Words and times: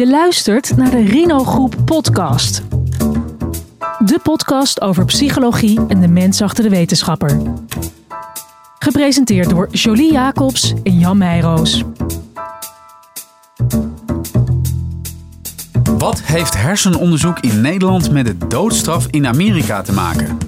Je 0.00 0.06
luistert 0.06 0.76
naar 0.76 0.90
de 0.90 1.04
Rino 1.04 1.44
Groep 1.44 1.76
podcast. 1.84 2.62
De 3.98 4.18
podcast 4.22 4.80
over 4.80 5.04
psychologie 5.04 5.80
en 5.88 6.00
de 6.00 6.08
mens 6.08 6.42
achter 6.42 6.64
de 6.64 6.70
wetenschapper. 6.70 7.40
Gepresenteerd 8.78 9.50
door 9.50 9.68
Jolie 9.70 10.12
Jacobs 10.12 10.74
en 10.82 10.98
Jan 10.98 11.18
Meijroos. 11.18 11.84
Wat 15.98 16.20
heeft 16.22 16.56
hersenonderzoek 16.56 17.38
in 17.38 17.60
Nederland 17.60 18.10
met 18.10 18.26
de 18.26 18.46
doodstraf 18.46 19.06
in 19.10 19.26
Amerika 19.26 19.82
te 19.82 19.92
maken? 19.92 20.38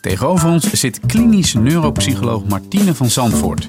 Tegenover 0.00 0.48
ons 0.48 0.72
zit 0.72 1.00
klinisch 1.06 1.54
neuropsycholoog 1.54 2.44
Martine 2.44 2.94
van 2.94 3.10
Zandvoort. 3.10 3.68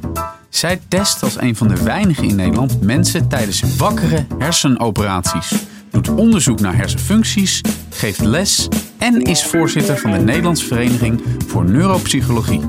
Zij 0.50 0.82
test 0.88 1.24
als 1.24 1.42
een 1.42 1.56
van 1.56 1.68
de 1.68 1.84
weinigen 1.84 2.24
in 2.24 2.36
Nederland 2.36 2.82
mensen 2.82 3.28
tijdens 3.28 3.76
wakkere 3.78 4.26
hersenoperaties, 4.38 5.54
doet 5.92 6.10
onderzoek 6.10 6.60
naar 6.60 6.76
hersenfuncties, 6.76 7.62
geeft 7.90 8.20
les 8.20 8.68
en 8.98 9.21
is 9.21 9.46
voorzitter 9.46 9.98
van 9.98 10.12
de 10.12 10.18
Nederlandse 10.18 10.66
Vereniging 10.66 11.21
voor 11.48 11.66
Neuropsychologie. 11.66 12.62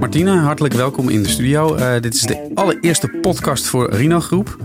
Martine, 0.00 0.36
hartelijk 0.36 0.74
welkom 0.74 1.08
in 1.08 1.22
de 1.22 1.28
studio. 1.28 1.76
Uh, 1.76 2.00
dit 2.00 2.14
is 2.14 2.20
de 2.20 2.50
allereerste 2.54 3.08
podcast 3.08 3.66
voor 3.66 3.90
Rino 3.90 4.20
Groep. 4.20 4.56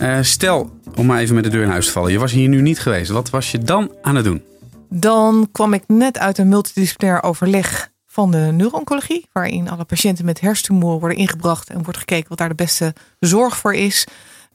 Uh, 0.00 0.18
stel, 0.20 0.70
om 0.94 1.06
maar 1.06 1.20
even 1.20 1.34
met 1.34 1.44
de 1.44 1.50
deur 1.50 1.62
in 1.62 1.68
huis 1.68 1.86
te 1.86 1.92
vallen, 1.92 2.12
je 2.12 2.18
was 2.18 2.32
hier 2.32 2.48
nu 2.48 2.60
niet 2.60 2.78
geweest. 2.78 3.10
Wat 3.10 3.30
was 3.30 3.50
je 3.50 3.58
dan 3.58 3.92
aan 4.02 4.16
het 4.16 4.24
doen? 4.24 4.42
Dan 4.90 5.48
kwam 5.52 5.72
ik 5.72 5.82
net 5.86 6.18
uit 6.18 6.38
een 6.38 6.48
multidisciplinair 6.48 7.22
overleg 7.22 7.90
van 8.18 8.30
de 8.30 8.52
neurooncologie, 8.52 9.28
waarin 9.32 9.70
alle 9.70 9.84
patiënten 9.84 10.24
met 10.24 10.40
hersentumoren 10.40 10.98
worden 11.00 11.18
ingebracht 11.18 11.70
en 11.70 11.82
wordt 11.82 11.98
gekeken 11.98 12.28
wat 12.28 12.38
daar 12.38 12.48
de 12.48 12.54
beste 12.54 12.94
zorg 13.20 13.56
voor 13.56 13.74
is. 13.74 14.06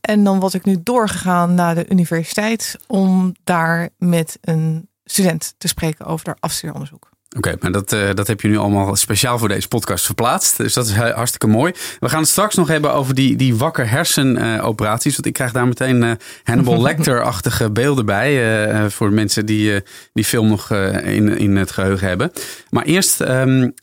En 0.02 0.24
dan 0.24 0.40
was 0.40 0.54
ik 0.54 0.66
nu 0.66 0.78
doorgegaan 0.84 1.54
naar 1.54 1.76
de 1.76 1.90
universiteit 1.90 2.78
om 2.88 3.36
daar 3.44 3.90
met 3.98 4.38
een 4.42 4.88
student 5.06 5.54
te 5.58 5.68
spreken 5.68 6.06
over 6.06 6.26
haar 6.26 6.38
afstudeeronderzoek. 6.40 7.13
Oké, 7.38 7.56
maar 7.60 7.72
dat, 7.72 7.94
uh, 7.94 8.10
dat 8.14 8.28
heb 8.28 8.42
je 8.42 8.48
nu 8.48 8.58
allemaal 8.58 8.96
speciaal 8.96 9.38
voor 9.38 9.48
deze 9.48 9.68
podcast 9.68 10.06
verplaatst. 10.06 10.58
Dus 10.58 10.74
dat 10.74 10.86
is 10.86 10.96
hartstikke 10.96 11.48
mooi. 11.48 11.74
We 12.00 12.10
gaan 12.10 12.20
het 12.20 12.30
straks 12.30 12.56
nog 12.56 12.68
hebben 12.68 12.94
over 12.94 13.16
die, 13.16 13.36
die 13.36 13.56
wakker 13.56 13.90
hersenoperaties. 13.90 15.12
Uh, 15.12 15.14
want 15.14 15.28
ik 15.28 15.34
krijg 15.34 15.52
daar 15.52 15.68
meteen 15.68 16.04
uh, 16.04 16.12
Hannibal 16.44 16.82
Lecter-achtige 16.88 17.72
beelden 17.72 18.06
bij. 18.06 18.90
Voor 18.90 19.12
mensen 19.12 19.46
die 19.46 19.82
die 20.14 20.24
film 20.24 20.48
nog 20.48 20.72
in, 21.04 21.38
in 21.38 21.56
het 21.56 21.72
geheugen 21.72 22.08
hebben. 22.08 22.32
Maar 22.70 22.84
eerst, 22.84 23.22
um, 23.22 23.74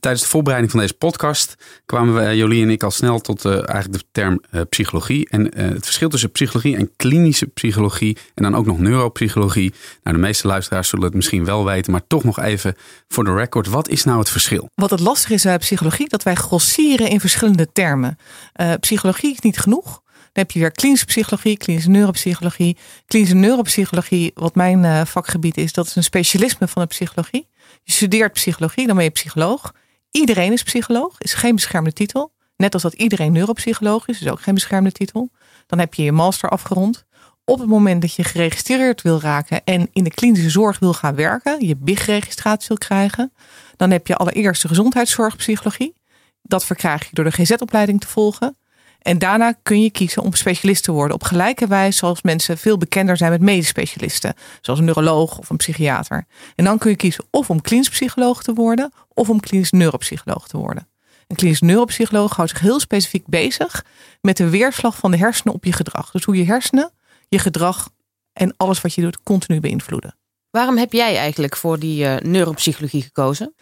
tijdens 0.00 0.20
de 0.20 0.28
voorbereiding 0.28 0.72
van 0.72 0.80
deze 0.80 0.94
podcast... 0.94 1.54
kwamen 1.86 2.14
we, 2.14 2.36
Jolie 2.36 2.62
en 2.62 2.70
ik 2.70 2.82
al 2.82 2.90
snel 2.90 3.20
tot 3.20 3.44
eigenlijk 3.44 3.92
de 3.92 4.04
term 4.12 4.42
psychologie. 4.68 5.28
En 5.28 5.58
het 5.58 5.84
verschil 5.84 6.08
tussen 6.08 6.30
psychologie 6.30 6.76
en 6.76 6.90
klinische 6.96 7.46
psychologie... 7.46 8.16
en 8.34 8.42
dan 8.42 8.56
ook 8.56 8.66
nog 8.66 8.78
neuropsychologie. 8.78 9.72
Nou, 10.02 10.16
de 10.16 10.22
meeste 10.22 10.46
luisteraars 10.46 10.88
zullen 10.88 11.04
het 11.04 11.14
misschien 11.14 11.44
wel 11.44 11.64
weten... 11.64 11.92
maar 11.92 12.06
toch 12.06 12.24
nog 12.24 12.40
even 12.40 12.76
voor 13.08 13.24
de 13.24 13.34
record, 13.34 13.66
wat 13.66 13.88
is 13.88 14.04
nou 14.04 14.18
het 14.18 14.30
verschil? 14.30 14.70
Wat 14.74 14.90
het 14.90 15.00
lastig 15.00 15.30
is 15.30 15.42
bij 15.42 15.58
psychologie, 15.58 16.08
dat 16.08 16.22
wij 16.22 16.34
grossieren 16.34 17.08
in 17.08 17.20
verschillende 17.20 17.72
termen. 17.72 18.18
Uh, 18.56 18.72
psychologie 18.80 19.32
is 19.32 19.40
niet 19.40 19.58
genoeg. 19.58 20.02
Dan 20.12 20.46
heb 20.46 20.50
je 20.50 20.58
weer 20.58 20.70
klinische 20.70 21.06
psychologie, 21.06 21.56
klinische 21.56 21.90
neuropsychologie. 21.90 22.76
Klinische 23.06 23.34
neuropsychologie, 23.34 24.30
wat 24.34 24.54
mijn 24.54 24.84
uh, 24.84 25.04
vakgebied 25.04 25.56
is, 25.56 25.72
dat 25.72 25.86
is 25.86 25.96
een 25.96 26.02
specialisme 26.02 26.68
van 26.68 26.82
de 26.82 26.88
psychologie. 26.88 27.48
Je 27.82 27.92
studeert 27.92 28.32
psychologie, 28.32 28.86
dan 28.86 28.96
ben 28.96 29.04
je 29.04 29.10
psycholoog. 29.10 29.74
Iedereen 30.10 30.52
is 30.52 30.62
psycholoog, 30.62 31.14
is 31.18 31.34
geen 31.34 31.54
beschermde 31.54 31.92
titel. 31.92 32.32
Net 32.56 32.74
als 32.74 32.82
dat 32.82 32.94
iedereen 32.94 33.32
neuropsycholoog 33.32 34.08
is, 34.08 34.20
is 34.20 34.28
ook 34.28 34.40
geen 34.40 34.54
beschermde 34.54 34.92
titel. 34.92 35.30
Dan 35.66 35.78
heb 35.78 35.94
je 35.94 36.02
je 36.02 36.12
master 36.12 36.48
afgerond 36.48 37.06
op 37.48 37.58
het 37.58 37.68
moment 37.68 38.00
dat 38.00 38.14
je 38.14 38.24
geregistreerd 38.24 39.02
wil 39.02 39.20
raken 39.20 39.64
en 39.64 39.88
in 39.92 40.04
de 40.04 40.10
klinische 40.10 40.50
zorg 40.50 40.78
wil 40.78 40.92
gaan 40.92 41.14
werken, 41.14 41.66
je 41.66 41.76
BIG-registratie 41.76 42.68
wil 42.68 42.76
krijgen, 42.76 43.32
dan 43.76 43.90
heb 43.90 44.06
je 44.06 44.16
allereerst 44.16 44.62
de 44.62 44.68
gezondheidszorgpsychologie. 44.68 45.94
Dat 46.42 46.64
verkrijg 46.64 47.02
je 47.04 47.10
door 47.12 47.24
de 47.24 47.30
GZ-opleiding 47.30 48.00
te 48.00 48.06
volgen. 48.06 48.56
En 48.98 49.18
daarna 49.18 49.52
kun 49.62 49.82
je 49.82 49.90
kiezen 49.90 50.22
om 50.22 50.34
specialist 50.34 50.82
te 50.82 50.92
worden. 50.92 51.14
Op 51.14 51.22
gelijke 51.22 51.66
wijze 51.66 51.98
zoals 51.98 52.22
mensen 52.22 52.58
veel 52.58 52.78
bekender 52.78 53.16
zijn 53.16 53.30
met 53.30 53.40
medisch 53.40 53.68
specialisten. 53.68 54.34
Zoals 54.60 54.78
een 54.78 54.84
neuroloog 54.84 55.38
of 55.38 55.50
een 55.50 55.56
psychiater. 55.56 56.26
En 56.54 56.64
dan 56.64 56.78
kun 56.78 56.90
je 56.90 56.96
kiezen 56.96 57.24
of 57.30 57.50
om 57.50 57.60
klinisch 57.60 57.88
psycholoog 57.88 58.42
te 58.42 58.52
worden 58.52 58.92
of 59.14 59.28
om 59.28 59.40
klinisch 59.40 59.70
neuropsycholoog 59.70 60.48
te 60.48 60.56
worden. 60.56 60.88
Een 61.26 61.36
klinisch 61.36 61.60
neuropsycholoog 61.60 62.36
houdt 62.36 62.50
zich 62.50 62.60
heel 62.60 62.80
specifiek 62.80 63.26
bezig 63.26 63.84
met 64.20 64.36
de 64.36 64.48
weerslag 64.48 64.96
van 64.96 65.10
de 65.10 65.16
hersenen 65.16 65.54
op 65.54 65.64
je 65.64 65.72
gedrag. 65.72 66.10
Dus 66.10 66.24
hoe 66.24 66.36
je 66.36 66.44
hersenen 66.44 66.92
je 67.28 67.38
gedrag 67.38 67.88
en 68.32 68.54
alles 68.56 68.80
wat 68.80 68.94
je 68.94 69.00
doet 69.00 69.22
continu 69.22 69.60
beïnvloeden. 69.60 70.16
Waarom 70.50 70.76
heb 70.76 70.92
jij 70.92 71.16
eigenlijk 71.16 71.56
voor 71.56 71.78
die 71.78 72.04
uh, 72.04 72.16
neuropsychologie 72.16 73.02
gekozen? 73.02 73.54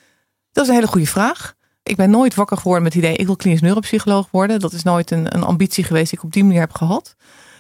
Dat 0.53 0.65
is 0.65 0.71
een 0.71 0.77
hele 0.77 0.87
goede 0.87 1.07
vraag. 1.07 1.55
Ik 1.83 1.97
ben 1.97 2.11
nooit 2.11 2.35
wakker 2.35 2.57
geworden 2.57 2.83
met 2.83 2.95
het 2.95 3.03
idee, 3.03 3.17
ik 3.17 3.27
wil 3.27 3.37
klinisch 3.37 3.61
neuropsycholoog 3.61 4.29
worden. 4.31 4.61
Dat 4.61 4.73
is 4.73 4.83
nooit 4.83 5.11
een, 5.11 5.35
een 5.35 5.43
ambitie 5.43 5.85
geweest 5.85 6.11
die 6.11 6.19
ik 6.19 6.25
op 6.25 6.33
die 6.33 6.45
manier 6.45 6.61
heb 6.61 6.73
gehad. 6.73 7.17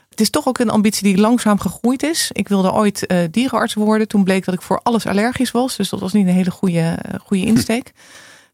Het 0.09 0.21
is 0.21 0.31
toch 0.31 0.47
ook 0.47 0.59
een 0.59 0.71
ambitie 0.71 1.03
die 1.03 1.17
langzaam 1.17 1.61
gegroeid 1.61 2.03
is. 2.03 2.31
Ik 2.33 2.49
wilde 2.49 2.73
ooit 2.73 3.05
uh, 3.12 3.19
dierenarts 3.31 3.75
worden. 3.75 4.09
Toen 4.09 4.25
bleek 4.25 4.44
dat 4.44 4.55
ik 4.55 4.62
voor 4.62 4.81
alles 4.83 5.06
allergisch 5.06 5.50
was. 5.50 5.77
Dus 5.77 5.88
dat 5.88 6.00
was 6.00 6.12
niet 6.12 6.27
een 6.27 6.33
hele 6.33 6.50
goede, 6.50 6.99
uh, 7.09 7.21
goede 7.25 7.44
insteek. 7.53 7.93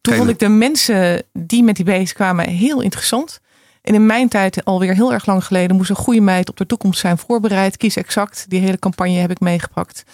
Toen 0.00 0.14
vond 0.14 0.28
ik 0.28 0.38
de 0.38 0.48
mensen 0.48 1.22
die 1.32 1.62
met 1.62 1.76
die 1.76 1.84
beest 1.84 2.12
kwamen 2.12 2.48
heel 2.48 2.80
interessant. 2.80 3.40
En 3.82 3.94
in 3.94 4.06
mijn 4.06 4.28
tijd, 4.28 4.64
alweer 4.64 4.94
heel 4.94 5.12
erg 5.12 5.26
lang 5.26 5.44
geleden, 5.44 5.76
moest 5.76 5.90
een 5.90 5.96
goede 5.96 6.20
meid 6.20 6.48
op 6.48 6.56
de 6.56 6.66
toekomst 6.66 7.00
zijn 7.00 7.18
voorbereid. 7.18 7.76
Kies 7.76 7.96
exact. 7.96 8.44
Die 8.48 8.60
hele 8.60 8.78
campagne 8.78 9.18
heb 9.18 9.30
ik 9.30 9.40
meegepakt. 9.40 10.04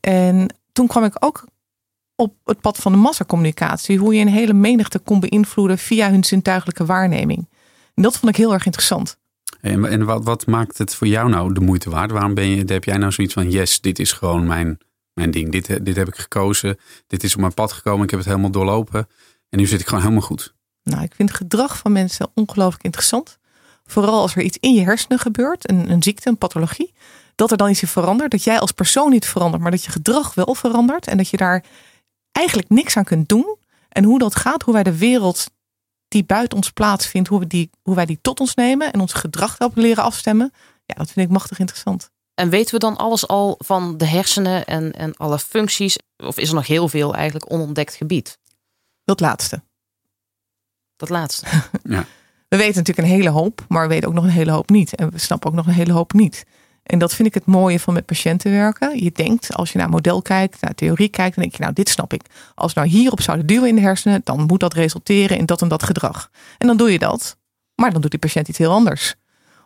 En 0.00 0.54
toen 0.72 0.86
kwam 0.86 1.04
ik 1.04 1.24
ook 1.24 1.44
op 2.14 2.34
het 2.44 2.60
pad 2.60 2.76
van 2.76 2.92
de 2.92 2.98
massacommunicatie. 2.98 3.98
Hoe 3.98 4.14
je 4.14 4.20
een 4.20 4.28
hele 4.28 4.52
menigte 4.52 4.98
kon 4.98 5.20
beïnvloeden 5.20 5.78
via 5.78 6.10
hun 6.10 6.24
zintuigelijke 6.24 6.84
waarneming. 6.84 7.48
En 7.94 8.02
dat 8.02 8.18
vond 8.18 8.32
ik 8.32 8.36
heel 8.36 8.52
erg 8.52 8.64
interessant. 8.64 9.18
En, 9.60 10.04
wat, 10.04 10.24
wat, 10.24 10.46
maakt 10.46 10.78
het 10.78 10.94
voor 10.94 11.06
jou 11.06 11.28
nou 11.28 11.52
de 11.52 11.60
moeite 11.60 11.90
waard? 11.90 12.10
Waarom 12.10 12.34
ben 12.34 12.48
je, 12.48 12.64
heb 12.66 12.84
jij 12.84 12.96
nou 12.96 13.12
zoiets 13.12 13.34
van, 13.34 13.50
yes, 13.50 13.80
dit 13.80 13.98
is 13.98 14.12
gewoon 14.12 14.46
mijn, 14.46 14.78
mijn 15.12 15.30
ding. 15.30 15.52
Dit, 15.52 15.84
dit 15.84 15.96
heb 15.96 16.08
ik 16.08 16.16
gekozen. 16.16 16.78
Dit 17.06 17.24
is 17.24 17.34
op 17.34 17.40
mijn 17.40 17.54
pad 17.54 17.72
gekomen. 17.72 18.04
Ik 18.04 18.10
heb 18.10 18.18
het 18.18 18.28
helemaal 18.28 18.50
doorlopen. 18.50 19.08
En 19.48 19.58
nu 19.58 19.66
zit 19.66 19.80
ik 19.80 19.86
gewoon 19.86 20.02
helemaal 20.02 20.22
goed. 20.26 20.54
Nou, 20.90 21.02
ik 21.02 21.14
vind 21.14 21.28
het 21.28 21.38
gedrag 21.38 21.78
van 21.78 21.92
mensen 21.92 22.30
ongelooflijk 22.34 22.84
interessant. 22.84 23.38
Vooral 23.86 24.20
als 24.20 24.36
er 24.36 24.42
iets 24.42 24.58
in 24.60 24.72
je 24.72 24.84
hersenen 24.84 25.18
gebeurt, 25.18 25.70
een, 25.70 25.90
een 25.90 26.02
ziekte, 26.02 26.28
een 26.28 26.38
pathologie. 26.38 26.94
Dat 27.34 27.50
er 27.50 27.56
dan 27.56 27.70
iets 27.70 27.82
in 27.82 27.88
verandert. 27.88 28.30
Dat 28.30 28.44
jij 28.44 28.60
als 28.60 28.72
persoon 28.72 29.10
niet 29.10 29.26
verandert, 29.26 29.62
maar 29.62 29.70
dat 29.70 29.84
je 29.84 29.90
gedrag 29.90 30.34
wel 30.34 30.54
verandert. 30.54 31.06
En 31.06 31.16
dat 31.16 31.28
je 31.28 31.36
daar 31.36 31.64
eigenlijk 32.32 32.68
niks 32.68 32.96
aan 32.96 33.04
kunt 33.04 33.28
doen. 33.28 33.56
En 33.88 34.04
hoe 34.04 34.18
dat 34.18 34.36
gaat, 34.36 34.62
hoe 34.62 34.74
wij 34.74 34.82
de 34.82 34.98
wereld 34.98 35.50
die 36.08 36.24
buiten 36.24 36.56
ons 36.56 36.70
plaatsvindt, 36.70 37.28
hoe, 37.28 37.38
we 37.38 37.46
die, 37.46 37.70
hoe 37.82 37.94
wij 37.94 38.06
die 38.06 38.18
tot 38.22 38.40
ons 38.40 38.54
nemen 38.54 38.92
en 38.92 39.00
ons 39.00 39.12
gedrag 39.12 39.56
daarop 39.56 39.76
leren 39.76 40.04
afstemmen. 40.04 40.52
Ja, 40.84 40.94
dat 40.94 41.10
vind 41.10 41.26
ik 41.26 41.32
machtig 41.32 41.58
interessant. 41.58 42.10
En 42.34 42.48
weten 42.48 42.74
we 42.74 42.80
dan 42.80 42.96
alles 42.96 43.28
al 43.28 43.54
van 43.58 43.98
de 43.98 44.06
hersenen 44.06 44.64
en, 44.64 44.92
en 44.92 45.16
alle 45.16 45.38
functies? 45.38 45.98
Of 46.16 46.38
is 46.38 46.48
er 46.48 46.54
nog 46.54 46.66
heel 46.66 46.88
veel 46.88 47.14
eigenlijk 47.14 47.52
onontdekt 47.52 47.94
gebied? 47.94 48.38
Dat 49.04 49.20
laatste. 49.20 49.62
Dat 50.96 51.08
laatste. 51.08 51.46
Ja. 51.82 52.04
We 52.48 52.56
weten 52.56 52.76
natuurlijk 52.76 53.08
een 53.08 53.14
hele 53.14 53.28
hoop, 53.28 53.64
maar 53.68 53.82
we 53.82 53.88
weten 53.88 54.08
ook 54.08 54.14
nog 54.14 54.24
een 54.24 54.30
hele 54.30 54.50
hoop 54.50 54.70
niet. 54.70 54.94
En 54.94 55.10
we 55.10 55.18
snappen 55.18 55.50
ook 55.50 55.56
nog 55.56 55.66
een 55.66 55.72
hele 55.72 55.92
hoop 55.92 56.12
niet. 56.12 56.44
En 56.82 56.98
dat 56.98 57.14
vind 57.14 57.28
ik 57.28 57.34
het 57.34 57.46
mooie 57.46 57.80
van 57.80 57.94
met 57.94 58.06
patiënten 58.06 58.50
werken. 58.50 59.02
Je 59.04 59.12
denkt, 59.12 59.54
als 59.54 59.72
je 59.72 59.78
naar 59.78 59.88
model 59.88 60.22
kijkt, 60.22 60.60
naar 60.60 60.74
theorie 60.74 61.08
kijkt, 61.08 61.34
dan 61.34 61.44
denk 61.44 61.56
je, 61.56 61.62
nou, 61.62 61.74
dit 61.74 61.88
snap 61.88 62.12
ik. 62.12 62.22
Als 62.54 62.72
we 62.72 62.80
nou 62.80 62.92
hierop 62.92 63.20
zouden 63.20 63.46
duwen 63.46 63.68
in 63.68 63.74
de 63.74 63.80
hersenen, 63.80 64.20
dan 64.24 64.40
moet 64.40 64.60
dat 64.60 64.74
resulteren 64.74 65.38
in 65.38 65.46
dat 65.46 65.62
en 65.62 65.68
dat 65.68 65.82
gedrag. 65.82 66.30
En 66.58 66.66
dan 66.66 66.76
doe 66.76 66.92
je 66.92 66.98
dat, 66.98 67.36
maar 67.74 67.92
dan 67.92 68.00
doet 68.00 68.10
die 68.10 68.20
patiënt 68.20 68.48
iets 68.48 68.58
heel 68.58 68.72
anders. 68.72 69.14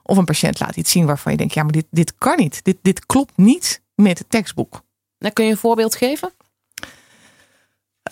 Of 0.03 0.17
een 0.17 0.25
patiënt 0.25 0.61
laat 0.61 0.77
iets 0.77 0.91
zien 0.91 1.07
waarvan 1.07 1.33
je 1.33 1.39
denkt, 1.39 1.55
ja, 1.55 1.63
maar 1.63 1.73
dit, 1.73 1.87
dit 1.91 2.15
kan 2.15 2.37
niet. 2.37 2.65
Dit, 2.65 2.77
dit 2.83 3.07
klopt 3.07 3.37
niet 3.37 3.83
met 3.95 4.19
het 4.19 4.31
tekstboek. 4.31 4.83
Nou, 5.19 5.33
kun 5.33 5.45
je 5.45 5.51
een 5.51 5.57
voorbeeld 5.57 5.95
geven? 5.95 6.33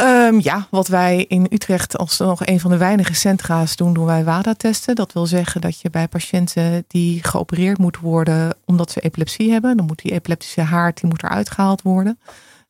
Um, 0.01 0.41
ja, 0.41 0.67
wat 0.71 0.89
wij 0.89 1.25
in 1.29 1.47
Utrecht 1.51 1.97
als 1.97 2.19
nog 2.19 2.47
een 2.47 2.61
van 2.61 2.71
de 2.71 2.77
weinige 2.77 3.15
centra's 3.15 3.77
doen, 3.77 3.95
doen 3.95 4.05
wij 4.05 4.25
WADA-testen. 4.25 4.95
Dat 4.95 5.13
wil 5.13 5.27
zeggen 5.27 5.61
dat 5.61 5.81
je 5.81 5.91
bij 5.91 6.09
patiënten 6.09 6.85
die 6.87 7.25
geopereerd 7.25 7.79
moeten 7.79 8.03
worden 8.03 8.57
omdat 8.65 8.91
ze 8.91 9.01
epilepsie 9.01 9.53
hebben, 9.53 9.77
dan 9.77 9.87
moet 9.87 10.03
die 10.03 10.13
epileptische 10.13 10.61
haard 10.61 11.01
die 11.01 11.11
moet 11.11 11.23
eruit 11.23 11.51
gehaald 11.51 11.83
worden. 11.83 12.19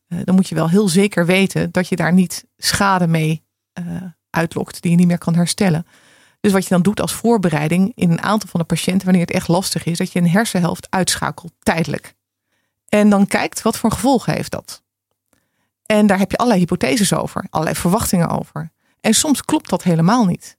Uh, 0.08 0.18
dan 0.24 0.34
moet 0.34 0.48
je 0.48 0.54
wel 0.54 0.68
heel 0.68 0.88
zeker 0.88 1.26
weten 1.26 1.70
dat 1.70 1.88
je 1.88 1.96
daar 1.96 2.12
niet 2.12 2.44
schade 2.56 3.06
mee 3.06 3.42
uh, 3.80 4.02
uitlokt 4.30 4.82
die 4.82 4.90
je 4.90 4.96
niet 4.96 5.06
meer 5.06 5.18
kan 5.18 5.34
herstellen. 5.34 5.86
Dus 6.40 6.52
wat 6.52 6.62
je 6.62 6.68
dan 6.68 6.82
doet 6.82 7.00
als 7.00 7.12
voorbereiding 7.12 7.92
in 7.94 8.10
een 8.10 8.22
aantal 8.22 8.48
van 8.48 8.60
de 8.60 8.66
patiënten, 8.66 9.04
wanneer 9.04 9.26
het 9.26 9.34
echt 9.34 9.48
lastig 9.48 9.84
is, 9.84 9.98
dat 9.98 10.12
je 10.12 10.18
een 10.18 10.28
hersenhelft 10.28 10.86
uitschakelt 10.90 11.52
tijdelijk. 11.58 12.14
En 12.88 13.10
dan 13.10 13.26
kijkt 13.26 13.62
wat 13.62 13.76
voor 13.76 13.92
gevolgen 13.92 14.32
heeft 14.32 14.50
dat. 14.50 14.82
En 15.96 16.06
daar 16.06 16.18
heb 16.18 16.30
je 16.30 16.36
allerlei 16.36 16.60
hypotheses 16.60 17.14
over, 17.14 17.46
allerlei 17.50 17.76
verwachtingen 17.76 18.28
over. 18.28 18.70
En 19.00 19.14
soms 19.14 19.42
klopt 19.42 19.68
dat 19.68 19.82
helemaal 19.82 20.24
niet. 20.24 20.56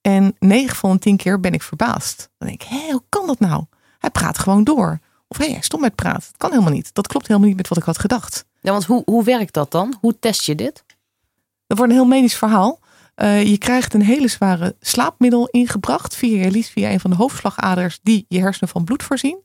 En 0.00 0.36
9 0.38 0.76
van 0.76 0.92
de 0.92 0.98
10 0.98 1.16
keer 1.16 1.40
ben 1.40 1.52
ik 1.52 1.62
verbaasd. 1.62 2.30
Dan 2.38 2.48
denk 2.48 2.62
ik, 2.62 2.68
hé, 2.68 2.90
hoe 2.90 3.02
kan 3.08 3.26
dat 3.26 3.40
nou? 3.40 3.64
Hij 3.98 4.10
praat 4.10 4.38
gewoon 4.38 4.64
door. 4.64 4.98
Of 5.28 5.36
hé, 5.36 5.50
hij 5.50 5.60
stond 5.60 5.82
met 5.82 5.94
praten. 5.94 6.22
Dat 6.30 6.36
kan 6.36 6.50
helemaal 6.50 6.72
niet. 6.72 6.94
Dat 6.94 7.06
klopt 7.06 7.26
helemaal 7.26 7.48
niet 7.48 7.56
met 7.56 7.68
wat 7.68 7.78
ik 7.78 7.84
had 7.84 7.98
gedacht. 7.98 8.44
Ja, 8.60 8.70
want 8.70 8.84
hoe, 8.84 9.02
hoe 9.04 9.24
werkt 9.24 9.54
dat 9.54 9.70
dan? 9.70 9.96
Hoe 10.00 10.18
test 10.18 10.44
je 10.44 10.54
dit? 10.54 10.84
Dat 11.66 11.78
wordt 11.78 11.92
een 11.92 11.98
heel 11.98 12.08
medisch 12.08 12.36
verhaal. 12.36 12.78
Uh, 13.16 13.44
je 13.44 13.58
krijgt 13.58 13.94
een 13.94 14.02
hele 14.02 14.28
zware 14.28 14.76
slaapmiddel 14.80 15.48
ingebracht 15.48 16.16
via 16.16 16.44
je 16.44 16.50
lies, 16.50 16.70
via 16.70 16.90
een 16.90 17.00
van 17.00 17.10
de 17.10 17.16
hoofdslagaders 17.16 17.98
die 18.02 18.24
je 18.28 18.40
hersenen 18.40 18.68
van 18.68 18.84
bloed 18.84 19.02
voorzien. 19.02 19.42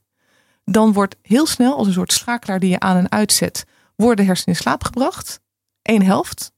Dan 0.66 0.94
wordt 0.94 1.16
heel 1.22 1.46
snel, 1.46 1.78
als 1.78 1.88
een 1.88 1.94
soort 1.94 2.14
schakelaar 2.14 2.60
die 2.60 2.70
je 2.70 2.80
aan 2.80 2.98
en 2.98 3.12
uitzet, 3.12 3.66
worden 4.06 4.26
de 4.26 4.32
hersenen 4.32 4.56
in 4.56 4.62
slaap 4.62 4.84
gebracht. 4.84 5.40
Eén 5.82 6.04
helft. 6.04 6.52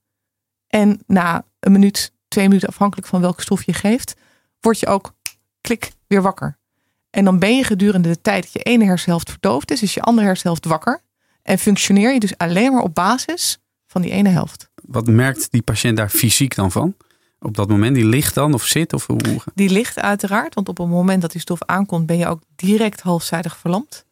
En 0.68 1.00
na 1.08 1.46
een 1.60 1.72
minuut, 1.72 2.14
twee 2.28 2.48
minuten, 2.48 2.70
afhankelijk 2.70 3.08
van 3.08 3.22
welke 3.22 3.42
stof 3.42 3.64
je 3.64 3.74
geeft, 3.74 4.14
word 4.60 4.80
je 4.80 4.88
ook 4.88 5.14
klik 5.62 5.92
weer 6.08 6.22
wakker. 6.22 6.58
En 7.10 7.26
dan 7.26 7.40
ben 7.40 7.56
je 7.56 7.64
gedurende 7.64 8.10
de 8.10 8.22
tijd 8.22 8.44
dat 8.44 8.54
je 8.54 8.60
ene 8.60 8.86
hersenhelft 8.86 9.30
verdoofd 9.30 9.72
is, 9.72 9.82
is 9.82 9.94
je 9.94 10.02
andere 10.02 10.28
hersenhelft 10.28 10.66
wakker. 10.66 11.02
En 11.42 11.58
functioneer 11.58 12.14
je 12.14 12.20
dus 12.20 12.38
alleen 12.38 12.72
maar 12.72 12.84
op 12.84 12.96
basis 12.96 13.58
van 13.88 14.02
die 14.02 14.12
ene 14.12 14.30
helft. 14.30 14.70
Wat 14.76 15.08
merkt 15.08 15.52
die 15.52 15.62
patiënt 15.62 15.98
daar 15.98 16.10
fysiek 16.10 16.56
dan 16.56 16.72
van? 16.72 16.96
Op 17.40 17.56
dat 17.56 17.70
moment, 17.70 17.96
die 17.96 18.06
ligt 18.06 18.34
dan 18.34 18.54
of 18.54 18.64
zit? 18.64 18.94
Of 18.94 19.08
hoe? 19.08 19.42
Die 19.54 19.70
ligt 19.70 20.00
uiteraard, 20.00 20.54
want 20.54 20.70
op 20.70 20.78
het 20.78 20.88
moment 20.88 21.22
dat 21.22 21.32
die 21.32 21.42
stof 21.42 21.64
aankomt, 21.64 22.06
ben 22.06 22.18
je 22.18 22.28
ook 22.28 22.42
direct 22.56 23.02
halfzijdig 23.02 23.58
verlamd. 23.58 24.06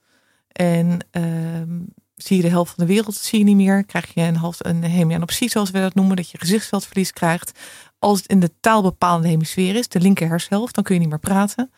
En 0.48 1.00
ehm, 1.12 1.78
zie 2.22 2.38
je 2.38 2.44
de 2.44 2.50
helft 2.50 2.74
van 2.76 2.86
de 2.86 2.94
wereld 2.94 3.16
zie 3.16 3.40
je 3.40 3.46
niet 3.46 3.56
meer. 3.56 3.84
Krijg 3.84 4.14
je 4.14 4.22
een, 4.22 4.36
half, 4.36 4.58
een 4.60 4.84
hemianopsie, 4.84 5.50
zoals 5.50 5.72
we 5.72 5.80
dat 5.80 5.96
noemen, 5.96 6.16
dat 6.16 6.30
je 6.30 6.38
gezichtsveldverlies 6.38 7.14
krijgt. 7.14 7.60
Als 8.00 8.18
het 8.18 8.28
in 8.28 8.40
de 8.40 8.52
taalbepalende 8.60 9.28
hemisfeer 9.28 9.76
is, 9.76 9.88
de 9.88 10.00
linker 10.00 10.28
hersenhelft, 10.28 10.76
dan 10.76 10.84
kun 10.84 10.94
je 10.94 11.00
niet 11.00 11.10
meer 11.10 11.20
praten. 11.20 11.72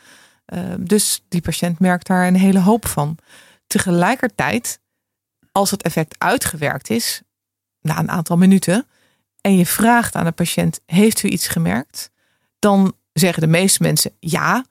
Ehm, 0.46 0.84
dus 0.84 1.24
die 1.28 1.42
patiënt 1.42 1.80
merkt 1.80 2.08
daar 2.08 2.28
een 2.28 2.36
hele 2.36 2.60
hoop 2.60 2.88
van. 2.88 3.18
Tegelijkertijd, 3.68 4.80
als 5.52 5.72
het 5.72 5.82
effect 5.82 6.16
uitgewerkt 6.18 6.90
is, 6.90 7.22
na 7.82 8.00
een 8.00 8.10
aantal 8.10 8.38
minuten, 8.38 8.86
en 9.42 9.58
je 9.58 9.66
vraagt 9.66 10.16
aan 10.16 10.26
de 10.26 10.32
patiënt: 10.32 10.80
Heeft 10.86 11.24
u 11.24 11.30
iets 11.30 11.48
gemerkt? 11.48 12.12
Dan 12.60 12.94
zeggen 13.14 13.42
de 13.42 13.48
meeste 13.48 13.84
mensen 13.84 14.12
ja. 14.20 14.66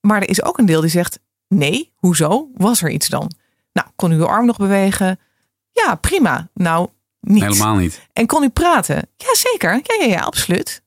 Maar 0.00 0.22
er 0.22 0.28
is 0.28 0.42
ook 0.42 0.58
een 0.58 0.66
deel 0.66 0.80
die 0.80 0.90
zegt: 0.90 1.18
Nee, 1.48 1.92
hoezo? 1.94 2.50
Was 2.54 2.82
er 2.82 2.90
iets 2.90 3.08
dan? 3.08 3.32
Nou, 3.72 3.88
kon 3.96 4.12
u 4.12 4.16
uw 4.16 4.26
arm 4.26 4.46
nog 4.46 4.56
bewegen? 4.56 5.20
Ja, 5.72 5.94
prima. 5.94 6.48
Nou, 6.54 6.88
niet. 7.20 7.42
Helemaal 7.42 7.76
niet. 7.76 8.08
En 8.12 8.26
kon 8.26 8.42
u 8.42 8.48
praten? 8.48 9.08
Ja, 9.16 9.34
zeker. 9.34 9.72
Ja, 9.72 10.04
ja, 10.04 10.06
ja, 10.06 10.20
absoluut. 10.20 10.82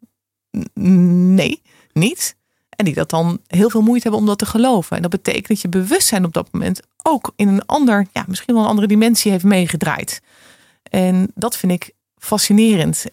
nee, 0.73 1.61
niet. 1.93 2.35
En 2.69 2.85
die 2.85 2.93
dat 2.93 3.09
dan 3.09 3.39
heel 3.47 3.69
veel 3.69 3.81
moeite 3.81 4.01
hebben 4.01 4.19
om 4.19 4.25
dat 4.25 4.37
te 4.37 4.45
geloven. 4.45 4.95
En 4.95 5.01
dat 5.01 5.11
betekent 5.11 5.47
dat 5.47 5.61
je 5.61 5.69
bewustzijn 5.69 6.25
op 6.25 6.33
dat 6.33 6.47
moment 6.51 6.79
ook 7.03 7.31
in 7.35 7.47
een 7.47 7.65
ander, 7.65 8.07
ja, 8.11 8.25
misschien 8.27 8.53
wel 8.53 8.63
een 8.63 8.69
andere 8.69 8.87
dimensie 8.87 9.31
heeft 9.31 9.43
meegedraaid. 9.43 10.21
En 10.83 11.31
dat 11.35 11.57
vind 11.57 11.71
ik 11.71 11.91
fascinerend. 12.17 13.05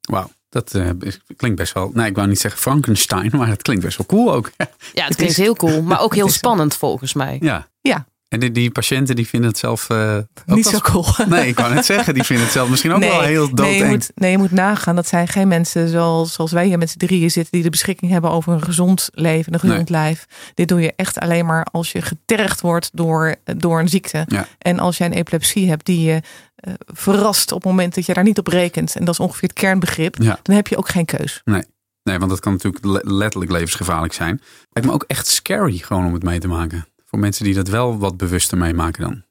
Wauw. 0.00 0.30
Dat 0.48 0.74
uh, 0.74 0.90
klinkt 1.36 1.56
best 1.56 1.72
wel, 1.72 1.90
nee, 1.94 2.06
ik 2.06 2.16
wou 2.16 2.28
niet 2.28 2.40
zeggen 2.40 2.60
Frankenstein, 2.60 3.30
maar 3.36 3.48
het 3.48 3.62
klinkt 3.62 3.84
best 3.84 3.96
wel 3.96 4.06
cool 4.06 4.32
ook. 4.32 4.52
Ja, 4.92 5.04
het 5.04 5.16
klinkt 5.16 5.36
heel 5.36 5.54
cool, 5.54 5.82
maar 5.82 6.00
ook 6.00 6.14
heel 6.20 6.28
spannend 6.28 6.76
volgens 6.76 7.12
mij. 7.12 7.38
Ja. 7.40 7.68
Ja, 7.80 8.06
en 8.32 8.40
die, 8.40 8.50
die, 8.50 8.70
patiënten 8.70 9.16
die 9.16 9.26
vinden 9.28 9.48
het 9.50 9.58
zelf 9.58 9.88
uh, 9.90 10.18
niet 10.46 10.66
zo 10.66 10.78
cool. 10.78 11.06
Nee, 11.28 11.46
ik 11.48 11.58
wou 11.58 11.74
net 11.74 11.84
zeggen, 11.84 12.14
die 12.14 12.22
vinden 12.22 12.44
het 12.44 12.54
zelf 12.54 12.68
misschien 12.68 12.92
ook 12.92 13.00
wel 13.00 13.20
heel 13.20 13.48
doodeng. 13.48 13.68
Nee 13.70 13.78
je, 13.78 13.84
moet, 13.84 14.10
nee, 14.14 14.30
je 14.30 14.38
moet 14.38 14.50
nagaan. 14.50 14.96
Dat 14.96 15.06
zijn 15.08 15.28
geen 15.28 15.48
mensen 15.48 15.88
zoals, 15.88 16.32
zoals 16.32 16.52
wij 16.52 16.66
hier 16.66 16.78
met 16.78 16.90
z'n 16.90 16.98
drieën 16.98 17.30
zitten... 17.30 17.52
die 17.52 17.62
de 17.62 17.70
beschikking 17.70 18.10
hebben 18.10 18.30
over 18.30 18.52
een 18.52 18.62
gezond 18.62 19.08
leven, 19.12 19.54
een 19.54 19.60
gezond 19.60 19.90
lijf. 19.90 20.26
Dit 20.54 20.68
doe 20.68 20.80
je 20.80 20.92
echt 20.96 21.18
alleen 21.18 21.46
maar 21.46 21.66
als 21.70 21.92
je 21.92 22.02
getergd 22.02 22.60
wordt 22.60 22.90
door, 22.92 23.34
door 23.56 23.80
een 23.80 23.88
ziekte. 23.88 24.24
Ja. 24.26 24.46
En 24.58 24.78
als 24.78 24.96
jij 24.96 25.06
een 25.06 25.12
epilepsie 25.12 25.68
hebt 25.68 25.86
die 25.86 26.00
je 26.00 26.20
uh, 26.68 26.74
verrast 26.86 27.52
op 27.52 27.62
het 27.62 27.70
moment 27.70 27.94
dat 27.94 28.06
je 28.06 28.14
daar 28.14 28.24
niet 28.24 28.38
op 28.38 28.46
rekent... 28.46 28.96
en 28.96 29.04
dat 29.04 29.14
is 29.14 29.20
ongeveer 29.20 29.48
het 29.48 29.58
kernbegrip, 29.58 30.16
Ja. 30.22 30.38
dan 30.42 30.54
heb 30.56 30.68
je 30.68 30.76
ook 30.76 30.88
geen 30.88 31.04
keus. 31.04 31.40
Nee. 31.44 31.62
Nee, 32.02 32.18
want 32.18 32.30
dat 32.30 32.40
kan 32.40 32.52
natuurlijk 32.52 32.84
le- 32.84 33.14
letterlijk 33.14 33.52
levensgevaarlijk 33.52 34.12
zijn. 34.12 34.40
Lijkt 34.70 34.88
me 34.88 34.94
ook 34.94 35.04
echt 35.06 35.26
scary 35.26 35.76
gewoon 35.78 36.06
om 36.06 36.12
het 36.14 36.22
mee 36.22 36.38
te 36.38 36.48
maken. 36.48 36.86
Voor 37.12 37.20
mensen 37.20 37.44
die 37.44 37.54
dat 37.54 37.68
wel 37.68 37.98
wat 37.98 38.16
bewuster 38.16 38.58
meemaken 38.58 39.02
dan. 39.02 39.22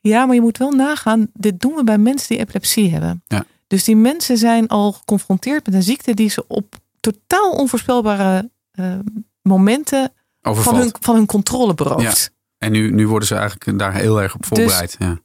Ja, 0.00 0.26
maar 0.26 0.34
je 0.34 0.40
moet 0.40 0.58
wel 0.58 0.70
nagaan. 0.70 1.30
Dit 1.32 1.60
doen 1.60 1.74
we 1.74 1.84
bij 1.84 1.98
mensen 1.98 2.28
die 2.28 2.38
epilepsie 2.38 2.90
hebben. 2.90 3.22
Ja. 3.26 3.44
Dus 3.66 3.84
die 3.84 3.96
mensen 3.96 4.36
zijn 4.36 4.68
al 4.68 4.92
geconfronteerd 4.92 5.66
met 5.66 5.74
een 5.74 5.82
ziekte 5.82 6.14
die 6.14 6.30
ze 6.30 6.44
op 6.46 6.76
totaal 7.00 7.52
onvoorspelbare 7.52 8.50
eh, 8.70 8.94
momenten 9.42 10.12
van 10.40 10.76
hun, 10.76 10.92
van 11.00 11.14
hun 11.14 11.26
controle 11.26 11.74
berooft. 11.74 12.32
En 12.58 12.72
nu, 12.72 12.90
nu 12.90 13.08
worden 13.08 13.28
ze 13.28 13.34
eigenlijk 13.34 13.78
daar 13.78 13.94
heel 13.94 14.22
erg 14.22 14.34
op 14.34 14.46
voorbereid. 14.46 14.96
ja. 14.98 15.18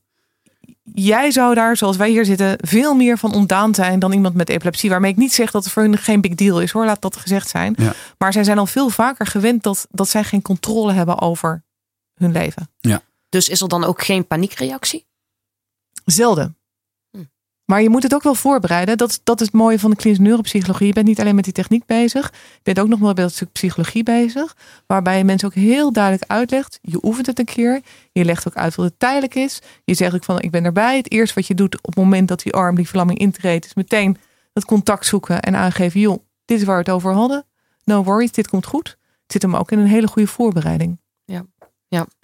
Jij 0.93 1.31
zou 1.31 1.53
daar, 1.53 1.77
zoals 1.77 1.97
wij 1.97 2.09
hier 2.09 2.25
zitten, 2.25 2.57
veel 2.61 2.93
meer 2.93 3.17
van 3.17 3.33
ontdaan 3.33 3.75
zijn 3.75 3.99
dan 3.99 4.11
iemand 4.11 4.35
met 4.35 4.49
epilepsie. 4.49 4.89
Waarmee 4.89 5.11
ik 5.11 5.17
niet 5.17 5.33
zeg 5.33 5.51
dat 5.51 5.63
het 5.63 5.73
voor 5.73 5.83
hun 5.83 5.97
geen 5.97 6.21
big 6.21 6.35
deal 6.35 6.61
is 6.61 6.71
hoor, 6.71 6.85
laat 6.85 7.01
dat 7.01 7.15
gezegd 7.15 7.49
zijn. 7.49 7.75
Ja. 7.77 7.93
Maar 8.17 8.33
zij 8.33 8.43
zijn 8.43 8.57
al 8.57 8.65
veel 8.65 8.89
vaker 8.89 9.25
gewend 9.25 9.63
dat, 9.63 9.87
dat 9.91 10.09
zij 10.09 10.23
geen 10.23 10.41
controle 10.41 10.93
hebben 10.93 11.21
over 11.21 11.63
hun 12.15 12.31
leven. 12.31 12.69
Dus 13.29 13.49
is 13.49 13.61
er 13.61 13.67
dan 13.67 13.83
ook 13.83 14.03
geen 14.03 14.27
paniekreactie? 14.27 15.05
Zelden. 16.05 16.57
Hm. 17.11 17.23
Maar 17.65 17.81
je 17.81 17.89
moet 17.89 18.03
het 18.03 18.13
ook 18.13 18.23
wel 18.23 18.35
voorbereiden. 18.35 18.97
Dat, 18.97 19.19
dat 19.23 19.39
is 19.39 19.45
het 19.45 19.55
mooie 19.55 19.79
van 19.79 19.89
de 19.89 19.95
klinische 19.95 20.23
neuropsychologie. 20.23 20.87
Je 20.87 20.93
bent 20.93 21.05
niet 21.05 21.19
alleen 21.19 21.35
met 21.35 21.43
die 21.43 21.53
techniek 21.53 21.85
bezig. 21.85 22.31
Je 22.31 22.59
bent 22.63 22.79
ook 22.79 22.87
nog 22.87 22.99
wel 22.99 23.13
met 23.13 23.33
stuk 23.33 23.51
psychologie 23.51 24.03
bezig. 24.03 24.55
Waarbij 24.87 25.17
je 25.17 25.23
mensen 25.23 25.47
ook 25.47 25.53
heel 25.53 25.91
duidelijk 25.91 26.31
uitlegt. 26.31 26.79
Je 26.81 26.99
oefent 27.01 27.25
het 27.25 27.39
een 27.39 27.45
keer. 27.45 27.81
Je 28.11 28.25
legt 28.25 28.47
ook 28.47 28.55
uit 28.55 28.75
wat 28.75 28.85
het 28.85 28.99
tijdelijk 28.99 29.35
is. 29.35 29.59
Je 29.83 29.93
zegt 29.93 30.15
ook 30.15 30.23
van 30.23 30.41
ik 30.41 30.51
ben 30.51 30.65
erbij. 30.65 30.97
Het 30.97 31.11
eerste 31.11 31.35
wat 31.35 31.47
je 31.47 31.55
doet 31.55 31.77
op 31.77 31.85
het 31.85 31.95
moment 31.95 32.27
dat 32.27 32.41
die 32.41 32.53
arm 32.53 32.75
die 32.75 32.87
verlamming 32.87 33.19
intreedt. 33.19 33.65
Is 33.65 33.73
meteen 33.73 34.17
dat 34.53 34.65
contact 34.65 35.05
zoeken 35.05 35.41
en 35.41 35.55
aangeven. 35.55 35.99
Joh, 35.99 36.23
dit 36.45 36.59
is 36.59 36.65
waar 36.65 36.75
we 36.77 36.81
het 36.81 36.91
over 36.91 37.13
hadden. 37.13 37.45
No 37.83 38.03
worries, 38.03 38.31
dit 38.31 38.47
komt 38.47 38.65
goed. 38.65 38.87
Het 39.21 39.31
zit 39.31 39.41
hem 39.41 39.55
ook 39.55 39.71
in 39.71 39.79
een 39.79 39.87
hele 39.87 40.07
goede 40.07 40.27
voorbereiding. 40.27 40.99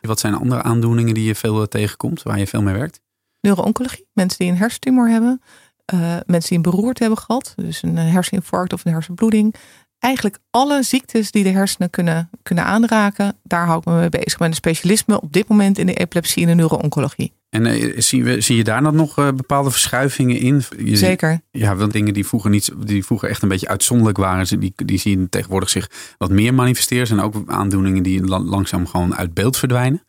Wat 0.01 0.19
zijn 0.19 0.33
andere 0.33 0.61
aandoeningen 0.63 1.13
die 1.13 1.23
je 1.23 1.35
veel 1.35 1.61
eh, 1.61 1.67
tegenkomt, 1.67 2.23
waar 2.23 2.39
je 2.39 2.47
veel 2.47 2.61
mee 2.61 2.73
werkt? 2.73 3.01
neuro-oncologie. 3.41 4.07
Mensen 4.13 4.37
die 4.39 4.47
een 4.51 4.57
hersentumor 4.57 5.09
hebben. 5.09 5.41
eh, 5.85 5.99
mensen 6.25 6.49
die 6.49 6.57
een 6.57 6.61
beroerte 6.71 7.01
hebben 7.03 7.19
gehad. 7.21 7.53
Dus 7.55 7.81
een 7.83 7.97
eh, 7.97 8.11
herseninfarct 8.11 8.73
of 8.73 8.85
een 8.85 8.91
hersenbloeding. 8.91 9.55
Eigenlijk 9.99 10.37
alle 10.49 10.83
ziektes 10.83 11.31
die 11.31 11.43
de 11.43 11.49
hersenen 11.49 11.89
kunnen, 11.89 12.29
kunnen 12.43 12.63
aanraken. 12.65 13.37
Daar 13.43 13.65
hou 13.65 13.79
ik 13.79 13.85
me 13.85 13.93
mee 13.93 14.09
bezig. 14.09 14.39
Mijn 14.39 14.53
specialisme 14.53 15.21
op 15.21 15.33
dit 15.33 15.47
moment 15.47 15.77
in 15.77 15.85
de 15.85 15.94
epilepsie 15.94 16.41
en 16.44 16.49
de 16.49 16.56
neuro-oncologie. 16.56 17.33
En 17.51 17.65
eh, 17.65 17.99
zie, 17.99 18.23
we, 18.23 18.41
zie 18.41 18.55
je 18.55 18.63
daar 18.63 18.81
dan 18.83 18.95
nog 18.95 19.17
eh, 19.17 19.27
bepaalde 19.35 19.71
verschuivingen 19.71 20.37
in? 20.37 20.63
Je, 20.77 20.97
Zeker. 20.97 21.41
Ja, 21.51 21.75
want 21.75 21.91
dingen 21.93 22.13
die 22.13 22.25
vroeger, 22.25 22.49
niet, 22.49 22.71
die 22.85 23.05
vroeger 23.05 23.29
echt 23.29 23.41
een 23.41 23.49
beetje 23.49 23.67
uitzonderlijk 23.67 24.17
waren, 24.17 24.59
die, 24.59 24.73
die 24.75 24.99
zie 24.99 25.19
je 25.19 25.29
tegenwoordig 25.29 25.69
zich 25.69 25.89
wat 26.17 26.29
meer 26.29 26.53
manifesteren. 26.53 27.07
En 27.17 27.23
ook 27.23 27.43
aandoeningen 27.45 28.03
die 28.03 28.25
la- 28.25 28.39
langzaam 28.39 28.87
gewoon 28.87 29.15
uit 29.15 29.33
beeld 29.33 29.57
verdwijnen. 29.57 30.03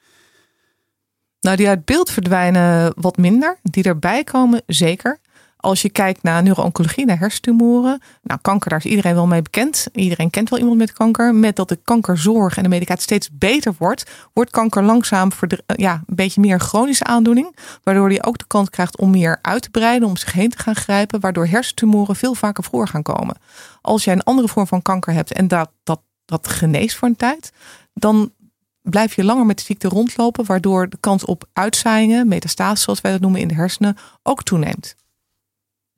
Nou, 1.40 1.56
die 1.56 1.68
uit 1.68 1.84
beeld 1.84 2.10
verdwijnen 2.10 2.92
wat 2.96 3.16
minder. 3.16 3.58
Die 3.62 3.84
erbij 3.84 4.24
komen, 4.24 4.62
zeker. 4.66 5.18
Als 5.62 5.82
je 5.82 5.90
kijkt 5.90 6.22
naar 6.22 6.42
neuro-oncologie, 6.42 7.04
naar 7.04 7.18
hersentumoren. 7.18 8.00
Nou, 8.22 8.40
kanker, 8.40 8.70
daar 8.70 8.78
is 8.78 8.90
iedereen 8.90 9.14
wel 9.14 9.26
mee 9.26 9.42
bekend. 9.42 9.86
Iedereen 9.92 10.30
kent 10.30 10.48
wel 10.48 10.58
iemand 10.58 10.78
met 10.78 10.92
kanker. 10.92 11.34
Met 11.34 11.56
dat 11.56 11.68
de 11.68 11.78
kankerzorg 11.84 12.56
en 12.56 12.62
de 12.62 12.68
medicatie 12.68 13.02
steeds 13.02 13.28
beter 13.32 13.74
wordt, 13.78 14.10
wordt 14.32 14.50
kanker 14.50 14.82
langzaam 14.82 15.30
eh, 15.40 15.58
ja, 15.76 15.92
een 15.92 16.16
beetje 16.16 16.40
meer 16.40 16.60
chronische 16.60 17.04
aandoening. 17.04 17.56
Waardoor 17.82 18.08
die 18.08 18.24
ook 18.24 18.38
de 18.38 18.44
kans 18.46 18.70
krijgt 18.70 18.98
om 18.98 19.10
meer 19.10 19.38
uit 19.42 19.62
te 19.62 19.70
breiden, 19.70 20.08
om 20.08 20.16
zich 20.16 20.32
heen 20.32 20.50
te 20.50 20.58
gaan 20.58 20.74
grijpen. 20.74 21.20
Waardoor 21.20 21.46
hersentumoren 21.46 22.16
veel 22.16 22.34
vaker 22.34 22.64
voor 22.64 22.88
gaan 22.88 23.02
komen. 23.02 23.36
Als 23.80 24.04
jij 24.04 24.14
een 24.14 24.22
andere 24.22 24.48
vorm 24.48 24.66
van 24.66 24.82
kanker 24.82 25.12
hebt 25.12 25.32
en 25.32 25.48
dat, 25.48 25.70
dat, 25.82 26.00
dat 26.24 26.48
geneest 26.48 26.96
voor 26.96 27.08
een 27.08 27.16
tijd, 27.16 27.52
dan 27.94 28.32
blijf 28.82 29.14
je 29.14 29.24
langer 29.24 29.46
met 29.46 29.56
de 29.58 29.64
ziekte 29.64 29.88
rondlopen, 29.88 30.44
waardoor 30.44 30.88
de 30.88 30.98
kans 31.00 31.24
op 31.24 31.44
uitzaaiingen, 31.52 32.28
metastase 32.28 32.82
zoals 32.82 33.00
wij 33.00 33.12
dat 33.12 33.20
noemen 33.20 33.40
in 33.40 33.48
de 33.48 33.54
hersenen, 33.54 33.96
ook 34.22 34.42
toeneemt. 34.42 34.94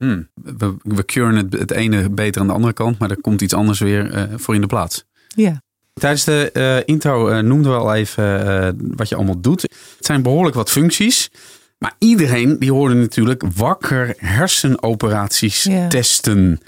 Hmm. 0.04 0.28
We, 0.58 0.76
we 0.82 1.04
curen 1.04 1.36
het, 1.36 1.52
het 1.52 1.70
ene 1.70 2.10
beter 2.10 2.40
aan 2.40 2.46
de 2.46 2.52
andere 2.52 2.72
kant, 2.72 2.98
maar 2.98 3.10
er 3.10 3.20
komt 3.20 3.40
iets 3.40 3.54
anders 3.54 3.78
weer 3.78 4.12
eh, 4.12 4.22
voor 4.36 4.54
in 4.54 4.60
de 4.60 4.66
plaats. 4.66 5.04
Ja. 5.28 5.62
Tijdens 5.94 6.24
de 6.24 6.50
eh, 6.52 6.76
intro 6.94 7.28
eh, 7.28 7.38
noemden 7.42 7.72
we 7.72 7.78
al 7.78 7.94
even 7.94 8.46
eh, 8.46 8.72
wat 8.96 9.08
je 9.08 9.14
allemaal 9.14 9.40
doet. 9.40 9.62
Het 9.62 10.06
zijn 10.06 10.22
behoorlijk 10.22 10.56
wat 10.56 10.70
functies. 10.70 11.30
Maar 11.78 11.94
iedereen 11.98 12.58
die 12.58 12.72
hoorde 12.72 12.94
natuurlijk 12.94 13.42
wakker 13.54 14.14
hersenoperaties 14.18 15.62
Ja. 15.62 15.88
testen. 15.88 16.60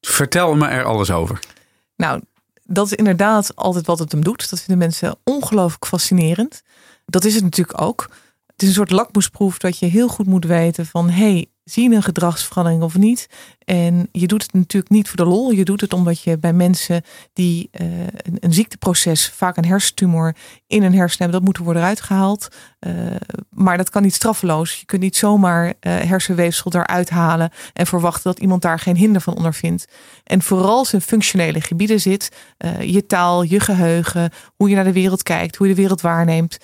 Vertel 0.00 0.54
me 0.54 0.66
er 0.66 0.84
alles 0.84 1.10
over. 1.10 1.38
Nou, 1.96 2.20
dat 2.64 2.86
is 2.86 2.92
inderdaad 2.92 3.56
altijd 3.56 3.86
wat 3.86 3.98
het 3.98 4.12
hem 4.12 4.24
doet. 4.24 4.50
Dat 4.50 4.58
vinden 4.58 4.78
mensen 4.78 5.16
ongelooflijk 5.24 5.86
fascinerend. 5.86 6.62
Dat 7.06 7.24
is 7.24 7.34
het 7.34 7.42
natuurlijk 7.42 7.80
ook. 7.80 8.08
Het 8.46 8.62
is 8.62 8.68
een 8.68 8.74
soort 8.74 8.90
lakmoesproef 8.90 9.58
dat 9.58 9.78
je 9.78 9.86
heel 9.86 10.08
goed 10.08 10.26
moet 10.26 10.44
weten 10.44 10.86
van... 10.86 11.08
hé, 11.10 11.32
hey, 11.32 11.46
zie 11.64 11.90
je 11.90 11.96
een 11.96 12.02
gedragsverandering 12.02 12.82
of 12.82 12.96
niet? 12.96 13.28
En 13.64 14.08
je 14.12 14.26
doet 14.26 14.42
het 14.42 14.52
natuurlijk 14.52 14.92
niet 14.92 15.08
voor 15.08 15.16
de 15.16 15.24
lol. 15.24 15.50
Je 15.50 15.64
doet 15.64 15.80
het 15.80 15.92
omdat 15.92 16.22
je 16.22 16.38
bij 16.38 16.52
mensen 16.52 17.02
die 17.32 17.68
uh, 17.80 17.86
een, 18.00 18.36
een, 18.40 18.52
ziekteproces, 18.52 19.28
vaak 19.28 19.56
een 19.56 19.64
hersentumor 19.64 20.34
in 20.66 20.82
een 20.82 20.94
hersen 20.94 21.18
hebben, 21.18 21.38
dat 21.38 21.48
moet 21.48 21.66
worden 21.66 21.82
uitgehaald. 21.82 22.48
Uh, 22.80 22.92
maar 23.50 23.76
dat 23.76 23.90
kan 23.90 24.02
niet 24.02 24.14
straffeloos. 24.14 24.78
Je 24.78 24.86
kunt 24.86 25.02
niet 25.02 25.16
zomaar 25.16 25.66
uh, 25.66 25.72
hersenweefsel 25.80 26.72
eruit 26.74 27.10
halen 27.10 27.50
en 27.72 27.86
verwachten 27.86 28.30
dat 28.30 28.40
iemand 28.40 28.62
daar 28.62 28.78
geen 28.78 28.96
hinder 28.96 29.20
van 29.20 29.36
ondervindt. 29.36 29.84
En 30.24 30.42
vooral 30.42 30.78
als 30.78 30.94
functionele 31.00 31.60
gebieden 31.60 32.00
zit, 32.00 32.36
je 32.80 33.06
taal, 33.06 33.42
je 33.42 33.60
geheugen, 33.60 34.30
hoe 34.56 34.68
je 34.68 34.74
naar 34.74 34.84
de 34.84 34.92
wereld 34.92 35.22
kijkt, 35.22 35.56
hoe 35.56 35.66
je 35.66 35.74
de 35.74 35.80
wereld 35.80 36.00
waarneemt, 36.00 36.58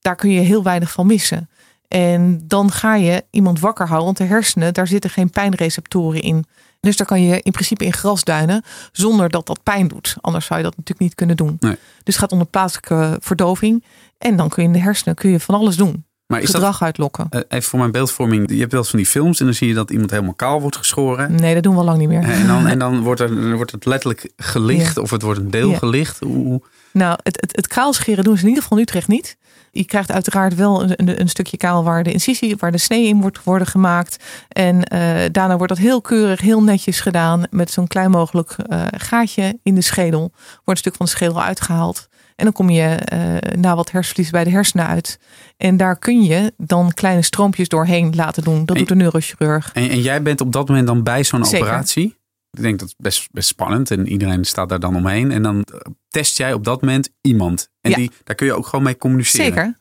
daar 0.00 0.16
kun 0.16 0.30
je 0.30 0.40
heel 0.40 0.62
weinig 0.62 0.92
van 0.92 1.06
missen. 1.06 1.48
En 1.94 2.40
dan 2.46 2.70
ga 2.70 2.94
je 2.94 3.24
iemand 3.30 3.60
wakker 3.60 3.86
houden, 3.86 4.06
want 4.06 4.16
de 4.16 4.24
hersenen, 4.24 4.74
daar 4.74 4.86
zitten 4.86 5.10
geen 5.10 5.30
pijnreceptoren 5.30 6.22
in. 6.22 6.44
Dus 6.80 6.96
daar 6.96 7.06
kan 7.06 7.22
je 7.22 7.40
in 7.42 7.52
principe 7.52 7.84
in 7.84 7.92
gras 7.92 8.24
duinen 8.24 8.64
zonder 8.92 9.28
dat 9.28 9.46
dat 9.46 9.62
pijn 9.62 9.88
doet. 9.88 10.16
Anders 10.20 10.46
zou 10.46 10.58
je 10.58 10.64
dat 10.64 10.76
natuurlijk 10.76 11.00
niet 11.00 11.14
kunnen 11.14 11.36
doen. 11.36 11.56
Nee. 11.60 11.76
Dus 12.02 12.14
het 12.14 12.16
gaat 12.16 12.32
onder 12.32 12.46
plaatselijke 12.46 13.16
verdoving. 13.20 13.84
En 14.18 14.36
dan 14.36 14.48
kun 14.48 14.62
je 14.62 14.68
in 14.68 14.74
de 14.74 14.82
hersenen 14.82 15.14
kun 15.14 15.30
je 15.30 15.40
van 15.40 15.54
alles 15.54 15.76
doen. 15.76 16.04
Maar 16.30 16.40
is 16.40 16.50
Gedrag 16.50 16.82
uitlokken. 16.82 17.26
Uh, 17.30 17.40
even 17.48 17.68
voor 17.68 17.78
mijn 17.78 17.90
beeldvorming. 17.90 18.50
Je 18.50 18.58
hebt 18.58 18.70
wel 18.72 18.80
eens 18.80 18.90
van 18.90 18.98
die 18.98 19.08
films 19.08 19.38
en 19.40 19.44
dan 19.44 19.54
zie 19.54 19.68
je 19.68 19.74
dat 19.74 19.90
iemand 19.90 20.10
helemaal 20.10 20.34
kaal 20.34 20.60
wordt 20.60 20.76
geschoren. 20.76 21.34
Nee, 21.34 21.54
dat 21.54 21.62
doen 21.62 21.72
we 21.72 21.78
al 21.78 21.84
lang 21.84 21.98
niet 21.98 22.08
meer. 22.08 22.22
En 22.22 22.46
dan, 22.46 22.66
en 22.66 22.78
dan 22.78 23.00
wordt, 23.08 23.20
er, 23.20 23.54
wordt 23.56 23.72
het 23.72 23.84
letterlijk 23.84 24.30
gelicht 24.36 24.94
Ja. 24.96 25.02
of 25.02 25.10
het 25.10 25.22
wordt 25.22 25.40
een 25.40 25.50
deel 25.50 25.70
Ja. 25.70 25.78
gelicht. 25.78 26.18
Hoe, 26.20 26.62
Nou, 26.92 27.18
het, 27.22 27.40
het, 27.40 27.56
het 27.56 27.66
kaalscheren 27.66 28.24
doen 28.24 28.36
ze 28.36 28.42
in 28.42 28.48
ieder 28.48 28.62
geval 28.62 28.78
in 28.78 28.84
Utrecht 28.84 29.08
niet. 29.08 29.36
Je 29.72 29.84
krijgt 29.84 30.10
uiteraard 30.12 30.54
wel 30.54 30.82
een, 30.82 31.20
een, 31.20 31.28
stukje 31.28 31.56
kaal 31.56 31.84
waar 31.84 32.02
de 32.02 32.12
incisie, 32.12 32.56
waar 32.58 32.72
de 32.72 32.78
snee 32.78 33.06
in 33.06 33.20
wordt 33.20 33.44
worden 33.44 33.66
gemaakt. 33.66 34.24
En 34.48 34.84
eh, 34.84 35.00
daarna 35.32 35.56
wordt 35.56 35.68
dat 35.68 35.82
heel 35.82 36.00
keurig, 36.00 36.40
heel 36.40 36.62
netjes 36.62 37.00
gedaan. 37.00 37.42
Met 37.50 37.70
zo'n 37.70 37.86
klein 37.86 38.10
mogelijk 38.10 38.50
eh, 38.66 38.82
gaatje 38.96 39.58
in 39.62 39.74
de 39.74 39.80
schedel. 39.80 40.20
Wordt 40.20 40.60
een 40.66 40.76
stuk 40.76 40.94
van 40.94 41.06
de 41.06 41.12
schedel 41.12 41.42
uitgehaald. 41.42 42.08
En 42.40 42.46
dan 42.46 42.52
kom 42.54 42.70
je 42.70 42.82
eh, 42.82 43.54
na 43.58 43.74
wat 43.76 43.90
hersenverlies 43.90 44.30
bij 44.30 44.44
de 44.44 44.50
hersenen 44.50 44.86
uit. 44.86 45.18
En 45.56 45.76
daar 45.76 45.98
kun 45.98 46.22
je 46.22 46.52
dan 46.56 46.92
kleine 46.94 47.22
stroompjes 47.22 47.68
doorheen 47.68 48.12
laten 48.16 48.42
doen. 48.42 48.64
Dat 48.64 48.76
En- 48.76 48.82
doet 48.82 48.88
de 48.88 48.94
neurochirurg. 48.94 49.70
en, 49.74 49.90
en 49.90 50.00
jij 50.00 50.22
bent 50.22 50.40
op 50.40 50.52
dat 50.52 50.68
moment 50.68 50.86
dan 50.86 51.02
bij 51.02 51.24
zo'n 51.24 51.44
operatie. 51.46 52.18
Ik 52.50 52.62
denk 52.62 52.78
dat 52.78 52.88
het 52.88 52.98
best, 52.98 53.28
best 53.32 53.48
spannend 53.48 53.90
en 53.90 54.08
iedereen 54.08 54.44
staat 54.44 54.68
daar 54.68 54.80
dan 54.80 54.96
omheen. 54.96 55.30
En 55.32 55.42
dan 55.42 55.62
eh, 55.62 55.78
test 56.08 56.36
jij 56.36 56.52
op 56.52 56.64
dat 56.64 56.80
moment 56.80 57.10
iemand. 57.20 57.68
En 57.80 57.90
Ja. 57.90 57.96
die, 57.96 58.10
daar 58.24 58.36
kun 58.36 58.46
je 58.46 58.52
ook 58.54 58.66
gewoon 58.66 58.84
mee 58.84 58.96
communiceren. 58.96 59.46
Zeker, 59.46 59.79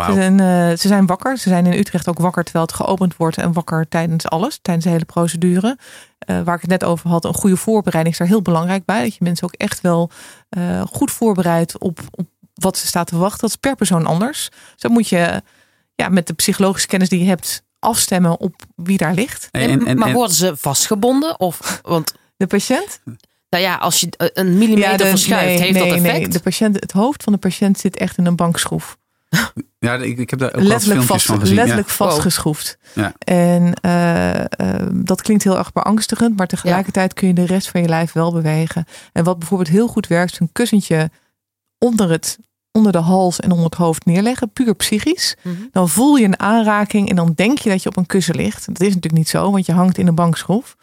ja. 0.00 0.06
Ze 0.14 0.20
zijn, 0.20 0.40
eh, 0.40 0.78
ze 0.78 0.88
zijn 0.88 1.06
wakker. 1.06 1.38
Ze 1.38 1.48
zijn 1.48 1.66
in 1.66 1.78
Utrecht 1.78 2.08
ook 2.08 2.18
wakker 2.18 2.42
terwijl 2.44 2.64
het 2.64 2.74
geopend 2.74 3.16
wordt. 3.16 3.36
En 3.36 3.52
wakker 3.52 3.88
tijdens 3.88 4.28
alles, 4.28 4.58
tijdens 4.62 4.86
de 4.86 4.92
hele 4.92 5.04
procedure. 5.04 5.78
Eh, 6.18 6.40
waar 6.42 6.54
ik 6.54 6.60
het 6.60 6.70
net 6.70 6.84
over 6.84 7.08
had, 7.10 7.24
een 7.24 7.34
goede 7.34 7.56
voorbereiding 7.56 8.14
is 8.14 8.20
daar 8.20 8.30
heel 8.30 8.42
belangrijk 8.42 8.84
bij. 8.84 9.02
Dat 9.02 9.14
je 9.14 9.24
mensen 9.24 9.44
ook 9.46 9.54
echt 9.54 9.80
wel 9.80 10.10
eh, 10.48 10.82
goed 10.92 11.10
voorbereidt 11.10 11.78
op, 11.78 12.00
op 12.10 12.26
wat 12.54 12.78
ze 12.78 12.86
staat 12.86 13.06
te 13.06 13.16
wachten. 13.16 13.40
Dat 13.40 13.50
is 13.50 13.56
per 13.56 13.76
persoon 13.76 14.06
anders. 14.06 14.48
Dus 14.50 14.80
dan 14.80 14.92
moet 14.92 15.08
je 15.08 15.42
ja, 15.94 16.08
met 16.08 16.26
de 16.26 16.32
psychologische 16.32 16.88
kennis 16.88 17.08
die 17.08 17.20
je 17.20 17.28
hebt 17.28 17.62
afstemmen 17.78 18.40
op 18.40 18.54
wie 18.76 18.98
daar 18.98 19.14
ligt. 19.14 19.48
En, 19.50 19.60
en, 19.70 19.86
en, 19.86 19.98
maar 19.98 20.08
en- 20.08 20.14
worden 20.14 20.36
ze 20.36 20.56
vastgebonden? 20.56 21.40
Of, 21.40 21.80
want 21.82 22.14
De 22.36 22.46
patiënt? 22.46 23.00
nou 23.48 23.62
ja, 23.64 23.74
als 23.76 24.00
je 24.00 24.08
een 24.34 24.58
millimeter 24.58 24.98
de- 24.98 25.06
verschuift, 25.06 25.46
nee, 25.46 25.58
heeft 25.58 25.72
nee, 25.78 25.88
dat 25.88 25.96
effect? 25.98 26.18
Nee, 26.18 26.28
de 26.28 26.40
patiënt, 26.40 26.80
het 26.80 26.92
hoofd 26.92 27.22
van 27.22 27.32
de 27.32 27.38
patiënt 27.38 27.78
zit 27.78 27.96
echt 27.96 28.18
in 28.18 28.26
een 28.26 28.36
bankschroef. 28.36 28.96
ja, 29.78 29.94
ik, 29.94 30.18
ik 30.18 30.30
heb 30.30 30.38
daar 30.38 30.48
ook 30.54 30.62
letterlijk, 30.62 30.82
filmpjes 30.82 31.06
vast, 31.06 31.26
van 31.26 31.40
gezien. 31.40 31.54
letterlijk 31.54 31.88
Ja. 31.88 31.94
vastgeschroefd. 31.94 32.78
Ja. 32.94 33.14
En 33.18 33.74
eh, 33.74 34.40
eh, 34.40 34.86
dat 34.92 35.22
klinkt 35.22 35.44
heel 35.44 35.58
erg 35.58 35.72
beangstigend, 35.72 36.36
maar 36.36 36.46
tegelijkertijd 36.46 37.14
kun 37.14 37.28
je 37.28 37.34
de 37.34 37.46
rest 37.46 37.68
van 37.68 37.82
je 37.82 37.88
lijf 37.88 38.12
wel 38.12 38.32
bewegen. 38.32 38.84
En 39.12 39.24
wat 39.24 39.38
bijvoorbeeld 39.38 39.70
heel 39.70 39.88
goed 39.88 40.06
werkt, 40.06 40.32
is 40.32 40.40
een 40.40 40.52
kussentje 40.52 41.10
onder, 41.78 42.10
het, 42.10 42.38
onder 42.72 42.92
de 42.92 42.98
hals 42.98 43.40
en 43.40 43.50
onder 43.50 43.64
het 43.64 43.74
hoofd 43.74 44.04
neerleggen, 44.04 44.50
puur 44.52 44.74
psychisch. 44.74 45.36
Mhm. 45.42 45.54
Dan 45.72 45.88
voel 45.88 46.16
je 46.16 46.24
een 46.24 46.40
aanraking 46.40 47.08
en 47.08 47.16
dan 47.16 47.32
denk 47.34 47.58
je 47.58 47.70
dat 47.70 47.82
je 47.82 47.88
op 47.88 47.96
een 47.96 48.06
kussen 48.06 48.34
ligt. 48.36 48.66
Dat 48.66 48.80
is 48.80 48.86
natuurlijk 48.86 49.14
niet 49.14 49.28
zo, 49.28 49.50
want 49.50 49.66
je 49.66 49.72
hangt 49.72 49.98
in 49.98 50.06
een 50.06 50.14
bankschroef. 50.14 50.76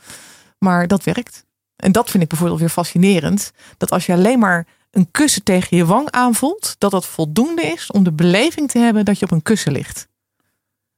Maar 0.60 0.88
dat 0.88 1.04
werkt. 1.04 1.46
En 1.75 1.92
dat 1.92 2.10
vind 2.10 2.24
ik 2.24 2.30
bijvoorbeeld 2.30 2.60
weer 2.60 2.70
fascinerend. 2.70 3.51
Dat 3.77 3.92
als 3.92 4.06
je 4.06 4.13
alleen 4.13 4.39
maar 4.39 4.68
een 4.91 5.12
kussen 5.12 5.44
tegen 5.44 5.77
je 5.77 5.86
wang 5.86 6.12
aanvoelt, 6.12 6.75
dat 6.77 6.91
dat 6.91 7.06
voldoende 7.06 7.62
is 7.62 7.91
om 7.91 8.03
de 8.03 8.13
beleving 8.13 8.70
te 8.70 8.79
hebben 8.79 9.06
dat 9.06 9.20
je 9.20 9.25
op 9.25 9.32
een 9.32 9.41
kussen 9.41 9.72
ligt. 9.72 10.08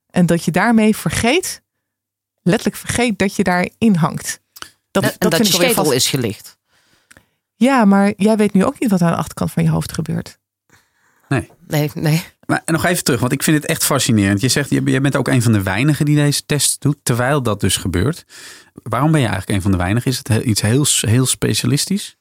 En 0.10 0.26
dat 0.26 0.44
je 0.44 0.52
daarmee 0.52 0.96
vergeet, 0.96 1.62
letterlijk 2.42 2.78
vergeet 2.78 3.20
dat 3.20 3.36
je 3.36 3.44
daarin 3.44 3.96
hangt. 3.96 4.40
Dat, 4.92 5.04
en 5.04 5.30
dat, 5.30 5.48
je 5.48 5.74
vast- 5.74 5.92
is 5.92 6.08
gelicht. 6.08 6.58
Ja, 7.56 7.86
maar 7.86 8.14
jij 8.18 8.38
weet 8.38 8.54
nu 8.54 8.66
ook 8.66 8.80
niet 8.80 8.90
wat 8.90 9.02
aan 9.02 9.12
de 9.12 9.18
achterkant 9.18 9.52
van 9.52 9.64
je 9.64 9.70
hoofd 9.70 9.92
gebeurt. 9.92 10.40
Nee, 11.68 11.92
nee. 11.94 12.24
Maar 12.46 12.62
nog 12.66 12.86
even 12.86 13.04
terug, 13.04 13.20
want 13.20 13.32
ik 13.32 13.44
vind 13.44 13.58
het 13.58 13.66
echt 13.66 13.84
fascinerend. 13.84 14.42
Je 14.42 14.48
zegt, 14.48 14.70
je 14.70 15.02
bent 15.02 15.16
ook 15.16 15.28
een 15.28 15.42
van 15.42 15.52
de 15.52 15.64
weinigen 15.64 16.06
die 16.06 16.16
deze 16.16 16.46
test 16.46 16.82
doet, 16.82 16.98
terwijl 17.04 17.44
dat 17.44 17.60
dus 17.60 17.78
gebeurt. 17.78 18.26
Waarom 18.74 19.12
ben 19.12 19.20
je 19.22 19.28
eigenlijk 19.28 19.56
een 19.56 19.64
van 19.64 19.72
de 19.72 19.78
weinigen? 19.78 20.12
Is 20.12 20.18
het 20.18 20.30
iets 20.30 20.62
heel, 20.62 20.86
heel 21.00 21.26
specialistisch? 21.26 22.18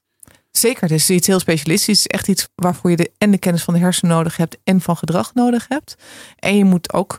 Zeker, 0.58 0.82
het 0.82 0.90
is 0.90 1.10
iets 1.10 1.26
heel 1.26 1.38
specialistisch. 1.40 2.02
Het 2.02 2.12
is 2.12 2.18
echt 2.18 2.28
iets 2.28 2.48
waarvoor 2.54 2.90
je 2.90 2.96
de, 2.96 3.10
en 3.18 3.30
de 3.30 3.38
kennis 3.38 3.62
van 3.62 3.74
de 3.74 3.80
hersenen 3.80 4.16
nodig 4.16 4.36
hebt 4.36 4.58
en 4.64 4.80
van 4.80 4.96
gedrag 4.96 5.34
nodig 5.34 5.66
hebt. 5.68 5.94
En 6.36 6.56
je 6.56 6.64
moet 6.64 6.92
ook 6.92 7.18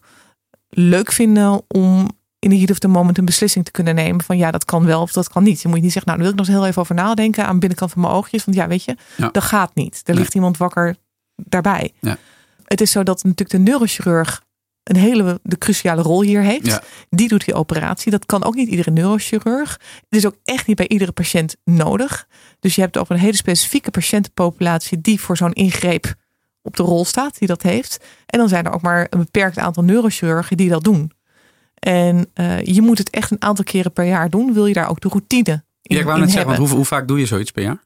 leuk 0.69 1.11
vinden 1.11 1.61
om 1.67 2.09
in 2.39 2.49
de 2.49 2.57
heat 2.57 2.69
of 2.71 2.79
the 2.79 2.87
moment 2.87 3.17
een 3.17 3.25
beslissing 3.25 3.65
te 3.65 3.71
kunnen 3.71 3.95
nemen 3.95 4.23
van 4.23 4.37
ja, 4.37 4.51
dat 4.51 4.65
kan 4.65 4.85
wel 4.85 5.01
of 5.01 5.11
dat 5.11 5.29
kan 5.29 5.43
niet. 5.43 5.61
Je 5.61 5.67
moet 5.67 5.81
niet 5.81 5.91
zeggen, 5.91 6.11
nou, 6.11 6.17
daar 6.17 6.27
wil 6.27 6.29
ik 6.39 6.39
nog 6.39 6.47
eens 6.47 6.57
heel 6.57 6.67
even 6.67 6.81
over 6.81 6.95
nadenken 6.95 7.45
aan 7.45 7.53
de 7.53 7.59
binnenkant 7.59 7.91
van 7.91 8.01
mijn 8.01 8.13
oogjes. 8.13 8.45
Want 8.45 8.57
ja, 8.57 8.67
weet 8.67 8.83
je, 8.83 8.95
Ja. 9.17 9.29
dat 9.31 9.43
gaat 9.43 9.75
niet. 9.75 10.01
Er 10.05 10.15
ligt 10.15 10.35
iemand 10.35 10.57
wakker 10.57 10.95
daarbij. 11.35 11.93
Ja. 11.99 12.17
Het 12.63 12.81
is 12.81 12.91
zo 12.91 13.03
dat 13.03 13.23
natuurlijk 13.23 13.49
de 13.49 13.57
neurochirurg 13.71 14.43
een 14.89 14.95
hele 14.95 15.39
de 15.43 15.57
cruciale 15.57 16.01
rol 16.01 16.21
hier 16.21 16.41
heeft. 16.41 16.65
Ja. 16.65 16.81
Die 17.09 17.27
doet 17.27 17.45
die 17.45 17.53
operatie. 17.53 18.11
Dat 18.11 18.25
kan 18.25 18.43
ook 18.43 18.55
niet 18.55 18.69
iedere 18.69 18.91
neurochirurg. 18.91 19.79
Het 20.09 20.19
is 20.19 20.25
ook 20.25 20.35
echt 20.43 20.67
niet 20.67 20.75
bij 20.75 20.87
iedere 20.87 21.11
patiënt 21.11 21.55
nodig. 21.63 22.27
Dus 22.59 22.75
je 22.75 22.81
hebt 22.81 22.97
ook 22.97 23.09
een 23.09 23.17
hele 23.17 23.35
specifieke 23.35 23.91
patiëntenpopulatie 23.91 25.01
die 25.01 25.19
voor 25.21 25.37
zo'n 25.37 25.53
ingreep 25.53 26.13
op 26.61 26.75
de 26.75 26.83
rol 26.83 27.05
staat, 27.05 27.39
die 27.39 27.47
dat 27.47 27.61
heeft. 27.61 28.05
En 28.25 28.39
dan 28.39 28.49
zijn 28.49 28.65
er 28.65 28.71
ook 28.71 28.81
maar 28.81 29.07
een 29.09 29.19
beperkt 29.19 29.57
aantal 29.57 29.83
neurochirurgen 29.83 30.57
die 30.57 30.69
dat 30.69 30.83
doen. 30.83 31.11
En 31.79 32.29
eh, 32.33 32.63
je 32.63 32.81
moet 32.81 32.97
het 32.97 33.09
echt 33.09 33.31
een 33.31 33.41
aantal 33.41 33.63
keren 33.65 33.93
per 33.93 34.05
jaar 34.05 34.29
doen. 34.29 34.53
Wil 34.53 34.65
je 34.65 34.73
daar 34.73 34.89
ook 34.89 35.01
de 35.01 35.09
routine 35.09 35.63
in, 35.81 35.95
Ja, 35.95 35.99
ik 35.99 36.05
wou 36.05 36.19
net 36.19 36.29
zeggen, 36.29 36.47
hebben? 36.49 36.55
want 36.55 36.67
hoe, 36.67 36.77
hoe 36.77 36.85
vaak 36.85 37.07
doe 37.07 37.19
je 37.19 37.25
zoiets 37.25 37.51
per 37.51 37.63
jaar? 37.63 37.83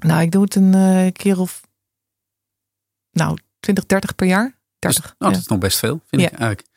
Nou, 0.00 0.22
ik 0.22 0.30
doe 0.30 0.42
het 0.42 0.54
een 0.54 0.74
eh, 0.74 1.12
keer 1.12 1.38
of 1.38 1.60
nou 3.10 3.38
20, 3.60 3.86
30 3.86 4.14
per 4.14 4.26
jaar. 4.26 4.60
30. 4.82 5.02
Dus, 5.02 5.12
oh, 5.18 5.28
dat 5.28 5.36
is 5.40 5.46
nog 5.46 5.58
best 5.58 5.78
veel, 5.78 6.00
vind 6.08 6.22
Ja. 6.22 6.28
ik 6.30 6.38
eigenlijk. 6.38 6.70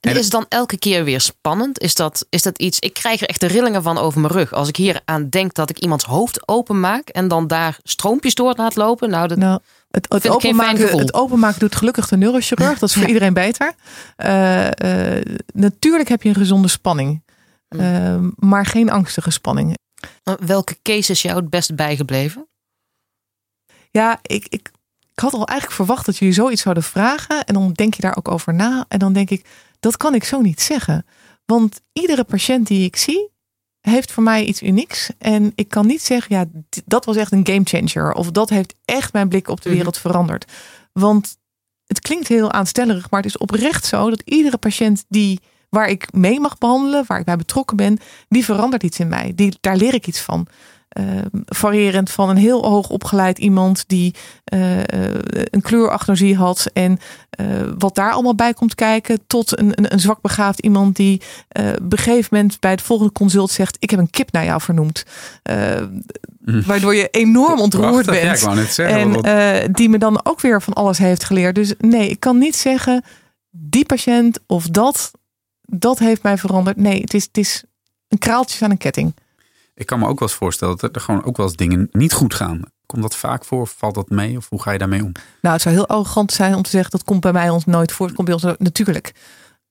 En 0.00 0.10
En- 0.10 0.16
is 0.16 0.22
het 0.24 0.32
dan 0.32 0.46
elke 0.48 0.78
keer 0.78 1.04
weer 1.04 1.20
spannend? 1.20 1.80
Is 1.80 1.94
dat, 1.94 2.26
is 2.28 2.42
dat 2.42 2.58
iets? 2.58 2.78
Ik 2.78 2.94
krijg 2.94 3.20
er 3.20 3.28
echt 3.28 3.40
de 3.40 3.46
rillingen 3.46 3.82
van 3.82 3.98
over 3.98 4.20
mijn 4.20 4.32
rug. 4.32 4.52
Als 4.52 4.68
ik 4.68 4.76
hier 4.76 5.00
aan 5.04 5.28
denk 5.28 5.54
dat 5.54 5.70
ik 5.70 5.78
iemands 5.78 6.04
hoofd 6.04 6.48
openmaak 6.48 7.08
en 7.08 7.28
dan 7.28 7.46
daar 7.46 7.78
stroompjes 7.82 8.34
door 8.34 8.54
laat 8.56 8.76
lopen. 8.76 9.10
Nou, 9.10 9.28
dat, 9.28 9.38
Nou, 9.38 9.60
het, 9.90 10.06
het, 10.08 10.22
Vind 10.22 10.34
ik 10.34 10.40
geen 10.40 10.54
fijn 10.54 10.70
openmaken, 10.74 10.98
het 10.98 11.14
openmaken 11.14 11.58
doet 11.60 11.76
gelukkig 11.76 12.08
de 12.08 12.16
neurochirurg. 12.16 12.78
Dat 12.78 12.88
is 12.88 12.94
voor 12.94 13.02
Ja. 13.08 13.08
iedereen 13.08 13.34
beter. 13.34 13.72
Eh, 14.16 15.16
eh, 15.16 15.22
natuurlijk 15.54 16.08
heb 16.08 16.22
je 16.22 16.28
een 16.28 16.34
gezonde 16.34 16.68
spanning. 16.68 17.22
Mm. 17.68 17.80
Eh, 17.80 18.16
maar 18.36 18.66
geen 18.66 18.90
angstige 18.90 19.30
spanning. 19.30 19.74
welke 20.40 20.76
case 20.82 21.12
is 21.12 21.22
jou 21.22 21.36
het 21.36 21.50
best 21.50 21.74
bijgebleven? 21.74 22.48
Ja, 23.90 24.18
ik, 24.22 24.46
ik, 24.48 24.70
ik 25.16 25.22
had 25.22 25.32
al 25.32 25.46
eigenlijk 25.46 25.78
verwacht 25.78 26.06
dat 26.06 26.16
jullie 26.16 26.34
zoiets 26.34 26.62
zouden 26.62 26.82
vragen. 26.82 27.44
En 27.44 27.54
dan 27.54 27.72
denk 27.72 27.94
je 27.94 28.02
daar 28.02 28.16
ook 28.16 28.28
over 28.30 28.54
na. 28.54 28.84
En 28.88 28.98
dan 28.98 29.12
denk 29.12 29.30
ik, 29.30 29.46
dat 29.80 29.96
kan 29.96 30.14
ik 30.14 30.24
zo 30.24 30.40
niet 30.40 30.60
zeggen. 30.60 31.06
Want 31.44 31.80
iedere 31.92 32.24
patiënt 32.24 32.66
die 32.66 32.84
ik 32.84 32.96
zie, 32.96 33.28
heeft 33.80 34.12
voor 34.12 34.22
mij 34.22 34.44
iets 34.44 34.62
unieks. 34.62 35.10
En 35.18 35.52
ik 35.54 35.68
kan 35.68 35.86
niet 35.86 36.02
zeggen, 36.02 36.36
ja, 36.36 36.44
dat 36.84 37.04
was 37.04 37.16
echt 37.16 37.32
een 37.32 37.46
gamechanger. 37.46 38.12
Of 38.12 38.30
dat 38.30 38.48
heeft 38.50 38.74
echt 38.84 39.12
mijn 39.12 39.28
blik 39.28 39.48
op 39.48 39.60
de 39.60 39.68
Mhm. 39.68 39.76
wereld 39.76 39.98
veranderd. 39.98 40.52
Want 40.92 41.36
het 41.86 42.00
klinkt 42.00 42.28
heel 42.28 42.52
aanstellerig, 42.52 43.10
maar 43.10 43.20
het 43.22 43.28
is 43.30 43.38
oprecht 43.38 43.84
zo 43.86 44.10
dat 44.10 44.22
iedere 44.24 44.56
patiënt 44.58 45.04
die 45.08 45.40
waar 45.68 45.88
ik 45.88 46.12
mee 46.12 46.40
mag 46.40 46.58
behandelen, 46.58 47.04
waar 47.06 47.18
ik 47.18 47.24
bij 47.24 47.36
betrokken 47.36 47.76
ben, 47.76 47.98
die 48.28 48.44
verandert 48.44 48.82
iets 48.82 48.98
in 48.98 49.08
mij. 49.08 49.32
Die, 49.34 49.56
daar 49.60 49.76
leer 49.76 49.94
ik 49.94 50.06
iets 50.06 50.20
van. 50.20 50.46
Eh, 50.96 51.04
variërend 51.46 52.10
van 52.10 52.28
een 52.28 52.36
heel 52.36 52.64
hoog 52.64 52.88
opgeleid 52.88 53.38
iemand 53.38 53.84
die 53.86 54.14
eh, 54.44 54.78
eh, 54.78 55.14
een 55.50 55.60
kleuragnosie 55.60 56.36
had 56.36 56.66
en 56.72 56.98
eh, 57.30 57.46
wat 57.78 57.94
daar 57.94 58.12
allemaal 58.12 58.34
bij 58.34 58.54
komt 58.54 58.74
kijken, 58.74 59.26
tot 59.26 59.58
een, 59.58 59.72
een, 59.74 59.92
een 59.92 60.00
zwak 60.00 60.20
begaafd 60.20 60.58
iemand 60.58 60.96
die 60.96 61.22
op 61.54 61.92
een 61.92 61.98
gegeven 61.98 62.28
moment 62.30 62.60
bij 62.60 62.70
het 62.70 62.82
volgende 62.82 63.12
consult 63.12 63.50
zegt: 63.50 63.76
Ik 63.78 63.90
heb 63.90 63.98
een 63.98 64.10
kip 64.10 64.32
naar 64.32 64.44
jou 64.44 64.60
vernoemd. 64.60 65.04
Hm. 65.42 66.62
Waardoor 66.66 66.94
je 66.94 67.08
enorm 67.10 67.60
ontroerd 67.60 68.06
Prachtig. 68.06 68.12
bent. 68.12 68.24
Ja, 68.24 68.32
ik 68.32 68.40
wou 68.40 68.56
net 68.56 68.72
zeggen. 68.72 69.24
En 69.24 69.72
die 69.72 69.88
me 69.88 69.98
dan 69.98 70.20
ook 70.22 70.40
weer 70.40 70.62
van 70.62 70.72
alles 70.72 70.98
heeft 70.98 71.24
geleerd. 71.24 71.54
Dus 71.54 71.74
nee, 71.78 72.08
ik 72.08 72.20
kan 72.20 72.38
niet 72.38 72.56
zeggen 72.56 73.04
die 73.50 73.84
patiënt 73.84 74.38
of 74.46 74.68
dat. 74.68 75.10
dat 75.60 75.98
heeft 75.98 76.22
mij 76.22 76.38
veranderd. 76.38 76.76
Nee, 76.76 77.00
het 77.00 77.14
is, 77.14 77.24
het 77.24 77.38
is 77.38 77.64
een 78.08 78.18
kraaltje 78.18 78.64
aan 78.64 78.70
een 78.70 78.78
ketting. 78.78 79.14
Ik 79.76 79.86
kan 79.86 79.98
me 79.98 80.06
ook 80.06 80.18
wel 80.18 80.28
eens 80.28 80.36
voorstellen 80.36 80.76
dat 80.76 80.94
er 80.94 81.00
gewoon 81.00 81.24
ook 81.24 81.36
wel 81.36 81.46
eens 81.46 81.56
dingen 81.56 81.88
niet 81.92 82.12
goed 82.12 82.34
gaan. 82.34 82.62
Komt 82.86 83.02
dat 83.02 83.16
vaak 83.16 83.44
voor? 83.44 83.66
Valt 83.66 83.94
dat 83.94 84.08
mee? 84.08 84.36
Of 84.36 84.48
hoe 84.48 84.62
ga 84.62 84.70
je 84.70 84.78
daarmee 84.78 85.04
om? 85.04 85.12
Nou, 85.40 85.54
het 85.54 85.62
zou 85.62 85.74
heel 85.74 85.86
arrogant 85.86 86.32
zijn 86.32 86.54
om 86.54 86.62
te 86.62 86.70
zeggen 86.70 86.90
dat 86.90 87.04
komt 87.04 87.20
bij 87.20 87.32
mij 87.32 87.50
ons 87.50 87.64
nooit 87.64 87.92
voor. 87.92 88.06
Het 88.06 88.14
komt 88.14 88.28
bij 88.28 88.36
ons 88.36 88.56
natuurlijk. 88.58 89.14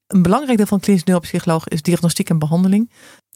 Een 0.07 0.21
belangrijk 0.21 0.57
deel 0.57 0.67
van 0.67 0.79
klinisch 0.79 1.03
neuropsycholoog 1.03 1.67
is 1.67 1.81
diagnostiek 1.81 2.29
en 2.29 2.39
behandeling. 2.39 2.91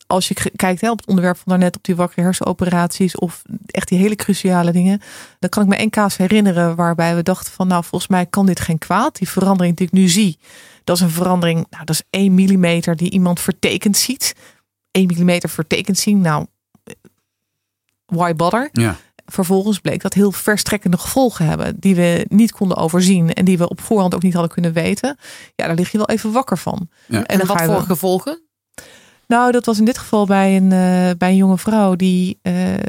Als 0.08 0.28
je 0.28 0.52
kijkt 0.56 0.82
hè, 0.82 0.92
op 0.92 0.98
het 0.98 1.08
onderwerp 1.08 1.36
van 1.36 1.46
daarnet, 1.48 1.76
op 1.76 1.84
die 1.84 1.96
wakkere 1.96 2.22
hersenoperaties 2.22 3.16
of 3.16 3.42
echt 3.66 3.88
die 3.88 4.00
hele 4.00 4.16
cruciale 4.16 4.72
dingen, 4.72 5.02
dan 5.40 5.50
kan 5.50 5.64
ik 5.64 5.70
me 5.70 5.76
één 5.76 5.90
kaas 5.90 6.18
herinneren 6.18 6.76
waarbij 6.76 7.16
we 7.16 7.24
dachten 7.24 7.54
van 7.54 7.68
nou 7.68 7.84
volgens 7.84 8.12
mij 8.12 8.26
kan 8.26 8.46
dit 8.46 8.60
geen 8.60 8.78
kwaad. 8.78 9.16
Die 9.16 9.30
verandering 9.30 9.78
die 9.78 9.88
ik 9.88 9.94
nu 9.94 10.08
zie, 10.08 10.40
dat 10.84 10.96
is 10.96 11.02
een 11.02 11.10
verandering, 11.10 11.66
nou 11.70 11.86
dat 11.86 11.96
is 11.96 12.04
1 12.10 12.34
millimeter 12.34 12.96
die 12.96 13.12
iemand 13.12 13.40
vertekend 13.40 13.98
ziet. 13.98 14.36
1 14.92 15.08
millimeter 15.08 15.50
vertekend 15.50 15.98
zien, 15.98 16.22
nou 16.22 16.46
why 18.10 18.36
bother? 18.36 18.70
Ja. 18.72 18.96
Vervolgens 19.26 19.80
bleek 19.80 20.02
dat 20.02 20.14
heel 20.14 20.32
verstrekkende 20.32 20.98
gevolgen 20.98 21.46
hebben 21.46 21.80
die 21.80 21.96
we 21.96 22.26
niet 22.30 22.52
konden 22.52 22.78
overzien 22.78 23.34
en 23.34 23.46
die 23.46 23.58
we 23.58 23.70
op 23.70 23.82
voorhand 23.82 24.16
ook 24.16 24.24
niet 24.24 24.34
hadden 24.34 24.52
kunnen 24.52 24.74
weten. 24.74 25.18
Ja, 25.56 25.66
daar 25.68 25.76
lig 25.76 25.92
je 25.92 25.98
wel 25.98 26.10
even 26.10 26.32
wakker 26.32 26.58
van. 26.58 26.90
Ja. 27.08 27.26
En, 27.26 27.38
dan 27.38 27.48
wat 27.48 27.62
voor 27.62 27.82
gevolgen? 27.82 28.42
Nou, 29.28 29.52
dat 29.52 29.66
was 29.66 29.80
in 29.80 29.86
dit 29.86 29.98
geval 29.98 30.26
bij 30.26 30.56
een, 30.56 30.72
eh, 30.72 31.18
bij 31.18 31.30
een 31.30 31.36
jonge 31.36 31.58
vrouw 31.58 31.96
die 31.96 32.40
eh, 32.42 32.74
eh, 32.76 32.82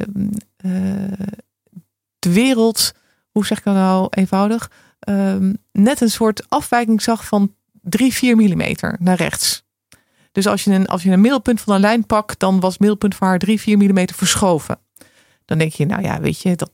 de 2.18 2.32
wereld, 2.32 2.92
hoe 3.30 3.46
zeg 3.46 3.58
ik 3.58 3.64
dat 3.64 3.74
nou 3.74 4.06
eenvoudig, 4.10 4.70
ehm, 4.98 5.52
net 5.72 6.00
een 6.00 6.10
soort 6.10 6.44
afwijking 6.48 7.02
zag 7.02 7.26
van 7.26 7.54
3, 7.80 8.12
4 8.12 8.36
millimeter 8.36 8.96
naar 9.00 9.16
rechts. 9.16 9.62
Dus 10.32 10.46
als 10.46 10.64
je, 10.64 10.72
een, 10.72 10.86
als 10.86 11.02
je 11.02 11.10
een 11.10 11.20
middelpunt 11.20 11.60
van 11.60 11.74
een 11.74 11.80
lijn 11.80 12.06
pakt, 12.06 12.38
dan 12.38 12.60
was 12.60 12.70
het 12.70 12.80
middelpunt 12.80 13.14
van 13.14 13.28
haar 13.28 13.38
3, 13.38 13.60
4 13.60 13.76
millimeter 13.76 14.16
verschoven. 14.16 14.78
Dan 15.50 15.58
denk 15.58 15.72
je, 15.72 15.86
nou 15.86 16.02
ja, 16.02 16.20
weet 16.20 16.40
je, 16.42 16.56
dat, 16.56 16.70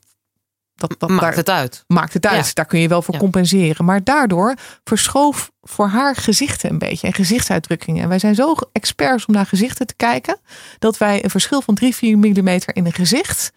dat, 0.75 0.95
dat 0.99 1.09
Maakt 1.09 1.21
daar- 1.23 1.35
het 1.35 1.51
uit. 1.51 1.85
maakt 1.87 2.13
het 2.13 2.27
uit. 2.27 2.47
Ja. 2.47 2.53
Daar 2.55 2.65
kun 2.67 2.81
je 2.81 2.89
wel 2.89 3.03
voor 3.03 3.15
Ja. 3.15 3.21
compenseren. 3.21 3.85
Maar 3.85 4.05
daardoor 4.05 4.55
verschoof 4.85 5.51
voor 5.63 5.87
haar 5.89 6.17
gezichten 6.17 6.71
een 6.71 6.79
beetje 6.79 7.07
en 7.07 7.13
gezichtsuitdrukkingen. 7.13 8.03
En 8.03 8.09
wij 8.09 8.19
zijn 8.19 8.35
zo 8.35 8.55
experts 8.73 9.27
om 9.27 9.35
naar 9.35 9.47
gezichten 9.47 9.87
te 9.87 9.95
kijken, 9.97 10.39
dat 10.79 10.99
wij 10.99 11.25
een 11.25 11.31
verschil 11.31 11.61
van 11.63 11.75
3, 11.75 11.95
4 11.95 12.19
millimeter 12.19 12.77
in 12.77 12.87
een 12.87 12.93
gezicht 12.93 13.51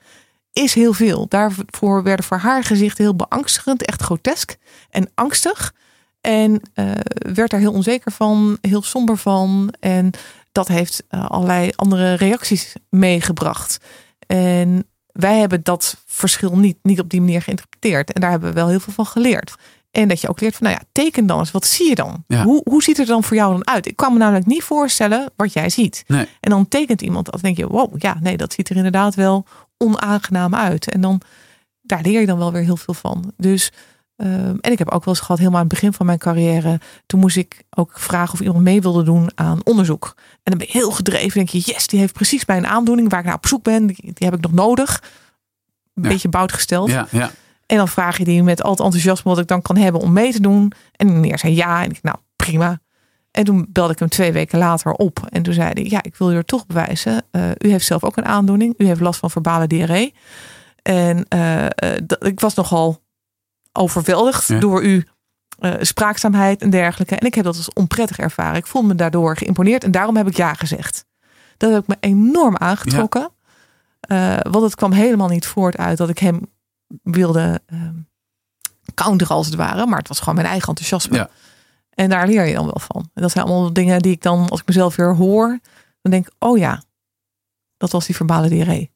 is 0.54 0.74
heel 0.74 0.94
veel. 0.94 1.26
Daarvoor 1.28 2.04
werden 2.04 2.26
voor 2.26 2.38
haar 2.38 2.64
gezichten 2.64 3.04
heel 3.04 3.16
beangstigend, 3.16 3.86
echt 3.86 4.02
grotesk 4.02 4.56
en 4.90 5.12
angstig. 5.16 5.74
En 6.22 6.62
eh, 6.74 6.92
werd 7.34 7.50
daar 7.50 7.60
heel 7.60 7.74
onzeker 7.74 8.12
van, 8.12 8.58
heel 8.62 8.82
somber 8.82 9.18
van. 9.18 9.74
En 9.80 10.12
dat 10.52 10.68
heeft 10.68 11.04
eh, 11.10 11.26
allerlei 11.26 11.72
andere 11.76 12.14
reacties 12.14 12.74
meegebracht. 12.90 13.78
En 14.28 14.89
wij 15.20 15.38
hebben 15.38 15.64
dat 15.64 16.04
verschil 16.06 16.58
niet, 16.58 16.78
niet 16.82 17.00
op 17.00 17.10
die 17.10 17.22
manier 17.22 17.42
geïnterpreteerd. 17.42 18.14
En 18.14 18.22
daar 18.22 18.30
hebben 18.30 18.50
we 18.50 18.56
wel 18.56 18.68
heel 18.68 18.80
veel 18.80 18.94
van 18.94 19.06
geleerd. 19.06 19.56
En 19.92 20.08
dat 20.08 20.22
je 20.22 20.30
ook 20.30 20.42
leert 20.42 20.56
van, 20.56 20.68
nou 20.68 20.80
ja, 20.80 20.88
teken 20.92 21.26
dan 21.26 21.40
eens. 21.40 21.52
Wat 21.52 21.66
zie 21.66 21.90
je 21.90 21.96
dan? 21.96 22.24
Ja. 22.28 22.44
Hoe, 22.44 22.62
hoe 22.64 22.84
ziet 22.84 22.98
het 22.98 23.08
er 23.08 23.14
dan 23.14 23.24
voor 23.24 23.38
jou 23.38 23.52
dan 23.52 23.68
uit? 23.68 23.86
Ik 23.86 23.96
kan 23.96 24.14
me 24.14 24.20
namelijk 24.20 24.46
niet 24.46 24.64
voorstellen 24.64 25.32
wat 25.36 25.54
jij 25.54 25.70
ziet. 25.70 26.04
Nee. 26.08 26.26
En 26.40 26.50
dan 26.50 26.68
tekent 26.68 27.02
iemand 27.02 27.26
dat. 27.26 27.34
Dan 27.34 27.44
denk 27.44 27.58
je, 27.58 27.68
wow, 27.68 28.02
ja, 28.02 28.18
nee, 28.22 28.38
dat 28.38 28.54
ziet 28.54 28.70
er 28.70 28.76
inderdaad 28.76 29.16
wel 29.16 29.46
onaangenaam 29.78 30.56
uit. 30.56 30.92
En 30.92 31.02
dan, 31.02 31.22
daar 31.82 32.02
leer 32.02 32.20
je 32.20 32.26
dan 32.26 32.38
wel 32.38 32.52
weer 32.52 32.64
heel 32.64 32.78
veel 32.78 32.94
van. 32.94 33.34
Dus, 33.38 33.72
ehm, 34.20 34.56
en 34.62 34.72
ik 34.72 34.78
heb 34.78 34.90
ook 34.90 35.06
wel 35.06 35.14
eens 35.14 35.24
gehad, 35.24 35.38
helemaal 35.38 35.60
aan 35.60 35.66
het 35.66 35.74
begin 35.74 35.94
van 35.94 36.06
mijn 36.06 36.18
carrière. 36.18 36.80
Toen 37.06 37.20
moest 37.20 37.38
ik 37.38 37.64
ook 37.70 38.00
vragen 38.00 38.34
of 38.34 38.40
iemand 38.40 38.64
mee 38.64 38.82
wilde 38.82 39.04
doen 39.04 39.32
aan 39.36 39.60
onderzoek. 39.64 40.14
En 40.16 40.42
dan 40.44 40.58
ben 40.58 40.68
je 40.72 40.78
heel 40.78 40.92
gedreven. 40.92 41.34
Denk 41.34 41.50
je, 41.50 41.62
yes, 41.66 41.88
die 41.88 42.00
heeft 42.00 42.14
precies 42.14 42.46
mijn 42.46 42.68
aandoening 42.68 43.10
waar 43.10 43.20
ik 43.20 43.26
naar 43.26 43.36
op 43.36 43.48
zoek 43.48 43.64
ben. 43.64 43.88
Die, 43.88 43.96
die 44.02 44.28
heb 44.28 44.34
ik 44.34 44.42
nog 44.42 44.54
nodig. 44.54 45.02
Een 45.94 46.04
Ja. 46.04 46.10
beetje 46.10 46.30
bout 46.30 46.52
gesteld. 46.52 46.90
Ja, 46.90 47.08
ja. 47.12 47.32
En 47.66 47.78
dan 47.78 47.88
vraag 47.88 48.18
je 48.18 48.24
die 48.24 48.44
met 48.44 48.64
al 48.64 48.72
het 48.72 48.80
enthousiasme 48.80 49.32
wat 49.32 49.40
ik 49.40 49.48
dan 49.48 49.62
kan 49.62 49.78
hebben 49.78 50.02
om 50.02 50.14
mee 50.14 50.32
te 50.32 50.42
doen. 50.42 50.72
En 50.96 51.14
meneer 51.14 51.40
zei 51.40 51.56
ja. 51.56 51.84
En 51.84 51.90
ik, 51.90 52.00
nou 52.02 52.18
prima. 52.36 52.80
En 53.32 53.44
toen 53.44 53.66
belde 53.70 53.94
ik 53.94 54.00
hem 54.00 54.10
twee 54.10 54.32
weken 54.32 54.60
later 54.60 54.92
op. 54.92 55.28
En 55.30 55.44
toen 55.44 55.54
zei 55.54 55.72
hij, 55.74 55.86
ja, 55.90 56.04
ik 56.04 56.16
wil 56.16 56.32
u 56.32 56.36
er 56.36 56.46
toch 56.46 56.66
bewijzen. 56.66 57.24
Eh, 57.32 57.50
u 57.58 57.70
heeft 57.70 57.86
zelf 57.86 58.04
ook 58.04 58.18
een 58.18 58.26
aandoening. 58.26 58.74
U 58.78 58.86
heeft 58.86 59.00
last 59.00 59.20
van 59.20 59.32
verbale 59.32 59.68
diarree. 59.68 60.14
En 60.82 61.26
eh, 61.28 61.66
eh, 61.66 61.72
ik 62.20 62.40
was 62.40 62.54
nogal 62.54 63.02
overweldigd 63.72 64.48
Ja. 64.48 64.60
door 64.60 64.82
uw 64.82 65.02
eh, 65.60 65.74
spraakzaamheid 65.80 66.62
en 66.62 66.70
dergelijke. 66.70 67.16
En 67.16 67.26
ik 67.26 67.34
heb 67.36 67.44
dat 67.44 67.56
als 67.58 67.74
onprettig 67.74 68.18
ervaren. 68.18 68.56
Ik 68.56 68.68
voel 68.68 68.82
me 68.82 68.96
daardoor 68.96 69.38
geïmponeerd. 69.38 69.84
En 69.84 69.92
daarom 69.92 70.18
heb 70.18 70.28
ik 70.28 70.38
ja 70.38 70.54
gezegd. 70.54 71.06
Dat 71.58 71.72
heb 71.72 71.82
ik 71.82 71.88
me 71.88 71.98
enorm 72.00 72.58
aangetrokken. 72.58 73.32
Eh, 74.00 74.38
want 74.42 74.64
het 74.64 74.76
kwam 74.76 74.92
helemaal 74.92 75.28
niet 75.28 75.46
voort 75.48 75.78
uit 75.78 75.98
dat 75.98 76.10
ik 76.10 76.20
hem 76.20 76.42
wilde 77.04 77.62
ehm 77.66 77.94
counteren 78.94 79.36
als 79.36 79.46
het 79.46 79.56
ware. 79.56 79.86
Maar 79.86 79.98
het 79.98 80.08
was 80.08 80.20
gewoon 80.20 80.36
mijn 80.36 80.48
eigen 80.48 80.68
enthousiasme. 80.68 81.18
Ja. 81.18 81.30
En 81.90 82.10
daar 82.10 82.28
leer 82.28 82.46
je 82.46 82.54
dan 82.54 82.66
wel 82.66 82.80
van. 82.80 83.10
En 83.14 83.22
dat 83.22 83.32
zijn 83.32 83.46
allemaal 83.46 83.74
dingen 83.74 84.02
die 84.02 84.12
ik 84.12 84.22
dan, 84.22 84.50
als 84.50 84.60
ik 84.60 84.68
mezelf 84.68 84.96
weer 84.96 85.16
hoor, 85.16 85.60
dan 86.02 86.12
denk 86.12 86.28
ik, 86.28 86.34
oh 86.40 86.58
ja, 86.58 86.84
dat 87.78 87.92
was 87.92 88.06
die 88.06 88.16
verbale 88.16 88.50
diarree. 88.50 88.92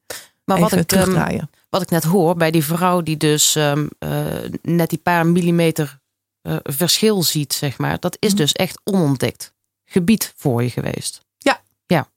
Maar 0.45 0.57
Even 0.57 0.69
wat 0.69 0.79
ik, 0.79 0.91
ehm, 0.91 1.01
terugdraaien. 1.01 1.49
Wat 1.73 1.81
ik 1.81 1.89
net 1.89 2.03
hoor 2.03 2.35
bij 2.35 2.51
die 2.51 2.63
vrouw 2.63 3.01
die 3.01 3.17
dus 3.17 3.55
ehm, 3.55 3.87
eh, 3.99 4.25
net 4.61 4.89
die 4.89 4.99
paar 4.99 5.27
millimeter 5.27 5.99
eh, 6.41 6.55
verschil 6.63 7.23
ziet, 7.23 7.53
zeg 7.53 7.77
maar. 7.77 7.99
Dat 7.99 8.17
is 8.19 8.29
Mhm. 8.29 8.37
dus 8.37 8.51
echt 8.51 8.81
onontdekt 8.83 9.53
gebied 9.85 10.33
voor 10.35 10.63
je 10.63 10.69
geweest. 10.69 11.21
Ja. 11.37 11.61
Ja. 11.85 12.07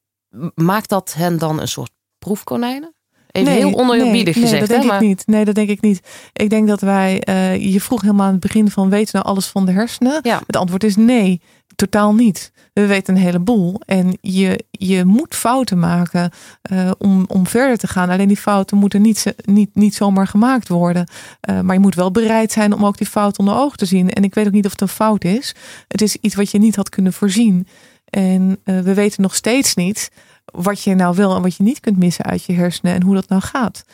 Maakt 0.55 0.89
dat 0.89 1.15
hen 1.15 1.39
dan 1.39 1.61
een 1.61 1.69
soort 1.69 1.91
proefkonijnen? 2.19 2.95
Even 3.31 3.49
Nee, 3.53 3.59
heel 3.59 3.79
oneerbiedig 3.79 4.35
nee, 4.35 4.45
gezegd. 4.45 4.51
Nee, 4.51 4.61
dat 4.61 4.69
denk 4.69 4.83
hè, 4.83 4.87
maar, 4.89 5.03
ik 5.03 5.07
niet. 5.09 5.27
Nee, 5.27 5.45
dat 5.45 5.55
denk 5.55 5.69
ik 5.69 5.81
niet. 5.81 6.01
Ik 6.33 6.51
denk 6.51 6.69
dat 6.69 6.81
wij, 6.81 7.21
eh, 7.23 7.73
je 7.73 7.81
vroeg 7.81 8.01
helemaal 8.01 8.27
aan 8.27 8.33
het 8.33 8.41
begin 8.41 8.71
van, 8.71 8.91
weten 8.91 9.13
we 9.13 9.19
nou 9.19 9.29
alles 9.31 9.47
van 9.47 9.67
de 9.67 9.73
hersenen? 9.73 10.21
Ja. 10.23 10.41
Het 10.47 10.57
antwoord 10.57 10.85
is 10.85 10.97
nee, 10.97 11.41
totaal 11.77 12.15
niet. 12.15 12.53
We 12.73 12.87
weten 12.87 13.15
een 13.15 13.21
heleboel. 13.21 13.81
En 13.87 14.19
je, 14.21 14.65
je 14.71 15.05
moet 15.05 15.35
fouten 15.35 15.79
maken 15.79 16.31
eh, 16.63 16.91
om, 16.99 17.25
om 17.29 17.47
verder 17.47 17.79
te 17.79 17.87
gaan. 17.87 18.11
Alleen 18.11 18.29
die 18.29 18.37
fouten 18.37 18.77
moeten 18.77 19.03
niet, 19.03 19.35
niet, 19.45 19.75
niet 19.75 19.95
zomaar 19.95 20.27
gemaakt 20.27 20.69
worden. 20.69 21.09
Eh, 21.41 21.61
maar 21.61 21.75
je 21.75 21.81
moet 21.81 21.95
wel 21.95 22.11
bereid 22.11 22.53
zijn 22.53 22.73
om 22.73 22.87
ook 22.87 22.99
die 22.99 23.07
fout 23.07 23.39
onder 23.39 23.55
ogen 23.55 23.79
te 23.79 23.87
zien. 23.87 24.11
En 24.11 24.25
ik 24.25 24.35
weet 24.35 24.47
ook 24.47 24.53
niet 24.53 24.65
of 24.65 24.71
het 24.71 24.81
een 24.81 24.89
fout 24.89 25.25
is. 25.25 25.55
Het 25.89 26.03
is 26.03 26.17
iets 26.17 26.35
wat 26.35 26.51
je 26.51 26.59
niet 26.59 26.77
had 26.77 26.89
kunnen 26.89 27.13
voorzien. 27.13 27.67
En 28.05 28.61
eh, 28.65 28.81
we 28.81 28.95
weten 28.95 29.23
nog 29.23 29.35
steeds 29.35 29.75
niet 29.75 30.11
wat 30.45 30.83
je 30.83 30.95
nou 30.95 31.17
wel 31.17 31.37
en 31.37 31.43
wat 31.43 31.57
je 31.57 31.63
niet 31.63 31.81
kunt 31.81 31.99
missen 31.99 32.25
uit 32.25 32.45
je 32.45 32.53
hersenen 32.53 32.95
en 32.95 33.03
hoe 33.03 33.15
dat 33.15 33.29
nou 33.29 33.43
gaat. 33.43 33.85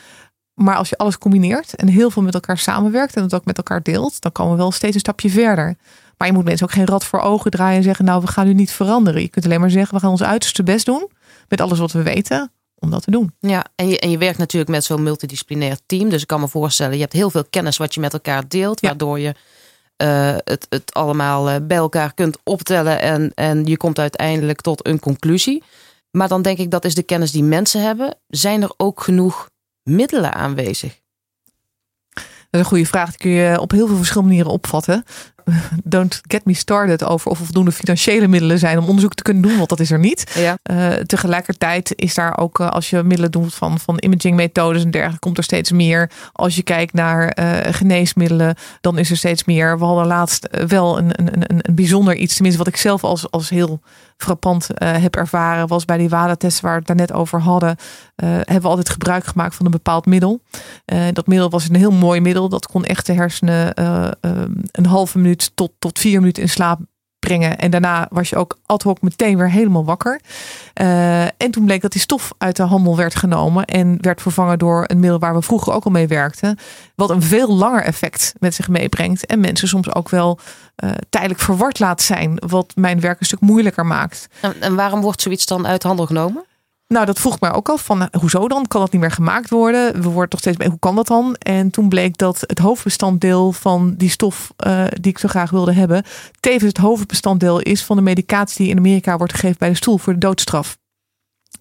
Maar 0.55 0.77
als 0.77 0.89
je 0.89 0.97
alles 0.97 1.19
combineert 1.19 1.75
en 1.75 1.89
heel 1.89 2.11
veel 2.11 2.23
met 2.23 2.35
elkaar 2.35 2.59
samenwerkt 2.59 3.17
en 3.17 3.23
het 3.23 3.35
ook 3.35 3.45
met 3.45 3.57
elkaar 3.57 3.83
deelt, 3.83 4.21
dan 4.21 4.33
komen 4.33 4.53
we 4.53 4.59
wel 4.59 4.73
steeds 4.73 4.95
een 4.95 5.01
stapje 5.01 5.31
verder. 5.31 5.77
Maar 6.17 6.29
je 6.29 6.35
moet 6.35 6.45
mensen 6.45 6.67
ook 6.67 6.73
geen 6.73 6.87
rad 6.87 7.05
voor 7.05 7.21
ogen 7.21 7.51
draaien 7.51 7.77
en 7.77 7.83
zeggen, 7.83 8.05
nou 8.05 8.21
we 8.21 8.27
gaan 8.27 8.47
nu 8.47 8.55
niet 8.55 8.71
veranderen. 8.71 9.23
Je 9.23 9.29
kunt 9.29 9.45
alleen 9.45 9.61
maar 9.61 9.71
zeggen, 9.71 9.95
we 9.95 10.01
gaan 10.01 10.11
ons 10.11 10.23
uiterste 10.23 10.63
best 10.63 10.87
doen 10.87 11.11
met 11.49 11.61
alles 11.61 11.79
wat 11.79 11.93
we 11.93 12.03
weten 12.03 12.53
om 12.79 12.91
dat 12.91 13.03
te 13.03 13.11
doen. 13.11 13.35
ja, 13.39 13.65
en, 13.75 13.89
je, 13.89 13.99
en 13.99 14.11
je 14.11 14.19
werkt 14.19 14.39
natuurlijk 14.39 14.71
met 14.71 14.85
zo'n 14.85 15.03
multidisciplinair 15.03 15.79
team. 15.87 16.09
Dus 16.09 16.23
ik 16.23 16.27
kan 16.27 16.41
me 16.41 16.49
voorstellen, 16.49 16.95
je 16.95 17.01
hebt 17.01 17.13
heel 17.13 17.31
veel 17.31 17.45
kennis 17.51 17.77
wat 17.77 17.95
je 17.95 18.01
met 18.01 18.13
elkaar 18.13 18.49
deelt. 18.49 18.81
Ja. 18.81 18.89
Waardoor 18.89 19.19
je 19.19 19.35
eh, 19.97 20.37
het, 20.45 20.67
het 20.69 20.95
allemaal 20.95 21.51
eh, 21.51 21.57
bij 21.63 21.77
elkaar 21.77 22.15
kunt 22.15 22.39
optellen. 22.45 23.01
En, 23.01 23.33
en 23.35 23.65
je 23.65 23.77
komt 23.77 23.99
uiteindelijk 23.99 24.61
tot 24.61 24.87
een 24.87 25.01
conclusie. 25.01 25.63
Maar 26.11 26.29
dan 26.29 26.43
denk 26.43 26.59
ik, 26.59 26.71
dat 26.71 26.85
is 26.85 26.95
de 26.95 27.03
kennis 27.03 27.33
die 27.33 27.43
mensen 27.43 27.83
hebben. 27.83 28.15
Zijn 28.29 28.63
er 28.63 28.73
ook 28.77 29.01
genoeg 29.01 29.51
middelen 29.83 30.35
aanwezig? 30.35 31.01
Dat 32.13 32.25
is 32.51 32.61
een 32.61 32.65
goede 32.65 32.87
vraag. 32.87 33.09
Die 33.09 33.19
kun 33.19 33.31
je 33.31 33.61
op 33.61 33.71
heel 33.71 33.87
veel 33.87 33.97
verschillende 33.97 34.29
manieren 34.29 34.53
opvatten. 34.53 35.05
Don't 35.85 36.21
get 36.27 36.45
me 36.45 36.55
started 36.55 37.05
over 37.05 37.31
of 37.31 37.39
er 37.39 37.45
voldoende 37.45 37.73
financiële 37.73 38.29
middelen 38.29 38.59
zijn 38.59 38.79
om 38.79 38.87
onderzoek 38.87 39.15
te 39.15 39.23
kunnen 39.23 39.43
doen, 39.43 39.57
want 39.57 39.69
dat 39.69 39.81
is 39.81 39.91
er 39.91 39.99
niet. 39.99 40.33
Ja. 40.35 40.57
Eh, 40.63 40.89
tegelijkertijd 40.89 41.93
is 41.97 42.15
daar 42.15 42.39
ook, 42.39 42.61
eh, 42.61 42.69
als 42.69 42.91
je 42.91 43.03
middelen 43.03 43.31
doet 43.31 43.55
van, 43.55 43.79
van 43.79 43.97
imagingmethodes 43.99 44.85
en 44.85 44.91
dergelijke, 44.91 45.21
komt 45.21 45.39
er 45.39 45.45
steeds 45.45 45.71
meer. 45.73 46.11
Als 46.33 46.57
je 46.57 46.63
kijkt 46.63 46.93
naar 46.93 47.29
eh, 47.29 47.73
geneesmiddelen, 47.75 48.55
dan 48.81 48.99
is 48.99 49.11
er 49.11 49.17
steeds 49.17 49.45
meer. 49.45 49.79
We 49.79 49.85
hadden 49.85 50.07
laatst 50.07 50.49
wel 50.67 50.99
een, 50.99 51.11
een, 51.13 51.29
een, 51.33 51.61
een 51.67 51.75
bijzonder 51.75 52.15
iets, 52.15 52.35
tenminste 52.35 52.63
wat 52.63 52.73
ik 52.73 52.81
zelf 52.81 53.05
als, 53.05 53.31
als 53.31 53.49
heel 53.49 53.81
frappant 54.17 54.69
heb 54.75 55.17
ervaren, 55.17 55.69
was 55.69 55.85
bij 55.85 55.97
die 55.97 56.09
WADA-test 56.09 56.61
waar 56.61 56.73
we 56.73 56.79
het 56.79 56.87
daarnet 56.87 57.13
over 57.13 57.41
hadden, 57.41 57.77
hebben 58.15 58.63
we 58.63 58.69
altijd 58.69 58.89
gebruik 58.89 59.25
gemaakt 59.25 59.55
van 59.55 59.65
een 59.65 59.71
bepaald 59.73 60.07
middel. 60.07 60.43
Dat 61.13 61.27
middel 61.27 61.51
was 61.51 61.69
een 61.69 61.75
heel 61.75 61.91
mooi 61.91 62.21
middel. 62.21 62.49
Dat 62.49 62.67
kon 62.67 62.85
echt 62.85 63.07
de 63.07 63.13
hersenen 63.13 63.73
een 64.71 64.87
halve 64.87 65.19
minuut 65.19 65.32
tot, 65.37 65.73
tot 65.79 65.99
vier 65.99 66.21
minuten 66.21 66.43
in 66.43 66.49
slaap 66.49 66.81
brengen. 67.27 67.59
En 67.59 67.71
daarna 67.71 68.07
was 68.11 68.29
je 68.29 68.37
ook 68.37 68.59
ad 68.67 68.83
hoc 68.83 69.01
meteen 69.01 69.37
weer 69.37 69.51
helemaal 69.51 69.85
wakker. 69.85 70.21
Uh, 70.81 71.23
en 71.23 71.51
toen 71.51 71.65
bleek 71.65 71.83
dat 71.83 71.93
die 71.93 72.01
stof 72.01 72.33
uit 72.39 72.57
de 72.57 72.63
handel 72.63 72.97
werd 72.97 73.15
genomen 73.15 73.65
en 73.65 73.99
werd 74.01 74.23
vervangen 74.23 74.59
door 74.59 74.85
een 74.87 75.01
middel 75.01 75.19
waar 75.19 75.35
we 75.35 75.43
vroeger 75.43 75.73
ook 75.73 75.85
al 75.85 75.91
mee 75.91 76.07
werkten. 76.07 76.59
Wat 76.95 77.11
een 77.11 77.23
veel 77.23 77.55
langer 77.55 77.83
effect 77.83 78.35
met 78.39 78.55
zich 78.55 78.69
meebrengt. 78.69 79.27
En 79.27 79.41
mensen 79.41 79.69
soms 79.69 79.95
ook 79.95 80.09
wel 80.09 80.39
uh, 80.85 80.91
tijdelijk 81.11 81.41
verward 81.41 81.79
laat 81.79 82.03
zijn. 82.03 82.43
Wat 82.47 82.73
mijn 82.75 83.01
werk 83.01 83.21
een 83.21 83.27
stuk 83.27 83.41
moeilijker 83.41 83.87
maakt. 83.87 84.27
En, 84.41 84.55
en 84.61 84.75
waarom 84.75 85.01
wordt 85.01 85.23
zoiets 85.23 85.47
dan 85.47 85.67
uit 85.67 85.83
handel 85.83 86.07
genomen? 86.07 86.45
Nou, 86.93 87.07
dat 87.07 87.21
vroeg 87.21 87.41
mij 87.41 87.53
ook 87.53 87.69
al 87.69 87.79
van 87.79 88.09
hoezo 88.19 88.49
dan? 88.49 88.67
Kan 88.67 88.81
dat 88.81 88.93
niet 88.93 89.01
meer 89.01 89.11
gemaakt 89.11 89.51
worden? 89.51 90.03
We 90.03 90.09
worden 90.09 90.29
toch 90.29 90.41
steeds 90.41 90.57
mee. 90.57 90.69
Hoe 90.69 90.79
kan 90.79 90.97
dat 90.97 91.07
dan? 91.07 91.35
En 91.35 91.71
toen 91.71 91.89
bleek 91.89 92.17
dat 92.17 92.45
het 92.47 92.59
hoofdbestanddeel 92.59 93.53
van 93.53 93.95
die 93.97 94.11
stof 94.11 94.53
uh, 94.67 94.85
die 95.01 95.13
ik 95.13 95.19
zo 95.19 95.29
graag 95.29 95.51
wilde 95.51 95.73
hebben, 95.73 96.05
tevens 96.41 96.63
het 96.65 96.77
hoofdbestanddeel 96.77 97.61
is 97.61 97.85
van 97.85 97.97
de 97.97 98.03
medicatie 98.03 98.63
die 98.63 98.71
in 98.71 98.79
Amerika 98.79 99.17
wordt 99.17 99.33
gegeven 99.33 99.59
bij 99.59 99.69
de 99.69 99.75
stoel 99.75 99.99
voor 99.99 100.13
de 100.13 100.19
doodstraf. 100.19 100.79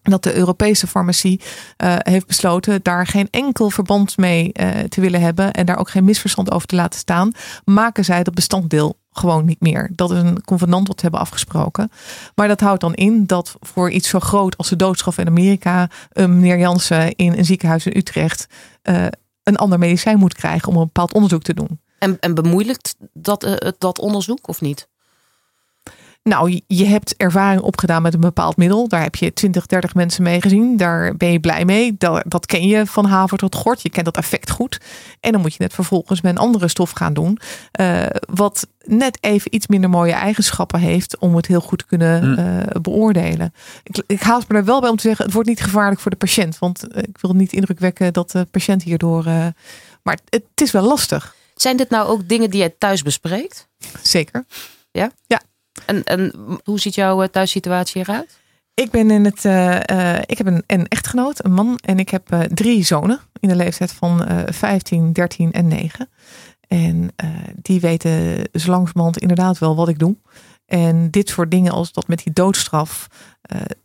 Dat 0.01 0.23
de 0.23 0.35
Europese 0.35 0.87
farmacie 0.87 1.41
uh, 1.83 1.95
heeft 1.97 2.27
besloten 2.27 2.79
daar 2.83 3.07
geen 3.07 3.27
enkel 3.29 3.69
verband 3.69 4.17
mee 4.17 4.51
te 4.89 5.01
willen 5.01 5.21
hebben 5.21 5.53
en 5.53 5.65
daar 5.65 5.77
ook 5.77 5.89
geen 5.89 6.05
misverstand 6.05 6.51
over 6.51 6.67
te 6.67 6.75
laten 6.75 6.99
staan, 6.99 7.31
maken 7.65 8.05
zij 8.05 8.23
dat 8.23 8.33
bestanddeel 8.33 9.00
gewoon 9.11 9.45
niet 9.45 9.61
meer. 9.61 9.91
Dat 9.95 10.11
is 10.11 10.17
een 10.17 10.43
convenant 10.43 10.87
wat 10.87 10.95
we 10.95 11.01
hebben 11.01 11.19
afgesproken. 11.19 11.91
Maar 12.35 12.47
dat 12.47 12.59
houdt 12.59 12.81
dan 12.81 12.93
in 12.93 13.25
dat 13.25 13.55
voor 13.59 13.91
iets 13.91 14.09
zo 14.09 14.19
groot 14.19 14.57
als 14.57 14.69
de 14.69 14.75
doodstraf 14.75 15.17
in 15.17 15.27
Amerika, 15.27 15.89
een 16.11 16.35
meneer 16.35 16.57
Jansen 16.57 17.15
in 17.15 17.37
een 17.37 17.45
ziekenhuis 17.45 17.85
in 17.85 17.97
Utrecht 17.97 18.47
uh, 18.83 19.05
een 19.43 19.55
ander 19.55 19.79
medicijn 19.79 20.19
moet 20.19 20.33
krijgen 20.33 20.69
om 20.69 20.75
een 20.75 20.85
bepaald 20.85 21.13
onderzoek 21.13 21.43
te 21.43 21.53
doen. 21.53 21.79
En, 21.99 22.19
en 22.19 22.33
bemoeilijkt 22.33 22.95
dat, 23.13 23.45
uh, 23.45 23.55
dat 23.77 23.99
onderzoek 23.99 24.47
of 24.47 24.61
niet? 24.61 24.87
Nou, 26.23 26.61
je 26.67 26.85
hebt 26.85 27.15
ervaring 27.17 27.61
opgedaan 27.61 28.01
met 28.01 28.13
een 28.13 28.19
bepaald 28.19 28.57
middel. 28.57 28.87
Daar 28.87 29.01
heb 29.01 29.15
je 29.15 29.33
20, 29.33 29.65
30 29.65 29.93
mensen 29.93 30.23
mee 30.23 30.41
gezien. 30.41 30.77
Daar 30.77 31.17
ben 31.17 31.31
je 31.31 31.39
blij 31.39 31.65
mee. 31.65 31.95
Dat, 31.97 32.23
dat 32.27 32.45
ken 32.45 32.67
je 32.67 32.85
van 32.85 33.05
haver 33.05 33.37
tot 33.37 33.55
gort. 33.55 33.81
Je 33.81 33.89
kent 33.89 34.05
dat 34.05 34.17
effect 34.17 34.49
goed. 34.49 34.79
En 35.19 35.31
dan 35.31 35.41
moet 35.41 35.53
je 35.53 35.63
het 35.63 35.73
vervolgens 35.73 36.21
met 36.21 36.31
een 36.31 36.37
andere 36.37 36.67
stof 36.67 36.91
gaan 36.91 37.13
doen. 37.13 37.37
Uh, 37.79 38.05
wat 38.33 38.67
net 38.85 39.17
even 39.21 39.55
iets 39.55 39.67
minder 39.67 39.89
mooie 39.89 40.13
eigenschappen 40.13 40.79
heeft 40.79 41.17
om 41.17 41.35
het 41.35 41.45
heel 41.45 41.61
goed 41.61 41.79
te 41.79 41.85
kunnen 41.85 42.39
uh, 42.39 42.81
beoordelen. 42.81 43.53
Ik, 43.83 44.03
ik 44.07 44.21
haast 44.21 44.49
me 44.49 44.57
er 44.57 44.65
wel 44.65 44.81
bij 44.81 44.89
om 44.89 44.95
te 44.95 45.07
zeggen, 45.07 45.25
het 45.25 45.33
wordt 45.33 45.49
niet 45.49 45.61
gevaarlijk 45.61 46.01
voor 46.01 46.11
de 46.11 46.17
patiënt. 46.17 46.59
Want 46.59 46.83
uh, 46.91 47.03
ik 47.03 47.17
wil 47.21 47.33
niet 47.33 47.53
indruk 47.53 47.79
wekken 47.79 48.13
dat 48.13 48.31
de 48.31 48.47
patiënt 48.51 48.83
hierdoor. 48.83 49.23
maar 49.23 49.53
het, 50.03 50.23
het 50.29 50.61
is 50.61 50.71
wel 50.71 50.83
lastig. 50.83 51.35
Zijn 51.55 51.77
dit 51.77 51.89
nou 51.89 52.07
ook 52.07 52.27
dingen 52.27 52.49
die 52.49 52.59
jij 52.59 52.75
thuis 52.77 53.01
bespreekt? 53.01 53.67
Zeker. 54.01 54.45
Ja? 54.91 55.11
Ja. 55.27 55.41
En, 55.85 56.03
en 56.03 56.33
hoe 56.63 56.79
ziet 56.79 56.95
jouw 56.95 57.27
thuissituatie 57.27 58.01
eruit? 58.01 58.39
Ik 58.73 58.91
ben 58.91 59.11
in 59.11 59.25
het. 59.25 59.45
Uh, 59.45 59.79
uh, 59.91 60.17
ik 60.25 60.37
heb 60.37 60.47
een, 60.47 60.63
een, 60.67 60.87
echtgenoot, 60.87 61.45
een 61.45 61.53
man, 61.53 61.77
en 61.85 61.99
ik 61.99 62.09
heb 62.09 62.33
uh, 62.33 62.39
drie 62.39 62.83
zonen 62.83 63.19
in 63.39 63.49
de 63.49 63.55
leeftijd 63.55 63.91
van 63.91 64.27
15, 64.45 65.13
13 65.13 65.51
en 65.51 65.67
9. 65.67 66.09
En 66.67 67.15
die 67.55 67.79
weten 67.79 68.37
zo 68.53 68.71
langzamerhand 68.71 69.17
inderdaad 69.17 69.57
wel 69.57 69.75
wat 69.75 69.87
ik 69.87 69.99
doe. 69.99 70.15
En 70.65 71.09
dit 71.09 71.29
soort 71.29 71.51
dingen 71.51 71.71
als 71.71 71.91
dat 71.91 72.07
met 72.07 72.23
die 72.23 72.33
doodstraf, 72.33 73.07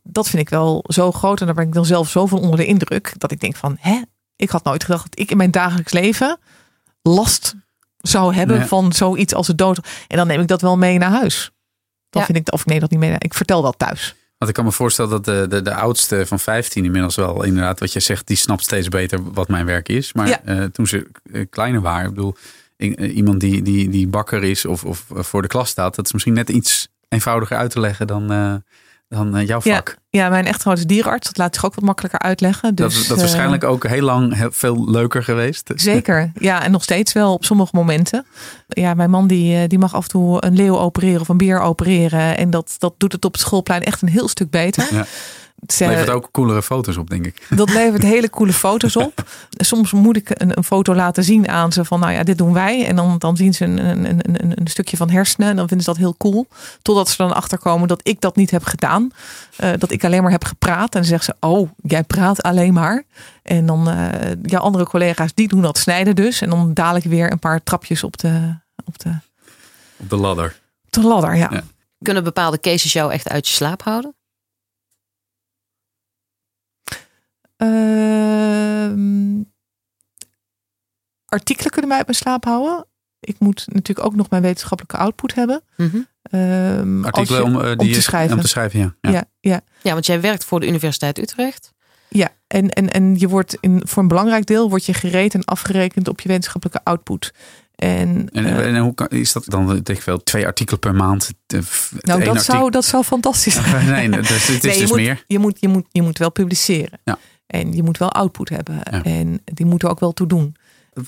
dat 0.02 0.28
vind 0.28 0.42
ik 0.42 0.48
wel 0.48 0.84
zo 0.88 1.12
groot. 1.12 1.40
En 1.40 1.46
daar 1.46 1.54
ben 1.54 1.66
ik 1.66 1.72
dan 1.72 1.84
zelf 1.84 2.08
zoveel 2.08 2.38
onder 2.38 2.56
de 2.56 2.66
indruk 2.66 3.14
dat 3.18 3.30
ik 3.30 3.40
denk 3.40 3.56
van, 3.56 3.76
hè, 3.80 4.00
ik 4.36 4.50
had 4.50 4.64
nooit 4.64 4.84
gedacht 4.84 5.04
dat 5.04 5.18
ik 5.18 5.30
in 5.30 5.36
mijn 5.36 5.50
dagelijks 5.50 5.92
leven 5.92 6.38
last 7.02 7.54
zou 7.96 8.34
hebben 8.34 8.58
nee. 8.58 8.66
van 8.66 8.92
zoiets 8.92 9.34
als 9.34 9.46
de 9.46 9.54
dood. 9.54 9.80
En 10.08 10.16
dan 10.16 10.26
neem 10.26 10.40
ik 10.40 10.48
dat 10.48 10.60
wel 10.60 10.76
mee 10.76 10.98
naar 10.98 11.10
huis. 11.10 11.50
Dan 12.16 12.26
ja. 12.26 12.34
vind 12.34 12.48
ik, 12.48 12.54
of 12.54 12.66
nee, 12.66 12.80
dat 12.80 12.90
niet 12.90 13.00
mee. 13.00 13.14
Ik 13.18 13.34
vertel 13.34 13.62
dat 13.62 13.78
thuis. 13.78 14.14
Want 14.38 14.50
ik 14.50 14.56
kan 14.56 14.64
me 14.64 14.72
voorstellen 14.72 15.10
dat 15.10 15.24
de, 15.24 15.46
de, 15.48 15.62
de 15.62 15.74
oudste 15.74 16.26
van 16.26 16.40
15 16.40 16.84
inmiddels 16.84 17.14
wel 17.14 17.42
inderdaad 17.42 17.80
wat 17.80 17.92
je 17.92 18.00
zegt, 18.00 18.26
die 18.26 18.36
snapt 18.36 18.62
steeds 18.62 18.88
beter 18.88 19.32
wat 19.32 19.48
mijn 19.48 19.66
werk 19.66 19.88
is. 19.88 20.12
Maar 20.12 20.28
ja. 20.28 20.40
uh, 20.44 20.64
toen 20.64 20.86
ze 20.86 21.06
uh, 21.24 21.44
kleiner 21.50 21.80
waren, 21.80 22.08
ik 22.08 22.14
bedoel, 22.14 22.36
uh, 22.76 23.16
iemand 23.16 23.40
die, 23.40 23.62
die, 23.62 23.88
die 23.88 24.08
bakker 24.08 24.44
is 24.44 24.64
of, 24.64 24.84
of 24.84 25.04
voor 25.08 25.42
de 25.42 25.48
klas 25.48 25.68
staat, 25.68 25.94
dat 25.94 26.06
is 26.06 26.12
misschien 26.12 26.34
net 26.34 26.48
iets 26.48 26.88
eenvoudiger 27.08 27.56
uit 27.56 27.70
te 27.70 27.80
leggen 27.80 28.06
dan, 28.06 28.62
dan 29.08 29.44
jouw 29.44 29.60
vak. 29.60 29.96
Ja, 30.10 30.22
ja, 30.22 30.28
mijn 30.28 30.46
echtgenoot 30.46 30.78
is 30.78 30.86
dierenarts. 30.86 31.26
Dat 31.26 31.36
laat 31.36 31.54
zich 31.54 31.64
ook 31.64 31.74
wat 31.74 31.84
makkelijker 31.84 32.20
uitleggen. 32.20 32.74
Dus, 32.74 32.94
dat, 32.94 33.06
dat 33.06 33.16
is 33.16 33.22
waarschijnlijk 33.22 33.64
ook 33.64 33.86
heel 33.86 34.02
lang 34.02 34.34
heel, 34.34 34.52
veel 34.52 34.90
leuker 34.90 35.22
geweest. 35.22 35.72
Zeker, 35.76 36.32
ja. 36.34 36.62
En 36.62 36.70
nog 36.70 36.82
steeds 36.82 37.12
wel 37.12 37.32
op 37.32 37.44
sommige 37.44 37.76
momenten. 37.76 38.26
Ja, 38.68 38.94
mijn 38.94 39.10
man 39.10 39.26
die, 39.26 39.68
die 39.68 39.78
mag 39.78 39.94
af 39.94 40.02
en 40.02 40.10
toe 40.10 40.44
een 40.44 40.56
leeuw 40.56 40.78
opereren 40.78 41.20
of 41.20 41.28
een 41.28 41.36
beer 41.36 41.60
opereren. 41.60 42.36
En 42.36 42.50
dat, 42.50 42.74
dat 42.78 42.94
doet 42.98 43.12
het 43.12 43.24
op 43.24 43.32
het 43.32 43.40
schoolplein 43.40 43.82
echt 43.82 44.02
een 44.02 44.08
heel 44.08 44.28
stuk 44.28 44.50
beter. 44.50 44.94
Ja. 44.94 45.06
Het 45.66 45.88
levert 45.88 46.10
ook 46.10 46.28
coolere 46.32 46.62
foto's 46.62 46.96
op, 46.96 47.10
denk 47.10 47.26
ik. 47.26 47.46
Dat 47.56 47.72
levert 47.72 48.02
hele 48.02 48.30
coole 48.30 48.52
foto's 48.52 48.96
op. 48.96 49.24
Soms 49.50 49.92
moet 49.92 50.16
ik 50.16 50.30
een, 50.30 50.56
een, 50.56 50.64
foto 50.64 50.94
laten 50.94 51.24
zien 51.24 51.48
aan 51.48 51.72
ze 51.72 51.84
van, 51.84 52.00
nou 52.00 52.12
ja, 52.12 52.22
dit 52.22 52.38
doen 52.38 52.52
wij. 52.52 52.86
En 52.86 52.96
dan, 52.96 53.18
dan 53.18 53.36
zien 53.36 53.54
ze 53.54 53.64
een, 53.64 53.86
een, 53.86 54.06
een, 54.06 54.52
een 54.54 54.66
stukje 54.66 54.96
van 54.96 55.10
hersenen 55.10 55.48
en 55.48 55.56
dan 55.56 55.68
vinden 55.68 55.86
ze 55.86 55.92
dat 55.92 56.00
heel 56.00 56.16
cool. 56.16 56.46
Totdat 56.82 57.08
ze 57.08 57.16
dan 57.16 57.34
achterkomen 57.34 57.88
dat 57.88 58.00
ik 58.02 58.20
dat 58.20 58.36
niet 58.36 58.50
heb 58.50 58.64
gedaan. 58.64 59.10
Uh, 59.60 59.70
dat 59.78 59.90
ik 59.90 60.04
alleen 60.04 60.22
maar 60.22 60.30
heb 60.30 60.44
gepraat. 60.44 60.94
En 60.94 61.00
dan 61.00 61.04
zeggen 61.04 61.34
ze, 61.40 61.46
oh, 61.46 61.70
jij 61.82 62.04
praat 62.04 62.42
alleen 62.42 62.72
maar. 62.72 63.04
En 63.42 63.66
dan, 63.66 63.88
uh, 63.88 64.08
ja, 64.42 64.58
andere 64.58 64.84
collega's, 64.84 65.34
die 65.34 65.48
doen 65.48 65.62
dat 65.62 65.78
snijden 65.78 66.14
dus. 66.14 66.40
En 66.40 66.50
dan 66.50 66.74
dadelijk 66.74 67.04
weer 67.04 67.32
een 67.32 67.38
paar 67.38 67.62
trapjes 67.62 68.04
op 68.04 68.16
de... 68.18 68.54
Op 68.84 68.98
de, 68.98 69.10
op 69.96 70.10
de 70.10 70.16
ladder. 70.16 70.56
Op 70.86 70.92
de 70.92 71.02
ladder, 71.02 71.36
ja. 71.36 71.48
ja. 71.52 71.62
Kunnen 72.02 72.24
bepaalde 72.24 72.60
cases 72.60 72.92
jou 72.92 73.12
echt 73.12 73.28
uit 73.28 73.48
je 73.48 73.54
slaap 73.54 73.82
houden? 73.82 74.14
Artikelen 81.26 81.70
kunnen 81.70 81.88
mij 81.88 81.98
uit 81.98 82.06
mijn 82.06 82.18
slaap 82.18 82.44
houden. 82.44 82.86
Ik 83.20 83.36
moet 83.38 83.64
natuurlijk 83.66 84.06
ook 84.06 84.14
nog 84.14 84.30
mijn 84.30 84.42
wetenschappelijke 84.42 84.96
output 84.96 85.34
hebben. 85.34 85.62
Mm 85.76 85.90
-hmm. 85.90 86.40
um, 86.40 87.04
artikelen 87.04 87.40
je, 87.40 87.46
om, 87.46 87.56
uh, 87.56 87.62
die 87.62 87.88
om 87.88 87.92
te 87.92 88.02
schrijven. 88.02 88.36
Om 88.36 88.42
te 88.42 88.48
schrijven 88.48 88.78
ja. 88.78 88.94
Ja. 89.00 89.10
ja. 89.10 89.24
Ja, 89.40 89.60
ja. 89.82 89.92
want 89.92 90.06
jij 90.06 90.20
werkt 90.20 90.44
voor 90.44 90.60
de 90.60 90.66
Universiteit 90.66 91.18
Utrecht. 91.18 91.74
Ja, 92.08 92.28
en, 92.46 92.70
en, 92.70 92.90
en 92.90 93.18
je 93.18 93.28
wordt 93.28 93.56
in, 93.60 93.82
voor 93.84 94.02
een 94.02 94.08
belangrijk 94.08 94.46
deel 94.46 94.68
word 94.68 94.84
je 94.84 94.94
gereed 94.94 95.34
en 95.34 95.44
afgerekend 95.44 96.08
op 96.08 96.20
je 96.20 96.28
wetenschappelijke 96.28 96.84
output. 96.84 97.32
En, 97.74 98.28
en, 98.32 98.44
uh, 98.44 98.66
en 98.66 98.78
hoe 98.78 98.94
kan, 98.94 99.08
is 99.08 99.32
dat 99.32 99.44
dan 99.46 99.66
denk 99.66 99.88
ik 99.88 100.02
wel 100.02 100.22
twee 100.22 100.46
artikelen 100.46 100.80
per 100.80 100.94
maand? 100.94 101.32
nou, 102.00 102.24
dat 102.24 102.42
zou, 102.42 102.70
dat 102.70 102.84
zou 102.84 103.04
fantastisch 103.04 103.54
zijn. 103.70 104.10
nee, 104.10 104.20
dus, 104.20 104.28
het 104.28 104.48
is 104.48 104.62
nee, 104.62 104.78
dus 104.78 104.88
moet, 104.88 104.96
meer. 104.96 105.24
Je 105.26 105.38
moet, 105.38 105.60
je, 105.60 105.68
moet, 105.68 105.86
je 105.90 106.02
moet 106.02 106.18
wel 106.18 106.30
publiceren. 106.30 106.98
Ja. 107.04 107.18
En 107.46 107.72
je 107.72 107.82
moet 107.82 107.98
wel 107.98 108.12
output 108.12 108.48
hebben. 108.48 108.80
Ja. 108.90 109.02
En 109.02 109.40
die 109.44 109.66
moeten 109.66 109.90
ook 109.90 110.00
wel 110.00 110.12
toe 110.12 110.26
doen. 110.26 110.56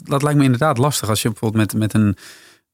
Dat 0.02 0.22
lijkt 0.22 0.38
me 0.38 0.44
inderdaad 0.44 0.78
lastig 0.78 1.08
als 1.08 1.22
je 1.22 1.28
bijvoorbeeld 1.28 1.72
met, 1.72 1.80
met 1.80 1.94
een. 1.94 2.16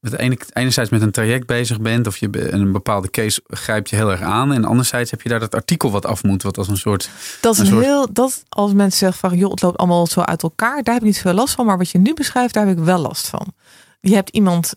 Met 0.00 0.18
ene, 0.18 0.38
enerzijds 0.52 0.90
met 0.90 1.02
een 1.02 1.10
traject 1.10 1.46
bezig 1.46 1.80
bent 1.80 2.06
of 2.06 2.16
je 2.16 2.52
een 2.52 2.72
bepaalde 2.72 3.10
case 3.10 3.42
grijpt 3.46 3.90
je 3.90 3.96
heel 3.96 4.10
erg 4.10 4.20
aan. 4.20 4.52
En 4.52 4.64
anderzijds 4.64 5.10
heb 5.10 5.22
je 5.22 5.28
daar 5.28 5.40
dat 5.40 5.54
artikel 5.54 5.90
wat 5.90 6.06
af 6.06 6.22
moet, 6.22 6.42
wat 6.42 6.58
als 6.58 6.68
een 6.68 6.76
soort. 6.76 7.10
Dat 7.40 7.52
is 7.52 7.58
een 7.58 7.66
soort... 7.66 7.84
heel. 7.84 8.12
Dat 8.12 8.42
als 8.48 8.72
mensen 8.72 8.98
zeggen 8.98 9.18
van 9.28 9.38
joh, 9.38 9.50
het 9.50 9.62
loopt 9.62 9.76
allemaal 9.76 10.06
zo 10.06 10.20
uit 10.20 10.42
elkaar, 10.42 10.82
daar 10.82 10.94
heb 10.94 11.02
ik 11.02 11.08
niet 11.08 11.20
veel 11.20 11.32
last 11.32 11.54
van. 11.54 11.66
Maar 11.66 11.78
wat 11.78 11.90
je 11.90 11.98
nu 11.98 12.14
beschrijft, 12.14 12.54
daar 12.54 12.66
heb 12.66 12.78
ik 12.78 12.84
wel 12.84 12.98
last 12.98 13.28
van. 13.28 13.54
Je 14.00 14.14
hebt 14.14 14.30
iemand, 14.30 14.74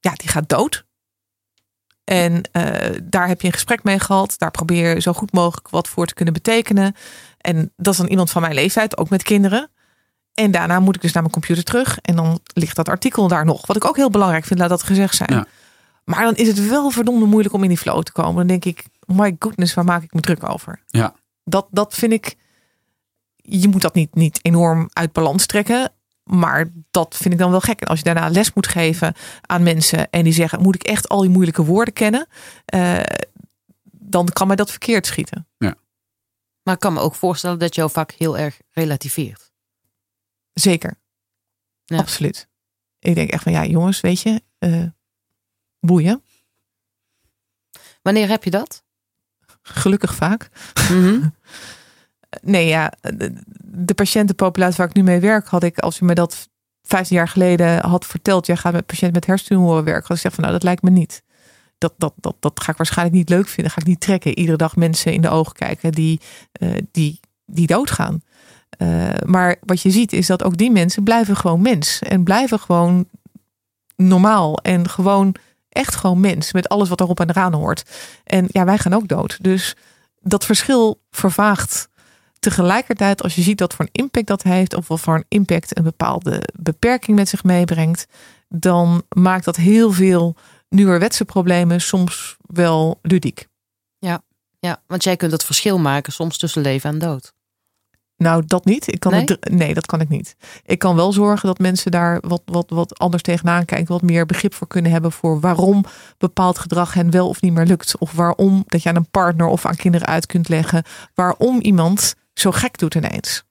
ja, 0.00 0.12
die 0.12 0.28
gaat 0.28 0.48
dood. 0.48 0.84
En 2.04 2.32
uh, 2.32 2.64
daar 3.02 3.28
heb 3.28 3.40
je 3.40 3.46
een 3.46 3.52
gesprek 3.52 3.82
mee 3.82 3.98
gehad. 3.98 4.34
Daar 4.38 4.50
probeer 4.50 4.94
je 4.94 5.00
zo 5.00 5.12
goed 5.12 5.32
mogelijk 5.32 5.68
wat 5.68 5.88
voor 5.88 6.06
te 6.06 6.14
kunnen 6.14 6.34
betekenen. 6.34 6.94
En 7.38 7.72
dat 7.76 7.92
is 7.92 7.98
dan 7.98 8.08
iemand 8.08 8.30
van 8.30 8.42
mijn 8.42 8.54
leeftijd, 8.54 8.96
ook 8.96 9.08
met 9.08 9.22
kinderen. 9.22 9.70
En 10.34 10.50
daarna 10.50 10.80
moet 10.80 10.96
ik 10.96 11.02
dus 11.02 11.12
naar 11.12 11.22
mijn 11.22 11.34
computer 11.34 11.64
terug. 11.64 11.98
En 11.98 12.16
dan 12.16 12.40
ligt 12.54 12.76
dat 12.76 12.88
artikel 12.88 13.28
daar 13.28 13.44
nog. 13.44 13.66
Wat 13.66 13.76
ik 13.76 13.84
ook 13.84 13.96
heel 13.96 14.10
belangrijk 14.10 14.44
vind, 14.44 14.60
laat 14.60 14.68
dat 14.68 14.82
gezegd 14.82 15.14
zijn. 15.16 15.32
Ja. 15.32 15.46
Maar 16.04 16.22
dan 16.22 16.34
is 16.34 16.46
het 16.46 16.68
wel 16.68 16.90
verdomde 16.90 17.26
moeilijk 17.26 17.54
om 17.54 17.62
in 17.62 17.68
die 17.68 17.78
flow 17.78 18.02
te 18.02 18.12
komen. 18.12 18.34
Dan 18.34 18.46
denk 18.46 18.64
ik, 18.64 18.84
my 19.06 19.36
goodness, 19.38 19.74
waar 19.74 19.84
maak 19.84 20.02
ik 20.02 20.14
me 20.14 20.20
druk 20.20 20.48
over? 20.48 20.82
Ja. 20.86 21.14
Dat, 21.44 21.66
dat 21.70 21.94
vind 21.94 22.12
ik, 22.12 22.36
je 23.36 23.68
moet 23.68 23.82
dat 23.82 23.94
niet, 23.94 24.14
niet 24.14 24.38
enorm 24.42 24.88
uit 24.92 25.12
balans 25.12 25.46
trekken. 25.46 25.92
Maar 26.24 26.72
dat 26.90 27.16
vind 27.16 27.34
ik 27.34 27.40
dan 27.40 27.50
wel 27.50 27.60
gek. 27.60 27.80
En 27.80 27.86
als 27.86 27.98
je 27.98 28.04
daarna 28.04 28.28
les 28.28 28.52
moet 28.52 28.66
geven 28.66 29.14
aan 29.40 29.62
mensen 29.62 30.10
en 30.10 30.24
die 30.24 30.32
zeggen: 30.32 30.62
Moet 30.62 30.74
ik 30.74 30.82
echt 30.82 31.08
al 31.08 31.20
die 31.20 31.30
moeilijke 31.30 31.64
woorden 31.64 31.94
kennen? 31.94 32.26
Uh, 32.74 33.00
dan 33.90 34.26
kan 34.26 34.46
mij 34.46 34.56
dat 34.56 34.70
verkeerd 34.70 35.06
schieten. 35.06 35.46
Ja. 35.58 35.74
Maar 36.62 36.74
ik 36.74 36.80
kan 36.80 36.92
me 36.92 37.00
ook 37.00 37.14
voorstellen 37.14 37.58
dat 37.58 37.74
jouw 37.74 37.88
vak 37.88 38.10
heel 38.10 38.38
erg 38.38 38.60
relativeert. 38.70 39.49
Zeker. 40.60 40.98
Ja. 41.84 41.98
Absoluut. 41.98 42.48
Ik 42.98 43.14
denk 43.14 43.30
echt 43.30 43.42
van 43.42 43.52
ja, 43.52 43.64
jongens, 43.64 44.00
weet 44.00 44.20
je, 44.20 44.42
uh, 44.58 44.86
boeien. 45.80 46.22
Wanneer 48.02 48.28
heb 48.28 48.44
je 48.44 48.50
dat? 48.50 48.84
Gelukkig 49.62 50.14
vaak. 50.14 50.50
Mm 50.90 51.02
-hmm. 51.02 51.34
nee, 52.52 52.66
ja, 52.66 52.92
de, 53.00 53.32
de 53.64 53.94
patiëntenpopulatie 53.94 54.76
waar 54.76 54.88
ik 54.88 54.94
nu 54.94 55.02
mee 55.02 55.20
werk, 55.20 55.46
had 55.46 55.62
ik, 55.62 55.78
als 55.78 55.98
je 55.98 56.04
me 56.04 56.14
dat 56.14 56.48
15 56.82 57.16
jaar 57.16 57.28
geleden 57.28 57.78
had 57.78 58.06
verteld, 58.06 58.46
jij 58.46 58.56
gaat 58.56 58.72
met 58.72 58.86
patiënten 58.86 59.12
met 59.12 59.26
hersentumor 59.26 59.84
werken, 59.84 59.92
had 59.92 60.00
ik 60.00 60.06
gezegd 60.06 60.34
van 60.34 60.44
nou, 60.44 60.56
dat 60.56 60.64
lijkt 60.64 60.82
me 60.82 60.90
niet. 60.90 61.22
dat, 61.78 61.94
dat, 61.96 62.12
dat, 62.16 62.36
dat 62.40 62.62
ga 62.62 62.70
ik 62.70 62.76
waarschijnlijk 62.76 63.16
niet 63.16 63.28
leuk 63.28 63.48
vinden. 63.48 63.72
Ga 63.72 63.80
ik 63.80 63.86
niet 63.86 64.00
trekken. 64.00 64.38
Iedere 64.38 64.56
dag 64.56 64.76
mensen 64.76 65.12
in 65.12 65.20
de 65.20 65.28
ogen 65.28 65.52
kijken 65.52 65.92
die, 65.92 66.20
uh, 66.60 66.78
die, 66.90 67.20
die 67.46 67.66
doodgaan. 67.66 68.22
Uh, 68.78 69.08
maar 69.24 69.56
wat 69.60 69.82
je 69.82 69.90
ziet 69.90 70.12
is 70.12 70.26
dat 70.26 70.42
ook 70.42 70.56
die 70.56 70.70
mensen 70.70 71.02
blijven 71.02 71.36
gewoon 71.36 71.62
mens. 71.62 71.98
En 71.98 72.24
blijven 72.24 72.58
gewoon 72.58 73.08
normaal. 73.96 74.56
En 74.56 74.88
gewoon 74.88 75.34
echt 75.68 75.96
gewoon 75.96 76.20
mens. 76.20 76.52
Met 76.52 76.68
alles 76.68 76.88
wat 76.88 77.00
erop 77.00 77.20
en 77.20 77.30
eraan 77.30 77.52
hoort. 77.52 77.90
En 78.24 78.46
ja, 78.48 78.64
wij 78.64 78.78
gaan 78.78 78.94
ook 78.94 79.08
dood. 79.08 79.38
Dus 79.40 79.76
dat 80.20 80.44
verschil 80.44 81.00
vervaagt 81.10 81.88
tegelijkertijd 82.38 83.22
als 83.22 83.34
je 83.34 83.42
ziet 83.42 83.60
wat 83.60 83.74
voor 83.74 83.84
een 83.84 84.02
impact 84.02 84.26
dat 84.26 84.42
heeft. 84.42 84.74
Of 84.74 84.88
wat 84.88 85.00
voor 85.00 85.14
een 85.14 85.24
impact 85.28 85.78
een 85.78 85.84
bepaalde 85.84 86.48
beperking 86.58 87.16
met 87.16 87.28
zich 87.28 87.44
meebrengt. 87.44 88.06
Dan 88.48 89.02
maakt 89.08 89.44
dat 89.44 89.56
heel 89.56 89.92
veel 89.92 90.36
nieuwerwetse 90.68 91.24
problemen 91.24 91.80
soms 91.80 92.36
wel 92.40 92.98
ludiek. 93.02 93.48
Ja, 93.98 94.22
ja, 94.58 94.82
want 94.86 95.04
jij 95.04 95.16
kunt 95.16 95.32
het 95.32 95.44
verschil 95.44 95.78
maken 95.78 96.12
soms 96.12 96.38
tussen 96.38 96.62
leven 96.62 96.90
en 96.90 96.98
dood. 96.98 97.32
Nou, 98.20 98.42
dat 98.46 98.64
niet. 98.64 98.92
Ik 98.92 99.00
kan 99.00 99.12
nee? 99.12 99.24
Het, 99.24 99.50
nee, 99.50 99.74
dat 99.74 99.86
kan 99.86 100.00
ik 100.00 100.08
niet. 100.08 100.36
Ik 100.64 100.78
kan 100.78 100.96
wel 100.96 101.12
zorgen 101.12 101.46
dat 101.46 101.58
mensen 101.58 101.90
daar 101.90 102.18
wat, 102.20 102.42
wat, 102.44 102.70
wat 102.70 102.98
anders 102.98 103.22
tegenaan 103.22 103.64
kijken. 103.64 103.92
Wat 103.92 104.02
meer 104.02 104.26
begrip 104.26 104.54
voor 104.54 104.66
kunnen 104.66 104.92
hebben 104.92 105.12
voor 105.12 105.40
waarom 105.40 105.84
bepaald 106.18 106.58
gedrag 106.58 106.94
hen 106.94 107.10
wel 107.10 107.28
of 107.28 107.40
niet 107.40 107.52
meer 107.52 107.66
lukt. 107.66 107.98
Of 107.98 108.12
waarom 108.12 108.64
dat 108.66 108.82
je 108.82 108.88
aan 108.88 108.96
een 108.96 109.10
partner 109.10 109.46
of 109.46 109.66
aan 109.66 109.76
kinderen 109.76 110.06
uit 110.06 110.26
kunt 110.26 110.48
leggen. 110.48 110.82
Waarom 111.14 111.60
iemand 111.60 112.14
zo 112.34 112.50
gek 112.50 112.78
doet 112.78 112.94
ineens. 112.94 113.44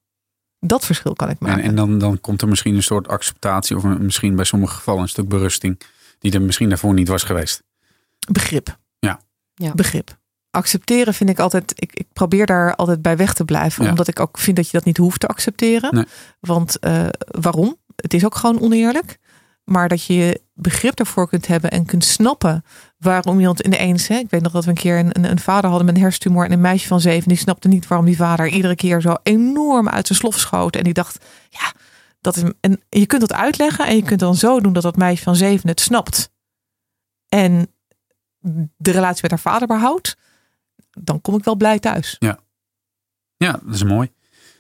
Dat 0.60 0.86
verschil 0.86 1.14
kan 1.14 1.30
ik 1.30 1.40
maken. 1.40 1.64
En, 1.64 1.70
en 1.70 1.76
dan, 1.76 1.98
dan 1.98 2.22
komt 2.22 2.42
er 2.42 2.48
misschien 2.48 2.76
een 2.76 2.84
soort 2.84 3.08
acceptatie. 3.08 3.76
Of 3.76 3.84
misschien 3.84 4.36
bij 4.36 4.46
sommige 4.46 4.76
gevallen 4.76 5.02
een 5.02 5.10
stuk 5.10 5.28
berusting. 5.28 5.82
Die 6.20 6.32
er 6.32 6.42
misschien 6.42 6.70
daarvoor 6.70 6.94
niet 6.94 7.08
was 7.08 7.24
geweest. 7.24 7.64
Begrip. 8.32 8.78
Ja. 9.00 9.20
ja. 9.54 9.74
Begrip 9.74 10.19
accepteren 10.52 11.14
vind 11.14 11.30
ik 11.30 11.40
altijd. 11.40 11.74
Ik, 11.76 11.94
ik, 11.94 12.08
probeer 12.14 12.46
daar 12.46 12.76
altijd 12.76 13.02
bij 13.02 13.18
weg 13.18 13.34
te 13.34 13.46
blijven. 13.46 13.90
Omdat 13.90 14.08
ik 14.08 14.20
ook 14.20 14.38
vind 14.38 14.56
dat 14.56 14.66
je 14.66 14.78
dat 14.78 14.86
niet 14.86 14.98
hoeft 14.98 15.20
te 15.20 15.28
accepteren. 15.28 15.96
Nee. 15.96 16.06
Want 16.40 16.78
uh, 16.82 17.08
waarom? 17.18 17.78
Het 17.96 18.14
is 18.14 18.26
ook 18.26 18.36
gewoon 18.36 18.60
oneerlijk. 18.62 19.18
Maar 19.64 19.88
dat 19.88 20.04
je 20.04 20.42
begrip 20.54 21.00
ervoor 21.00 21.30
kunt 21.30 21.48
hebben 21.48 21.72
en 21.72 21.86
kunt 21.86 22.06
snappen 22.06 22.64
waarom 22.98 23.40
iemand 23.40 23.60
ineens. 23.60 24.08
Hè, 24.08 24.16
ik 24.16 24.30
weet 24.30 24.42
nog 24.42 24.52
dat 24.52 24.64
we 24.64 24.70
een 24.70 24.76
keer 24.76 25.00
een, 25.00 25.30
een, 25.30 25.40
vader 25.40 25.70
hadden 25.70 25.86
met 25.86 25.96
een 25.96 26.02
hersentumor 26.02 26.46
en 26.46 26.52
een 26.52 26.62
meisje 26.62 26.88
van 26.88 27.02
zeven. 27.02 27.28
Die 27.28 27.38
snapte 27.38 27.68
niet 27.68 27.88
waarom 27.88 28.06
die 28.06 28.16
vader 28.16 28.48
iedere 28.48 28.76
keer 28.76 29.02
zo 29.02 29.16
enorm 29.24 29.90
uit 29.90 30.08
zijn 30.08 30.20
slof 30.20 30.40
schoot. 30.40 30.76
En 30.76 30.84
die 30.84 30.94
dacht, 30.94 31.26
ja, 31.50 31.74
dat 32.22 32.36
is. 32.36 32.44
En 32.60 32.82
je 32.90 33.06
kunt 33.06 33.22
dat 33.22 33.34
uitleggen 33.34 33.88
en 33.88 33.96
je 33.96 34.04
kunt 34.04 34.20
dan 34.20 34.36
zo 34.36 34.60
doen 34.60 34.74
dat 34.74 34.84
dat 34.84 34.96
meisje 34.96 35.24
van 35.24 35.36
zeven 35.36 35.70
het 35.70 35.80
snapt. 35.80 36.32
En 37.28 37.74
de 38.78 38.92
relatie 38.92 39.22
met 39.22 39.32
haar 39.32 39.40
vader 39.40 39.68
behoudt 39.68 40.18
dan 41.02 41.22
kom 41.22 41.36
ik 41.36 41.44
wel 41.44 41.56
blij 41.56 41.80
thuis. 41.80 42.16
Ja, 42.20 42.40
ja 43.38 43.52
dat 43.52 43.76
is 43.76 43.84
mooi. 43.84 44.12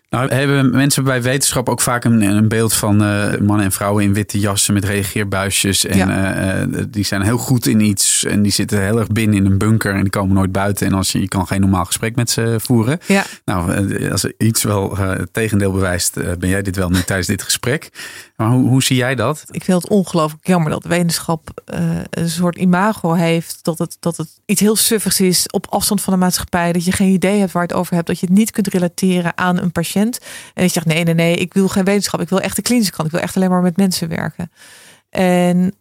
Nou, 0.09 0.33
hebben 0.33 0.71
mensen 0.71 1.03
bij 1.03 1.21
wetenschap 1.21 1.69
ook 1.69 1.81
vaak 1.81 2.03
een, 2.03 2.21
een 2.21 2.47
beeld 2.47 2.73
van 2.73 3.03
uh, 3.03 3.37
mannen 3.37 3.65
en 3.65 3.71
vrouwen 3.71 4.03
in 4.03 4.13
witte 4.13 4.39
jassen 4.39 4.73
met 4.73 4.85
reageerbuisjes. 4.85 5.85
En 5.85 5.97
ja. 5.97 6.65
uh, 6.65 6.83
die 6.89 7.05
zijn 7.05 7.21
heel 7.21 7.37
goed 7.37 7.67
in 7.67 7.79
iets 7.79 8.25
en 8.25 8.41
die 8.41 8.51
zitten 8.51 8.83
heel 8.83 8.99
erg 8.99 9.07
binnen 9.07 9.37
in 9.37 9.45
een 9.45 9.57
bunker 9.57 9.93
en 9.93 10.01
die 10.01 10.09
komen 10.09 10.35
nooit 10.35 10.51
buiten. 10.51 10.87
En 10.87 10.93
als 10.93 11.11
je, 11.11 11.19
je 11.19 11.27
kan 11.27 11.47
geen 11.47 11.61
normaal 11.61 11.85
gesprek 11.85 12.15
met 12.15 12.29
ze 12.29 12.55
voeren. 12.61 12.99
Ja. 13.05 13.23
Nou, 13.45 14.11
als 14.11 14.25
iets 14.37 14.63
wel 14.63 14.97
het 14.97 15.33
tegendeel 15.33 15.71
bewijst, 15.71 16.13
ben 16.39 16.49
jij 16.49 16.61
dit 16.61 16.75
wel 16.75 16.89
nu 16.89 17.01
tijdens 17.01 17.27
dit 17.27 17.43
gesprek. 17.43 17.89
Maar 18.35 18.49
hoe, 18.49 18.67
hoe 18.67 18.83
zie 18.83 18.95
jij 18.95 19.15
dat? 19.15 19.45
Ik 19.51 19.63
vind 19.63 19.81
het 19.81 19.91
ongelooflijk 19.91 20.47
jammer 20.47 20.71
dat 20.71 20.83
wetenschap 20.83 21.61
een 22.09 22.29
soort 22.29 22.55
imago 22.55 23.13
heeft. 23.13 23.59
Dat 23.61 23.77
het, 23.77 23.97
dat 23.99 24.17
het 24.17 24.29
iets 24.45 24.61
heel 24.61 24.75
suffigs 24.75 25.21
is 25.21 25.45
op 25.51 25.67
afstand 25.69 26.01
van 26.01 26.13
de 26.13 26.19
maatschappij. 26.19 26.73
Dat 26.73 26.85
je 26.85 26.91
geen 26.91 27.13
idee 27.13 27.39
hebt 27.39 27.51
waar 27.51 27.63
het 27.63 27.73
over 27.73 27.95
hebt. 27.95 28.07
Dat 28.07 28.19
je 28.19 28.25
het 28.25 28.35
niet 28.35 28.51
kunt 28.51 28.67
relateren 28.67 29.37
aan 29.37 29.57
een 29.57 29.71
patiënt. 29.71 29.97
En 30.53 30.63
ik 30.63 30.71
zeg 30.71 30.85
nee, 30.85 31.03
nee, 31.03 31.13
nee, 31.13 31.35
ik 31.35 31.53
wil 31.53 31.67
geen 31.67 31.83
wetenschap. 31.83 32.21
Ik 32.21 32.29
wil 32.29 32.41
echt 32.41 32.55
de 32.55 32.61
klinische 32.61 32.91
kant. 32.91 33.07
Ik 33.07 33.13
wil 33.13 33.21
echt 33.21 33.35
alleen 33.35 33.49
maar 33.49 33.61
met 33.61 33.77
mensen 33.77 34.09
werken. 34.09 34.51
En 35.09 35.73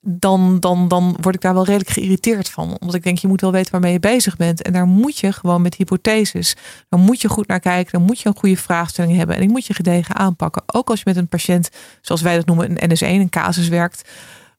dan, 0.00 0.60
dan, 0.60 0.88
dan 0.88 1.16
word 1.20 1.34
ik 1.34 1.40
daar 1.40 1.54
wel 1.54 1.64
redelijk 1.64 1.90
geïrriteerd 1.90 2.48
van. 2.48 2.76
Omdat 2.78 2.94
ik 2.94 3.02
denk, 3.02 3.18
je 3.18 3.28
moet 3.28 3.40
wel 3.40 3.52
weten 3.52 3.72
waarmee 3.72 3.92
je 3.92 4.00
bezig 4.00 4.36
bent. 4.36 4.62
En 4.62 4.72
daar 4.72 4.86
moet 4.86 5.18
je 5.18 5.32
gewoon 5.32 5.62
met 5.62 5.74
hypotheses. 5.74 6.56
Dan 6.88 7.00
moet 7.00 7.20
je 7.20 7.28
goed 7.28 7.46
naar 7.46 7.60
kijken. 7.60 7.92
Dan 7.92 8.02
moet 8.02 8.20
je 8.20 8.28
een 8.28 8.36
goede 8.36 8.56
vraagstelling 8.56 9.16
hebben. 9.16 9.34
En 9.34 9.40
die 9.40 9.50
moet 9.50 9.66
je 9.66 9.74
gedegen 9.74 10.14
aanpakken. 10.14 10.62
Ook 10.66 10.90
als 10.90 10.98
je 10.98 11.04
met 11.06 11.16
een 11.16 11.28
patiënt, 11.28 11.70
zoals 12.00 12.22
wij 12.22 12.36
dat 12.36 12.46
noemen, 12.46 12.82
een 12.82 12.90
NS1, 12.90 13.06
een 13.06 13.28
casus 13.28 13.68
werkt. 13.68 14.08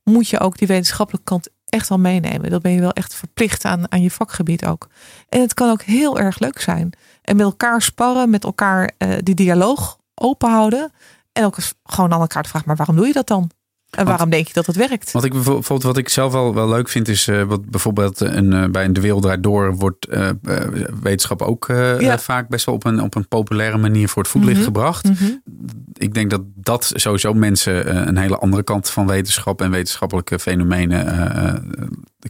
Moet 0.03 0.29
je 0.29 0.39
ook 0.39 0.57
die 0.57 0.67
wetenschappelijke 0.67 1.29
kant 1.29 1.49
echt 1.69 1.89
wel 1.89 1.99
meenemen. 1.99 2.49
Dat 2.49 2.61
ben 2.61 2.71
je 2.71 2.79
wel 2.79 2.93
echt 2.93 3.15
verplicht 3.15 3.65
aan, 3.65 3.91
aan 3.91 4.01
je 4.01 4.11
vakgebied 4.11 4.65
ook. 4.65 4.87
En 5.29 5.41
het 5.41 5.53
kan 5.53 5.69
ook 5.69 5.81
heel 5.81 6.19
erg 6.19 6.39
leuk 6.39 6.61
zijn. 6.61 6.93
En 7.21 7.35
met 7.35 7.45
elkaar 7.45 7.81
sparren, 7.81 8.29
met 8.29 8.43
elkaar 8.43 8.91
uh, 8.97 9.13
die 9.23 9.35
dialoog 9.35 9.97
open 10.15 10.49
houden. 10.49 10.91
En 11.31 11.45
ook 11.45 11.57
eens 11.57 11.73
gewoon 11.83 12.13
aan 12.13 12.21
elkaar 12.21 12.43
te 12.43 12.49
vragen, 12.49 12.67
maar 12.67 12.77
waarom 12.77 12.95
doe 12.95 13.07
je 13.07 13.13
dat 13.13 13.27
dan? 13.27 13.51
En 13.89 14.05
waarom 14.05 14.29
denk 14.29 14.47
je 14.47 14.53
dat 14.53 14.65
het 14.65 14.75
werkt? 14.75 15.11
Wat 15.11 15.23
ik 15.23 15.33
bijvoorbeeld, 15.33 15.83
wat 15.83 15.97
ik 15.97 16.09
zelf 16.09 16.31
wel, 16.31 16.53
wel 16.53 16.69
leuk 16.69 16.89
vind, 16.89 17.07
is 17.07 17.27
uh, 17.27 17.43
wat 17.43 17.65
bijvoorbeeld 17.65 18.19
een, 18.19 18.51
uh, 18.51 18.65
bij 18.65 18.91
De 18.91 19.01
Wereld 19.01 19.21
Draait 19.21 19.43
Door 19.43 19.75
wordt 19.75 20.07
uh, 20.09 20.29
wetenschap 21.01 21.41
ook 21.41 21.65
ja. 21.99 22.19
vaak 22.19 22.47
best 22.49 22.65
wel 22.65 22.75
op 22.75 22.85
een, 22.85 23.01
op 23.01 23.15
een 23.15 23.27
populaire 23.27 23.77
manier 23.77 24.09
voor 24.09 24.21
het 24.21 24.31
voetlicht 24.31 24.57
mm 24.57 24.63
-hmm. 24.63 24.73
gebracht. 24.73 25.03
Mm 25.03 25.15
-hmm. 25.17 25.41
Ik 25.97 26.13
denk 26.13 26.29
dat 26.29 26.41
dat 26.55 26.91
sowieso 26.95 27.33
mensen 27.33 28.07
een 28.07 28.17
hele 28.17 28.37
andere 28.37 28.63
kant 28.63 28.89
van 28.89 29.07
wetenschap 29.07 29.61
en 29.61 29.71
wetenschappelijke 29.71 30.39
fenomenen 30.39 31.73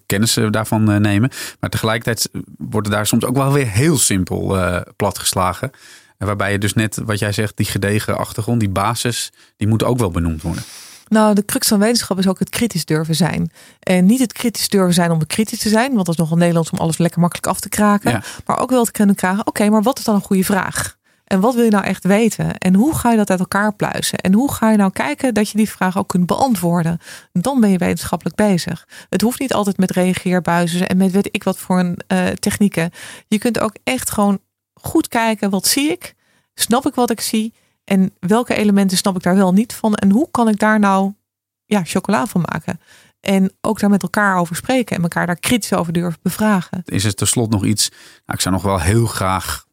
kennis 0.05 0.37
daarvan 0.49 1.01
nemen. 1.01 1.31
Maar 1.59 1.69
tegelijkertijd 1.69 2.29
wordt 2.57 2.91
daar 2.91 3.07
soms 3.07 3.25
ook 3.25 3.35
wel 3.35 3.51
weer 3.51 3.67
heel 3.67 3.97
simpel 3.97 4.57
platgeslagen. 4.95 5.71
Waarbij 6.17 6.51
je 6.51 6.57
dus 6.57 6.73
net, 6.73 6.99
wat 7.05 7.19
jij 7.19 7.31
zegt, 7.31 7.57
die 7.57 7.65
gedegen 7.65 8.17
achtergrond, 8.17 8.59
die 8.59 8.69
basis, 8.69 9.31
die 9.57 9.67
moet 9.67 9.83
ook 9.83 9.97
wel 9.99 10.11
benoemd 10.11 10.41
worden. 10.41 10.63
Nou, 11.07 11.35
de 11.35 11.45
crux 11.45 11.67
van 11.67 11.79
wetenschap 11.79 12.17
is 12.17 12.27
ook 12.27 12.39
het 12.39 12.49
kritisch 12.49 12.85
durven 12.85 13.15
zijn. 13.15 13.51
En 13.79 14.05
niet 14.05 14.19
het 14.19 14.33
kritisch 14.33 14.69
durven 14.69 14.93
zijn 14.93 15.11
om 15.11 15.27
kritisch 15.27 15.59
te 15.59 15.69
zijn, 15.69 15.93
want 15.93 16.05
dat 16.05 16.15
is 16.15 16.21
nogal 16.21 16.37
Nederlands 16.37 16.69
om 16.69 16.79
alles 16.79 16.97
lekker 16.97 17.19
makkelijk 17.19 17.47
af 17.47 17.59
te 17.59 17.69
kraken. 17.69 18.11
Ja. 18.11 18.23
Maar 18.45 18.59
ook 18.59 18.69
wel 18.69 18.85
te 18.85 18.91
kunnen 18.91 19.15
krijgen, 19.15 19.47
oké, 19.47 19.69
maar 19.69 19.83
wat 19.83 19.99
is 19.99 20.03
dan 20.03 20.15
een 20.15 20.21
goede 20.21 20.43
vraag? 20.43 20.96
En 21.27 21.39
wat 21.39 21.55
wil 21.55 21.63
je 21.63 21.69
nou 21.69 21.83
echt 21.83 22.03
weten? 22.03 22.57
En 22.57 22.73
hoe 22.73 22.95
ga 22.95 23.11
je 23.11 23.17
dat 23.17 23.29
uit 23.29 23.39
elkaar 23.39 23.73
pluizen? 23.73 24.17
En 24.17 24.33
hoe 24.33 24.51
ga 24.51 24.71
je 24.71 24.77
nou 24.77 24.91
kijken 24.91 25.33
dat 25.33 25.49
je 25.49 25.57
die 25.57 25.69
vraag 25.69 25.97
ook 25.97 26.07
kunt 26.07 26.25
beantwoorden? 26.25 26.99
Dan 27.31 27.59
ben 27.59 27.69
je 27.69 27.77
wetenschappelijk 27.77 28.35
bezig. 28.35 28.87
Het 29.09 29.21
hoeft 29.21 29.39
niet 29.39 29.53
altijd 29.53 29.77
met 29.77 29.91
reageerbuizen 29.91 30.87
en 30.87 30.97
met 30.97 31.11
weet 31.11 31.29
ik 31.31 31.43
wat 31.43 31.57
voor 31.57 31.79
een 31.79 31.99
uh, 32.07 32.27
technieken. 32.27 32.91
Je 33.27 33.37
kunt 33.37 33.59
ook 33.59 33.75
echt 33.83 34.11
gewoon 34.11 34.39
goed 34.73 35.07
kijken, 35.07 35.49
wat 35.49 35.67
zie 35.67 35.91
ik? 35.91 36.15
Snap 36.53 36.85
ik 36.85 36.95
wat 36.95 37.09
ik 37.09 37.21
zie? 37.21 37.53
En 37.83 38.13
welke 38.19 38.55
elementen 38.55 38.97
snap 38.97 39.15
ik 39.15 39.23
daar 39.23 39.35
wel 39.35 39.53
niet 39.53 39.73
van? 39.73 39.95
En 39.95 40.11
hoe 40.11 40.31
kan 40.31 40.47
ik 40.47 40.59
daar 40.59 40.79
nou 40.79 41.13
ja, 41.65 41.81
chocola 41.83 42.25
van 42.25 42.45
maken? 42.49 42.79
En 43.19 43.51
ook 43.61 43.79
daar 43.79 43.89
met 43.89 44.03
elkaar 44.03 44.37
over 44.37 44.55
spreken 44.55 44.95
en 44.95 45.01
elkaar 45.01 45.25
daar 45.25 45.39
kritisch 45.39 45.73
over 45.73 45.93
durven 45.93 46.19
bevragen. 46.21 46.81
Is 46.85 47.03
er 47.03 47.15
tenslotte 47.15 47.55
nog 47.55 47.65
iets? 47.65 47.89
Nou, 47.89 48.01
ik 48.25 48.41
zou 48.41 48.55
nog 48.55 48.63
wel 48.63 48.79
heel 48.79 49.05
graag. 49.05 49.66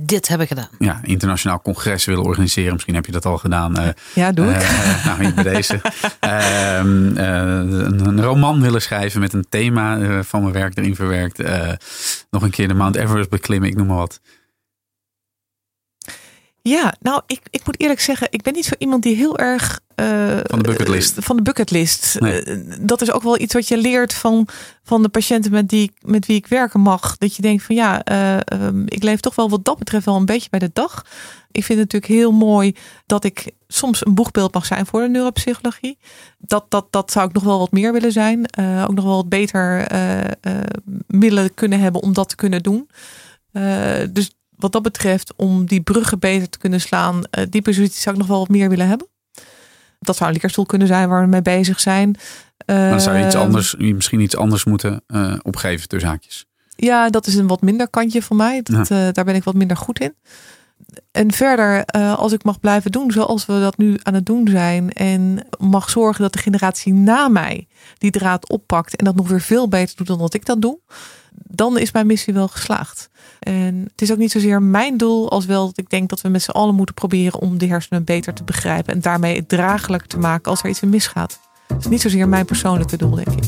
Dit 0.00 0.28
heb 0.28 0.40
ik 0.40 0.48
gedaan. 0.48 0.68
Ja, 0.78 1.00
internationaal 1.02 1.62
congres 1.62 2.04
willen 2.04 2.24
organiseren. 2.24 2.72
Misschien 2.72 2.94
heb 2.94 3.06
je 3.06 3.12
dat 3.12 3.24
al 3.24 3.38
gedaan. 3.38 3.80
Uh, 3.80 3.88
ja, 4.14 4.32
doe 4.32 4.50
ik. 4.50 4.62
Uh, 4.62 5.04
nou, 5.04 5.24
hier 5.24 5.34
bij 5.34 5.44
deze. 5.44 5.80
uh, 6.24 6.78
een, 6.78 8.06
een, 8.06 8.22
roman 8.22 8.60
willen 8.60 8.82
schrijven 8.82 9.20
met 9.20 9.32
een 9.32 9.46
thema 9.48 10.22
van 10.22 10.40
mijn 10.40 10.52
werk 10.52 10.78
erin 10.78 10.96
verwerkt. 10.96 11.42
nog 12.30 12.42
een 12.42 12.50
keer 12.50 12.68
de 12.68 12.74
Mount 12.74 12.96
Everest 12.96 13.30
beklimmen, 13.30 13.68
ik 13.68 13.76
noem 13.76 13.86
maar 13.86 13.96
wat. 13.96 14.20
Ja, 16.68 16.94
nou, 17.00 17.22
ik, 17.26 17.40
ik 17.50 17.66
moet 17.66 17.80
eerlijk 17.80 18.00
zeggen, 18.00 18.28
ik 18.30 18.42
ben 18.42 18.52
niet 18.52 18.64
zo 18.64 18.74
iemand 18.78 19.02
die 19.02 19.16
heel 19.16 19.38
erg. 19.38 19.80
Uh, 20.00 20.38
van 20.42 20.58
de 20.58 20.68
bucketlist. 20.68 21.14
van 21.18 21.36
de 21.36 21.42
bucketlist. 21.42 22.16
Nee. 22.20 22.46
Uh, 22.46 22.76
dat 22.80 23.02
is 23.02 23.12
ook 23.12 23.22
wel 23.22 23.40
iets 23.40 23.54
wat 23.54 23.68
je 23.68 23.76
leert 23.76 24.14
van, 24.14 24.48
van 24.82 25.02
de 25.02 25.08
patiënten 25.08 25.50
met, 25.50 25.68
die, 25.68 25.92
met 26.00 26.26
wie 26.26 26.36
ik 26.36 26.46
werken 26.46 26.80
mag. 26.80 27.16
Dat 27.16 27.36
je 27.36 27.42
denkt 27.42 27.62
van 27.62 27.74
ja, 27.74 28.02
uh, 28.12 28.62
um, 28.62 28.84
ik 28.86 29.02
leef 29.02 29.20
toch 29.20 29.34
wel 29.34 29.50
wat 29.50 29.64
dat 29.64 29.78
betreft 29.78 30.04
wel 30.04 30.16
een 30.16 30.24
beetje 30.24 30.50
bij 30.50 30.58
de 30.58 30.70
dag. 30.72 31.04
Ik 31.50 31.64
vind 31.64 31.78
het 31.78 31.92
natuurlijk 31.92 32.20
heel 32.20 32.32
mooi 32.32 32.74
dat 33.06 33.24
ik 33.24 33.52
soms 33.68 34.06
een 34.06 34.14
boegbeeld 34.14 34.54
mag 34.54 34.66
zijn 34.66 34.86
voor 34.86 35.00
de 35.00 35.08
neuropsychologie. 35.08 35.98
Dat, 36.38 36.64
dat, 36.68 36.86
dat 36.90 37.10
zou 37.10 37.28
ik 37.28 37.34
nog 37.34 37.42
wel 37.42 37.58
wat 37.58 37.72
meer 37.72 37.92
willen 37.92 38.12
zijn. 38.12 38.38
ook 38.88 38.94
nog 38.94 39.04
wel 39.04 39.16
wat 39.16 39.28
beter 39.28 39.86
middelen 41.06 41.54
kunnen 41.54 41.80
hebben 41.80 42.02
om 42.02 42.12
dat 42.12 42.28
te 42.28 42.36
kunnen 42.36 42.62
doen. 42.62 42.88
dus 44.10 44.37
wat 44.58 44.72
dat 44.72 44.82
betreft, 44.82 45.32
om 45.36 45.66
die 45.66 45.80
bruggen 45.80 46.18
beter 46.18 46.48
te 46.48 46.58
kunnen 46.58 46.80
slaan, 46.80 47.16
uh, 47.16 47.44
die 47.50 47.62
positie 47.62 48.00
zou 48.00 48.14
ik 48.14 48.20
nog 48.20 48.30
wel 48.30 48.38
wat 48.38 48.48
meer 48.48 48.68
willen 48.68 48.88
hebben. 48.88 49.06
Dat 50.00 50.16
zou 50.16 50.30
een 50.30 50.38
leerstoel 50.40 50.66
kunnen 50.66 50.86
zijn 50.86 51.08
waar 51.08 51.22
we 51.22 51.28
mee 51.28 51.42
bezig 51.42 51.80
zijn. 51.80 52.16
Maar 52.66 52.90
dan 52.90 53.00
zou 53.00 53.16
je 53.16 53.24
iets 53.24 53.34
Ehm, 53.34 53.44
anders, 53.44 53.74
misschien 53.76 54.20
iets 54.20 54.36
anders 54.36 54.64
moeten 54.64 55.02
uh, 55.06 55.34
opgeven 55.42 55.88
tussen 55.88 56.10
haakjes. 56.10 56.46
Ja, 56.76 57.10
dat 57.10 57.26
is 57.26 57.34
een 57.34 57.46
wat 57.46 57.62
minder 57.62 57.88
kantje 57.88 58.22
van 58.22 58.36
mij. 58.36 58.62
Dat, 58.62 58.88
ja. 58.88 59.12
daar 59.12 59.24
ben 59.24 59.34
ik 59.34 59.44
wat 59.44 59.54
minder 59.54 59.76
goed 59.76 60.00
in. 60.00 60.14
en 61.10 61.32
verder, 61.32 61.84
uh, 61.96 62.18
als 62.18 62.32
ik 62.32 62.44
mag 62.44 62.60
blijven 62.60 62.92
doen 62.92 63.10
zoals 63.10 63.46
we 63.46 63.60
dat 63.60 63.76
nu 63.76 63.98
aan 64.02 64.14
het 64.14 64.26
doen 64.26 64.48
zijn. 64.48 64.92
En 64.92 65.46
mag 65.58 65.90
zorgen 65.90 66.22
dat 66.22 66.32
de 66.32 66.38
generatie 66.38 66.92
na 66.92 67.28
mij 67.28 67.66
die 67.98 68.10
draad 68.10 68.48
oppakt. 68.48 68.96
En 68.96 69.04
dat 69.04 69.14
nog 69.14 69.28
weer 69.28 69.40
veel 69.40 69.68
beter 69.68 69.96
doet 69.96 70.06
dan 70.06 70.18
dat 70.18 70.34
ik 70.34 70.44
dat 70.44 70.62
doe. 70.62 70.78
Dan 71.44 71.78
is 71.78 71.92
mijn 71.92 72.06
missie 72.06 72.34
wel 72.34 72.48
geslaagd. 72.48 73.10
En 73.38 73.88
het 73.90 74.02
is 74.02 74.12
ook 74.12 74.18
niet 74.18 74.30
zozeer 74.30 74.62
mijn 74.62 74.96
doel, 74.96 75.30
als 75.30 75.46
wel 75.46 75.66
dat 75.66 75.78
ik 75.78 75.90
denk 75.90 76.08
dat 76.08 76.20
we 76.20 76.28
met 76.28 76.42
z'n 76.42 76.50
allen 76.50 76.74
moeten 76.74 76.94
proberen 76.94 77.40
om 77.40 77.58
de 77.58 77.66
hersenen 77.66 78.04
beter 78.04 78.32
te 78.32 78.44
begrijpen. 78.44 78.94
En 78.94 79.00
daarmee 79.00 79.36
het 79.36 79.48
draaglijk 79.48 80.06
te 80.06 80.18
maken 80.18 80.50
als 80.50 80.62
er 80.62 80.68
iets 80.68 80.82
in 80.82 80.88
misgaat. 80.88 81.40
Het 81.66 81.80
is 81.80 81.86
niet 81.86 82.00
zozeer 82.00 82.28
mijn 82.28 82.44
persoonlijke 82.44 82.96
doel, 82.96 83.14
denk 83.14 83.28
ik. 83.28 83.44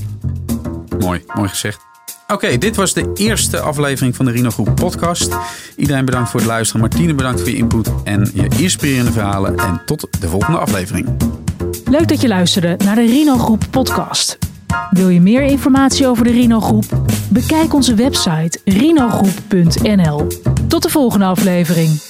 Mooi, 0.98 1.24
mooi 1.34 1.48
gezegd. 1.48 1.88
Oké, 2.28 2.58
dit 2.58 2.76
was 2.76 2.92
de 2.92 3.10
eerste 3.14 3.60
aflevering 3.60 4.16
van 4.16 4.24
de 4.24 4.30
Rino 4.30 4.50
Groep 4.50 4.74
podcast. 4.74 5.36
Iedereen 5.76 6.04
bedankt 6.04 6.30
voor 6.30 6.40
het 6.40 6.48
luisteren. 6.48 6.80
Martine 6.80 7.14
bedankt 7.14 7.40
voor 7.40 7.50
je 7.50 7.56
input 7.56 7.90
en 8.04 8.30
je 8.34 8.48
inspirerende 8.56 9.12
verhalen. 9.12 9.56
En 9.56 9.82
tot 9.86 10.06
de 10.20 10.28
volgende 10.28 10.58
aflevering. 10.58 11.08
Leuk 11.84 12.08
dat 12.08 12.20
je 12.20 12.28
luisterde 12.28 12.76
naar 12.84 12.94
de 12.94 13.06
Rino 13.06 13.36
Groep 13.36 13.64
podcast. 13.70 14.38
Wil 14.90 15.08
je 15.08 15.20
meer 15.20 15.42
informatie 15.42 16.06
over 16.06 16.24
de 16.24 16.30
Rino 16.30 16.60
Groep? 16.60 16.84
Bekijk 17.28 17.74
onze 17.74 17.94
website 17.94 18.60
rinogroep.nl. 18.64 20.26
Tot 20.68 20.82
de 20.82 20.88
volgende 20.88 21.24
aflevering. 21.24 22.09